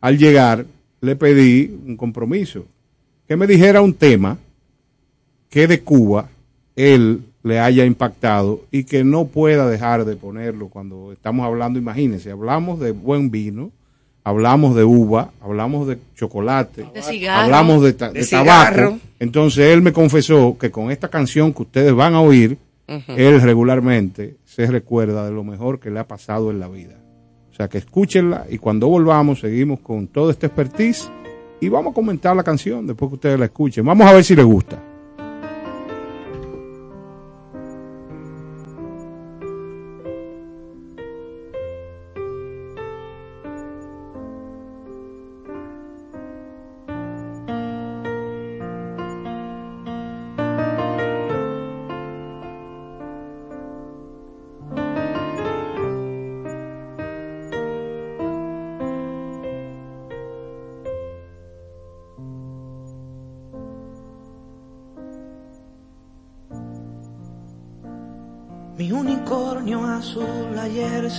[0.00, 0.66] al llegar
[1.00, 2.66] le pedí un compromiso,
[3.28, 4.38] que me dijera un tema
[5.48, 6.28] que de Cuba
[6.74, 12.30] él le haya impactado y que no pueda dejar de ponerlo cuando estamos hablando, imagínense,
[12.30, 13.70] hablamos de buen vino,
[14.24, 17.42] hablamos de uva, hablamos de chocolate, De cigarro.
[17.44, 18.70] hablamos de, ta- De de tabaco.
[18.72, 18.98] cigarro.
[19.18, 22.58] Entonces él me confesó que con esta canción que ustedes van a oír,
[23.08, 26.94] él regularmente se recuerda de lo mejor que le ha pasado en la vida.
[27.50, 31.10] O sea que escúchenla y cuando volvamos seguimos con todo este expertise
[31.60, 33.84] y vamos a comentar la canción después que ustedes la escuchen.
[33.84, 34.82] Vamos a ver si les gusta.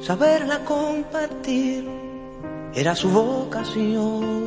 [0.00, 1.84] Saberla compartir
[2.72, 4.38] era su vocación.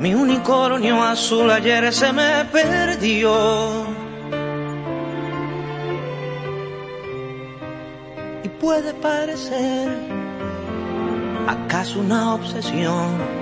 [0.00, 3.84] Mi unicornio azul ayer se me perdió.
[8.42, 9.90] Y puede parecer
[11.46, 13.41] acaso una obsesión.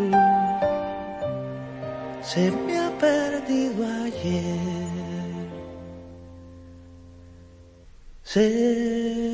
[2.33, 4.57] se me ha perdido ayer.
[8.23, 9.30] Se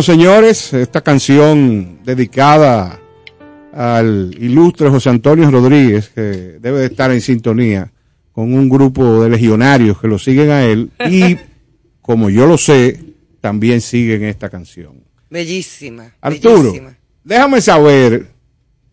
[0.00, 2.98] Bueno, señores, esta canción dedicada
[3.70, 6.22] al ilustre José Antonio Rodríguez, que
[6.58, 7.92] debe de estar en sintonía
[8.32, 11.36] con un grupo de legionarios que lo siguen a él y,
[12.00, 12.98] como yo lo sé,
[13.42, 15.04] también siguen esta canción.
[15.28, 16.14] Bellísima.
[16.22, 16.96] Arturo, bellísima.
[17.22, 18.26] déjame saber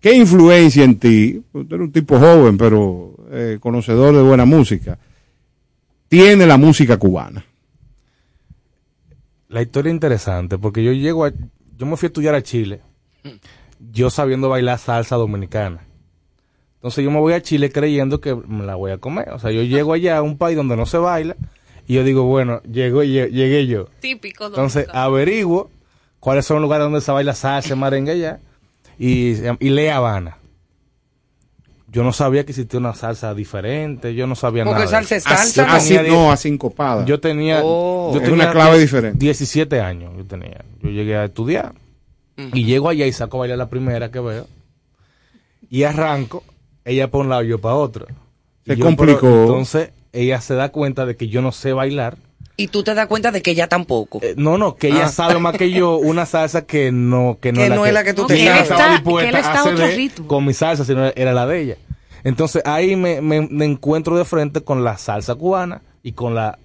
[0.02, 5.00] qué influencia en ti, usted es un tipo joven, pero eh, conocedor de buena música,
[6.10, 7.46] tiene la música cubana.
[9.50, 11.32] La historia es interesante porque yo llego a,
[11.78, 12.82] yo me fui a estudiar a Chile,
[13.92, 15.82] yo sabiendo bailar salsa dominicana.
[16.76, 19.30] Entonces yo me voy a Chile creyendo que me la voy a comer.
[19.32, 21.36] O sea, yo llego allá a un país donde no se baila
[21.88, 23.88] y yo digo, bueno, llego, lle- llegué yo.
[24.00, 25.00] Típico Entonces dominicano.
[25.06, 25.72] averiguo
[26.20, 28.40] cuáles son los lugares donde se baila salsa, merengue allá
[29.00, 30.38] y, y lee Habana.
[31.98, 34.92] Yo no sabía que existía una salsa diferente, yo no sabía Porque nada.
[34.92, 35.66] salsa es salsa.
[35.68, 37.04] Yo Así, tenía no, asincopada.
[37.06, 38.12] Yo tenía, Oh.
[38.14, 39.18] yo tenía una clave diferente.
[39.18, 40.64] 17 años yo tenía.
[40.84, 41.74] Yo llegué a estudiar
[42.54, 44.46] y llego allá y saco a bailar la primera que veo
[45.72, 46.44] y arranco,
[46.86, 48.06] ella para un lado y yo para otro.
[48.68, 49.22] Se yo, complicó.
[49.22, 52.18] pero, entonces ella se da cuenta de que yo no sé bailar.
[52.58, 54.20] Y tú te das cuenta de que ella tampoco.
[54.22, 55.10] Eh, no, no, que ella Ah.
[55.10, 57.88] sabe más que yo una salsa que no, que no, Que es, la no que,
[57.90, 58.98] es la que tú que te ella no sabes.
[58.98, 60.28] estaba Que él está a otro ritmo.
[60.28, 61.76] con mi salsa, sino era la de ella.
[62.28, 66.60] Entonces ahí me, me- me encuentro de frente con la salsa cubana y con la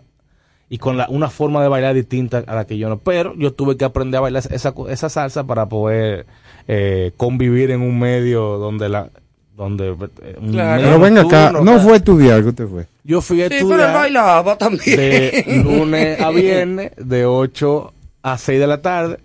[0.68, 2.98] y con la, una forma de bailar distinta a la que yo no.
[2.98, 6.24] Pero yo tuve que aprender a bailar esa, esa salsa para poder
[6.66, 9.10] eh, convivir en un medio donde la
[9.54, 9.90] donde
[10.22, 10.82] eh, Claro.
[10.82, 12.86] Pero venga acá, no fue a estudiar que usted fue.
[13.04, 14.96] Yo fui a Sí, pero bailaba también.
[14.96, 19.18] de lunes a viernes, de 8 a 6 de la tarde,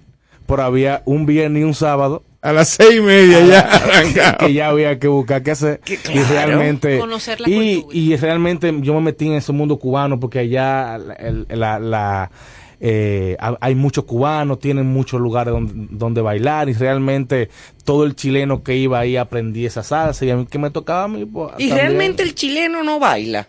[0.45, 2.23] pero había un viernes y un sábado.
[2.41, 4.37] A las seis y media ya arrancado.
[4.39, 5.79] Que ya había que buscar qué hacer.
[5.79, 6.99] Que Y realmente.
[6.99, 7.97] Conocer la y, cultura.
[7.99, 12.31] y realmente yo me metí en ese mundo cubano porque allá la, el- la- la,
[12.79, 17.49] eh, ha- hay muchos cubanos, tienen muchos lugares donde, donde bailar y realmente
[17.83, 21.05] todo el chileno que iba ahí aprendí esa salsa y a mí que me tocaba
[21.05, 21.25] a mí.
[21.25, 21.75] pues, Y también.
[21.87, 23.47] realmente el chileno no baila.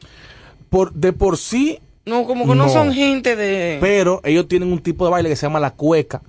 [0.70, 2.68] por, de por sí No, como que no, No.
[2.72, 3.76] son gente de...
[3.82, 6.22] Pero ellos tienen un tipo de baile que se llama la cueca,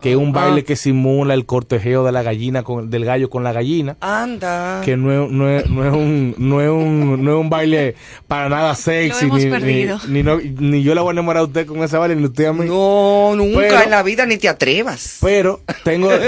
[0.00, 3.44] que es un baile que simula el cortejeo de la gallina con, del gallo con
[3.44, 3.96] la gallina.
[4.00, 4.80] Anda.
[4.84, 7.94] Que no es, no, es, no, es un, no, es un, no es un baile
[8.26, 9.26] para nada sexy.
[9.26, 9.98] hemos Ni, ni, perdido.
[10.08, 12.46] ni, no- ni yo le voy a enamorar a usted con ese baile, ni usted
[12.46, 12.64] a mí.
[12.66, 15.18] No, nunca Pero- en la vida ni te atrevas.
[15.20, 16.10] Pero tengo.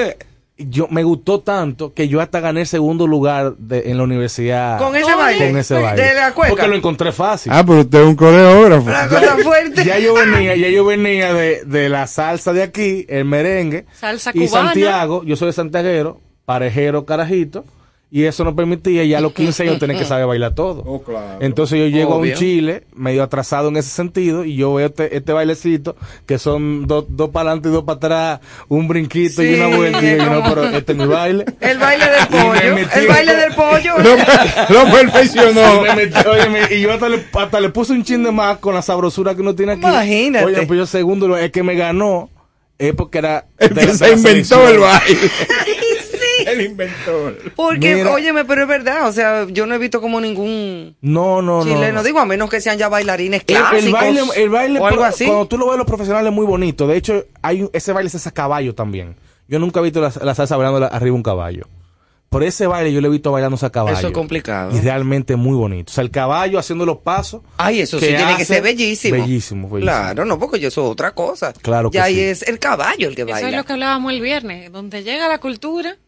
[0.59, 4.79] yo Me gustó tanto que yo hasta gané segundo lugar de, en la universidad.
[4.79, 5.49] Con ese baile.
[5.49, 6.15] Con ese De baile.
[6.15, 6.51] la cueca.
[6.51, 7.53] Porque lo encontré fácil.
[7.53, 8.83] Ah, pero usted es un coreógrafo.
[8.89, 9.85] Una cosa fuerte.
[9.85, 13.87] Ya yo venía, ya yo venía de, de la salsa de aquí, el merengue.
[13.93, 14.69] Salsa y cubana.
[14.69, 17.65] Santiago, yo soy de Santiaguero, parejero, carajito.
[18.15, 20.83] Y eso nos permitía ya a los 15 años tener que saber bailar todo.
[20.87, 21.39] Oh, claro.
[21.41, 25.17] Entonces yo llego a un Chile medio atrasado en ese sentido y yo veo este,
[25.17, 29.55] este bailecito que son dos dos para adelante y dos para atrás, un brinquito y
[29.55, 31.47] una vuelta y es yo, no, pero este es mi baile.
[31.61, 33.01] El baile del me pollo.
[33.01, 33.93] El baile del pollo.
[34.69, 35.87] Lo perfeccionó.
[35.87, 38.31] Y, me metí- oye, me- y yo hasta le, hasta le puse un chin de
[38.31, 39.81] más con la sabrosura que uno tiene aquí.
[39.87, 40.45] Imagínate.
[40.45, 42.29] Oye, pues yo segundo, el que me ganó
[42.79, 43.47] es porque era...
[43.57, 45.31] El que se inventó el baile.
[46.39, 46.45] Sí.
[46.47, 47.39] El inventor.
[47.57, 48.11] Porque, Mira.
[48.13, 51.65] óyeme, pero es verdad, o sea, yo no he visto como ningún No, no, no.
[51.65, 52.03] chileno, no.
[52.03, 54.99] digo, a menos que sean ya bailarines El, clásicos el baile, el baile o algo
[55.01, 55.25] por- así.
[55.27, 56.87] cuando tú lo ves los profesionales es muy bonito.
[56.87, 59.17] De hecho, hay un- ese baile es a caballo también.
[59.49, 61.65] Yo nunca he visto la, la salsa bailando la- arriba de un caballo.
[62.31, 63.99] Por ese baile yo lo he visto bailando a caballo.
[63.99, 64.75] Eso es complicado.
[64.75, 65.91] Y realmente muy bonito.
[65.91, 67.43] O sea, el caballo haciendo los pasos.
[67.59, 69.17] Ay, eso sí tiene que hace- ser bellísimo.
[69.17, 69.81] Bellísimo, bellísimo.
[69.83, 71.53] Claro, no, porque yo eso es otra cosa.
[71.53, 73.49] Claro que ya ahí es el caballo el que Eso baila.
[73.51, 74.73] es lo que hablábamos el viernes.
[74.73, 75.99] Donde llega la cultura,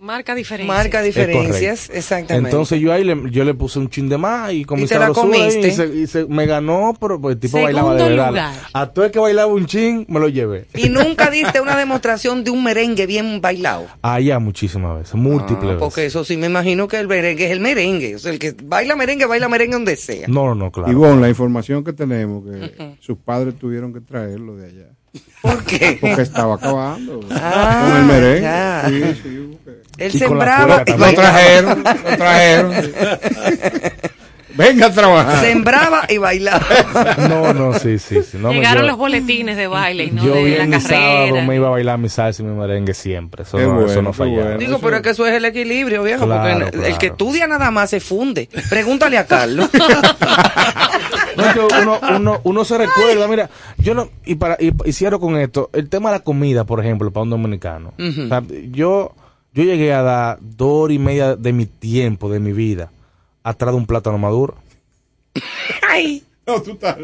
[0.00, 0.74] marca diferencia.
[0.74, 2.48] Marca diferencias, exactamente.
[2.48, 4.88] Entonces yo ahí le, yo le puse un chin de más y con Y mi
[4.88, 5.68] te la sabrosura ahí, comiste.
[5.68, 8.28] y, se, y se- me ganó, pero pues, el tipo Segundo bailaba de verdad.
[8.30, 8.54] lugar.
[8.72, 10.66] A todo el que bailaba un chin, me lo llevé.
[10.74, 13.86] y nunca diste una demostración de un merengue bien bailado.
[14.02, 15.80] Allá muchísimas veces, múltiples Ah, veces.
[15.80, 18.16] porque eso sí me imagino que el merengue es el merengue.
[18.16, 20.26] O sea, el que baila merengue, baila merengue donde sea.
[20.28, 20.90] No, no, no, claro.
[20.90, 24.86] Y bueno, la información que tenemos, que sus padres tuvieron que traerlo de allá.
[25.42, 25.98] ¿Por qué?
[26.00, 28.40] Porque estaba acabando Ah, con el merengue.
[28.42, 28.84] ya.
[28.88, 30.92] Sí, sí, porque- Él Y sembraba y.
[30.92, 32.72] Lo trajeron, lo trajeron.
[34.52, 35.44] Venga a trabajar.
[35.44, 36.66] Sembraba y bailaba.
[37.28, 38.36] No, no, sí, sí, sí.
[38.36, 40.82] No, me- Llegaron yo, los boletines de baile y no yo de bien la mi
[40.82, 41.46] sábado carrera.
[41.46, 43.44] me iba a bailar mi salsa y mi merengue siempre.
[43.44, 44.42] Eso, no, eso bueno, no fallaba.
[44.42, 44.58] bueno.
[44.58, 46.26] Digo, pero es que eso es el equilibrio, viejo.
[46.26, 48.48] Claro, porque el que estudia nada más se funde.
[48.68, 49.70] Pregúntale a Carlos.
[51.40, 54.92] No, es que uno, uno, uno se recuerda, mira, yo no, y para, y, y
[54.92, 57.92] cierro con esto, el tema de la comida, por ejemplo, para un dominicano.
[57.98, 58.22] Ujú.
[58.22, 59.14] O sea, yo,
[59.52, 62.90] yo llegué a dar dos horas y media de mi tiempo, de mi vida,
[63.42, 64.54] atrás de un plátano maduro.
[65.88, 66.96] Ay, No, tú estás...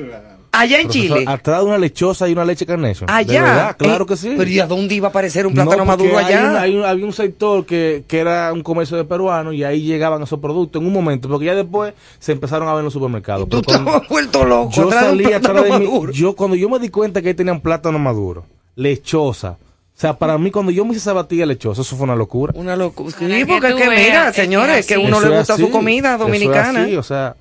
[0.60, 1.24] allá en Profesor, Chile.
[1.28, 3.08] Atrás de una lechosa y una leche carnation.
[3.10, 3.32] Allá.
[3.32, 4.34] De verdad, claro Eh, que sí.
[4.36, 6.50] Pero ¿y a dónde iba a aparecer un plátano No, maduro hay allá?
[6.50, 9.82] un- hay un- había un sector que, que era un comercio de peruanos y ahí
[9.82, 12.92] llegaban esos productos en un momento, porque ya después se empezaron a ver en los
[12.92, 13.48] supermercados.
[13.48, 14.70] Tú Pero cuando- estabas vuelto loco.
[14.72, 16.12] yo salí atrás de mí, maduro.
[16.12, 19.56] yo cuando yo me di cuenta que ahí tenían plátano maduro, lechosa.
[19.96, 22.52] O sea, para mí cuando yo me hice esa batida lechosa, eso fue una locura.
[22.54, 23.10] Una locura.
[23.18, 26.14] Sí, que porque es que mira, señores, es que uno le gusta su comida eso
[26.16, 26.82] es dominicana.
[26.82, 27.34] así, o sea,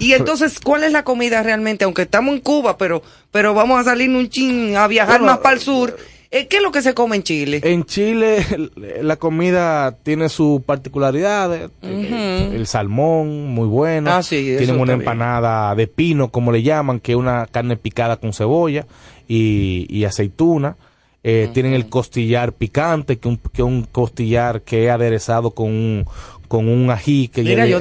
[0.00, 1.84] Y entonces, ¿cuál es la comida realmente?
[1.84, 5.38] Aunque estamos en Cuba, pero, pero vamos a salir un chin a viajar Bueno, más
[5.38, 5.96] para el sur.
[6.32, 7.60] Eh, ¿Qué es lo que se come en Chile?
[7.64, 8.44] en Chile
[9.02, 11.70] la comida tiene sus particularidades.
[11.82, 14.10] El, el salmón, muy bueno.
[14.12, 15.00] Ah, sí, Tienen una bien.
[15.00, 18.86] empanada de pino, como le llaman, que es una carne picada con cebolla
[19.28, 20.76] y, y aceituna.
[21.22, 26.06] Eh, Tienen el costillar picante, que un, que un costillar que es aderezado con un,
[26.50, 27.80] con un ají que Mira, le, yo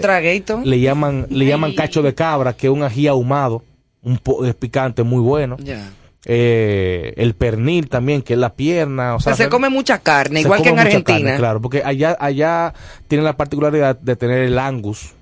[0.79, 3.63] llaman, le llaman cacho de cabra, que es un ají ahumado,
[4.03, 5.57] un po- es picante muy bueno.
[5.59, 5.89] Ya.
[6.25, 9.15] Eh, el pernil también, que es la pierna.
[9.15, 11.17] O sea, se come mucha carne, igual que en Argentina.
[11.19, 12.75] carne, claro, porque allá, allá
[13.07, 15.13] tienen la particularidad de tener el angus,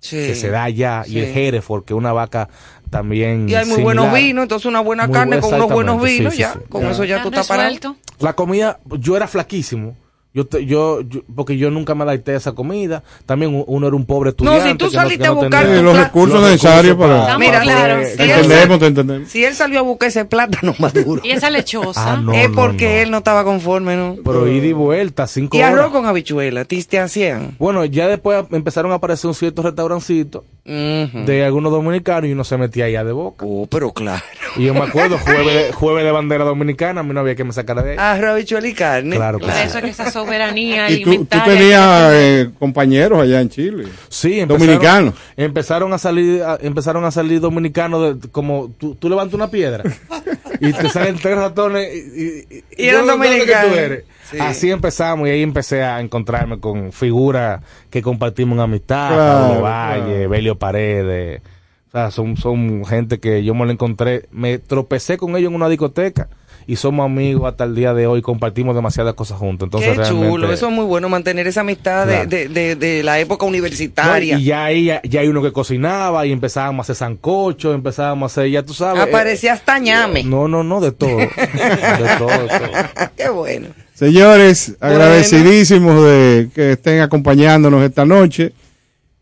[0.00, 0.16] Sí.
[0.16, 2.48] que se da allá, y el hereford, que es una vaca
[2.88, 3.50] también.
[3.50, 3.84] Y hay muy similar.
[3.84, 6.54] buenos vinos, entonces una buena Muy carne bu- con unos buenos vinos, sí, ya.
[6.54, 6.60] sí.
[6.70, 6.90] Con Ya.
[6.92, 7.96] eso ya tú estás parado.
[8.20, 9.94] La comida, yo era flaquísimo.
[10.34, 13.02] Yo, te- yo, yo- porque yo nunca me adapté a esa comida.
[13.26, 14.68] También uno era un pobre estudiante.
[14.70, 17.20] si tú no- saliste a no buscar tenía- Sí, los recursos necesarios para...
[17.22, 18.06] Estamos Mira, claros.
[18.08, 19.28] si él, entendemos, te entendemos.
[19.30, 22.12] si él salió a buscar ese plátano maduro, Y esa lechosa.
[22.12, 22.94] Ah, no, es no, porque no.
[23.02, 24.16] él no estaba conforme, ¿no?
[24.24, 25.90] Pero ida y vuelta, cinco Y arroz horas.
[25.92, 27.56] con habichuela, ¿te te hacían?
[27.58, 32.58] Bueno, ya después empezaron a aparecer un cierto restaurancito de algunos dominicanos y uno se
[32.58, 33.46] metía allá de boca.
[33.48, 34.22] Oh, pero claro.
[34.56, 37.44] Y yo me acuerdo, jueves de, jueves de bandera dominicana, a mí no había que
[37.44, 37.96] me sacara de ahí.
[37.98, 39.16] Arroz, habichuela y carne.
[39.16, 39.56] Claro Por sí.
[39.64, 43.84] eso es que esa soberanía Y tú, tú tenías eh, compañeros allá en Chile.
[44.08, 45.14] Sí, empezaron, Dominicanos.
[45.36, 49.84] Empezaron a salir, a- empezaron a salir dominicanos de- como tú, tú levantas una piedra
[50.60, 53.72] y te salen tres ratones y, y, Y eran ¿dónde- dónde que dominicanos.
[53.72, 54.04] tú eres?
[54.30, 54.36] Sí.
[54.38, 59.62] Así empezamos y ahí empecé a encontrarme con figuras que compartimos en amistad, Claro, Pablo
[59.62, 60.28] Valle, claro.
[60.28, 61.40] Belio Paredes.
[61.88, 65.54] O sea, son, son gente que yo me lo encontré, me tropecé con ellos en
[65.56, 66.28] una discoteca
[66.68, 69.66] y somos amigos hasta el día de hoy, compartimos demasiadas cosas juntos.
[69.66, 72.28] Entonces, Qué realmente- chulo, eso es muy bueno, mantener esa amistad de- Claro.
[72.28, 74.38] de, de, de la época No, universitaria.
[74.38, 78.30] y ya ahí ya, ya hay uno que cocinaba y empezábamos a hacer sancocho, empezábamos
[78.30, 79.02] a hacer, ya tú sabes.
[79.02, 80.20] Aparecía hasta ñame.
[80.20, 81.16] eh, no, no, no, de todo.
[81.16, 81.26] de
[82.18, 83.10] todo, de todo.
[83.16, 83.68] Qué bueno.
[83.94, 88.52] Señores, agradecidísimos de que estén acompañándonos esta noche.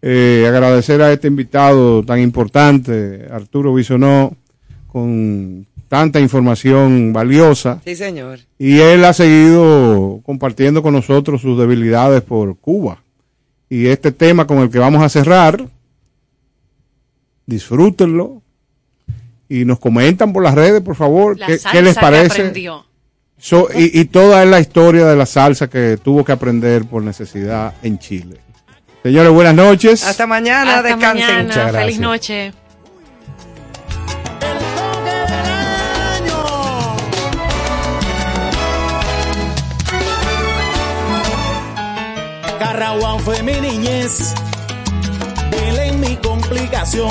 [0.03, 4.37] Eh, agradecer a este invitado tan importante, Arturo Bisonó,
[4.89, 7.81] con tanta información valiosa.
[7.85, 8.41] Sí, señor.
[8.59, 13.03] Y él ha seguido compartiendo con nosotros sus debilidades por Cuba.
[13.69, 15.67] Y este tema con el que vamos a cerrar,
[17.47, 18.43] disfrútenlo.
[19.49, 22.53] Y nos comentan por las redes, por favor, qué, les parece.
[23.75, 27.75] Y, y toda es la historia de la salsa que tuvo que aprender por necesidad
[27.83, 28.39] en Chile.
[29.05, 30.03] Señores, buenas noches.
[30.03, 31.47] Hasta mañana, descansen.
[31.47, 31.73] Gracias.
[31.73, 32.53] Feliz noche.
[42.99, 44.35] Guaguán fue mi niñez,
[45.51, 47.11] Belén mi complicación,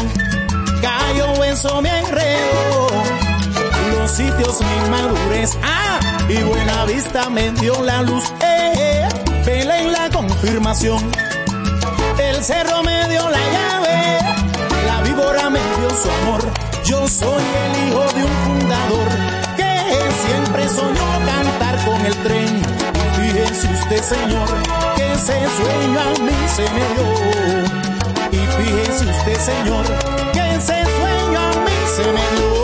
[0.82, 2.88] Cayo Benzo mi enredo,
[3.92, 9.10] los sitios mi madurez, ah, y Buena Vista me dio la luz, eh, eh,
[9.46, 11.00] Belén la confirmación,
[12.20, 14.20] el cerro me dio la llave,
[14.88, 16.42] la víbora me dio su amor,
[16.84, 19.08] yo soy el hijo de un fundador
[19.56, 22.75] que siempre soñó cantar con el tren
[23.46, 24.48] es usted, Señor,
[24.96, 27.08] que ese sueño a mí se me dio.
[28.32, 29.86] Y fíjese usted, Señor,
[30.34, 32.55] que ese sueño a mí se me dio.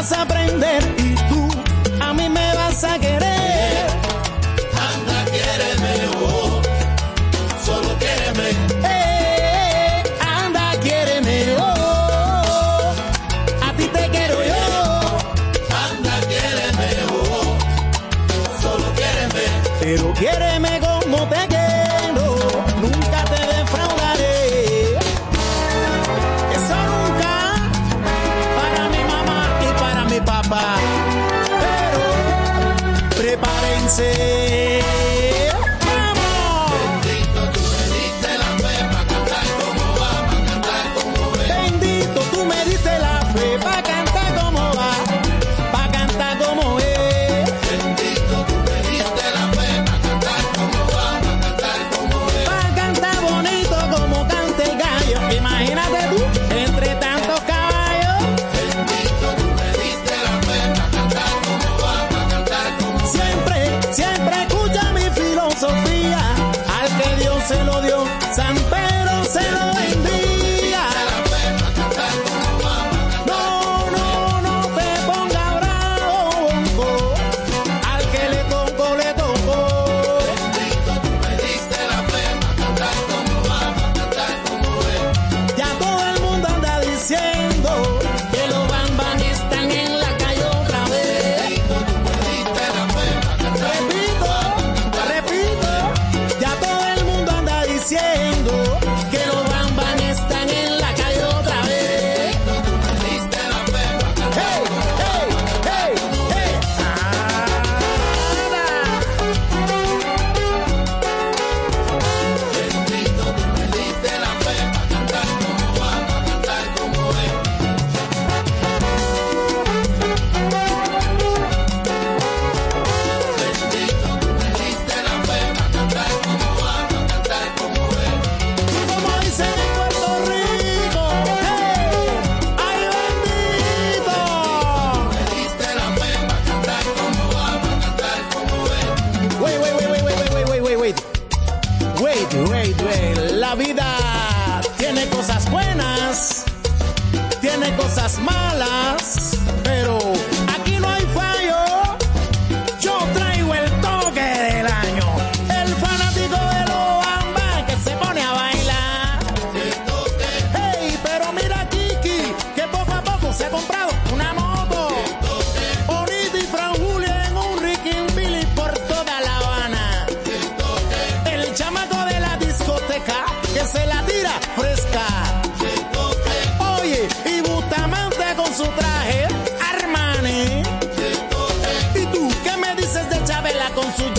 [0.00, 0.99] vas a aprender.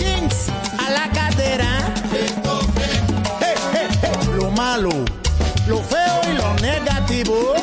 [0.06, 1.94] a la cadera.
[4.36, 4.90] Lo malo,
[5.68, 7.54] lo feo y lo negativo.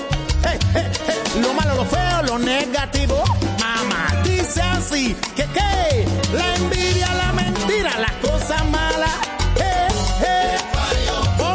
[1.41, 3.24] Lo malo, lo feo, lo negativo.
[3.60, 9.16] Mamá dice así, que qué, la envidia, la mentira, las cosas malas.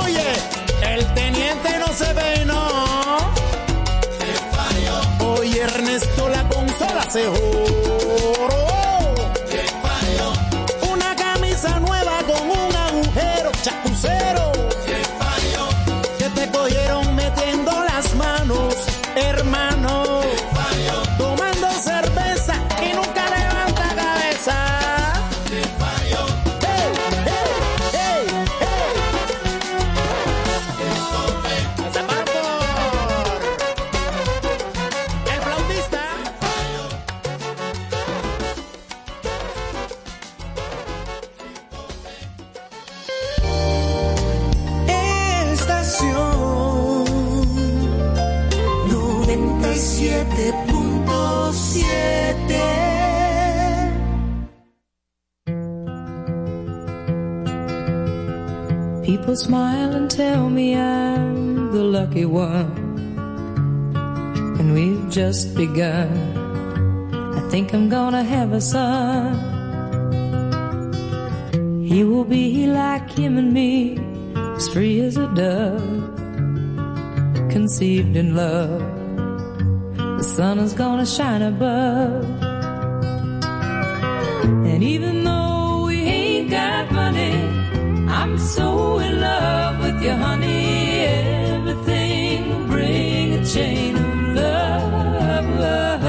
[0.02, 0.32] Oye,
[0.82, 2.62] el teniente no se ve, no.
[5.34, 7.83] Oye, Ernesto, la consola se jode.
[62.14, 62.70] Lucky one.
[64.60, 66.12] And we've just begun.
[67.36, 69.34] I think I'm gonna have a son.
[71.82, 73.98] He will be like him and me,
[74.54, 75.82] as free as a dove,
[77.50, 78.82] conceived in love.
[79.96, 82.22] The sun is gonna shine above.
[84.70, 87.34] And even though we ain't got money,
[88.06, 90.83] I'm so in love with you, honey.
[93.54, 96.04] Chain of love.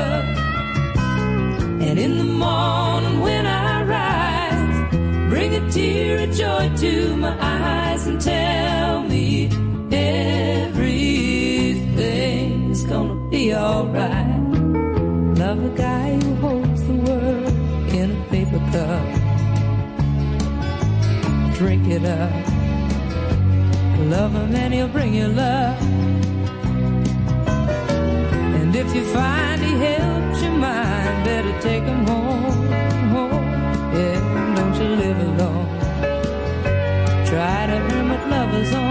[1.87, 4.89] And in the morning when I rise,
[5.29, 9.51] bring a tear of joy to my eyes and tell me
[9.91, 10.83] everything's
[12.85, 14.41] gonna be alright.
[15.37, 17.53] Love a guy who holds the world
[17.93, 19.05] in a paper cup.
[21.59, 22.31] Drink it up.
[24.09, 26.14] Love him and he'll bring you love.
[28.95, 32.69] You find he helps your mind, better take him home.
[33.15, 33.43] home.
[33.93, 35.67] Yeah, don't you live alone.
[37.25, 38.84] Try to earn what lovers own.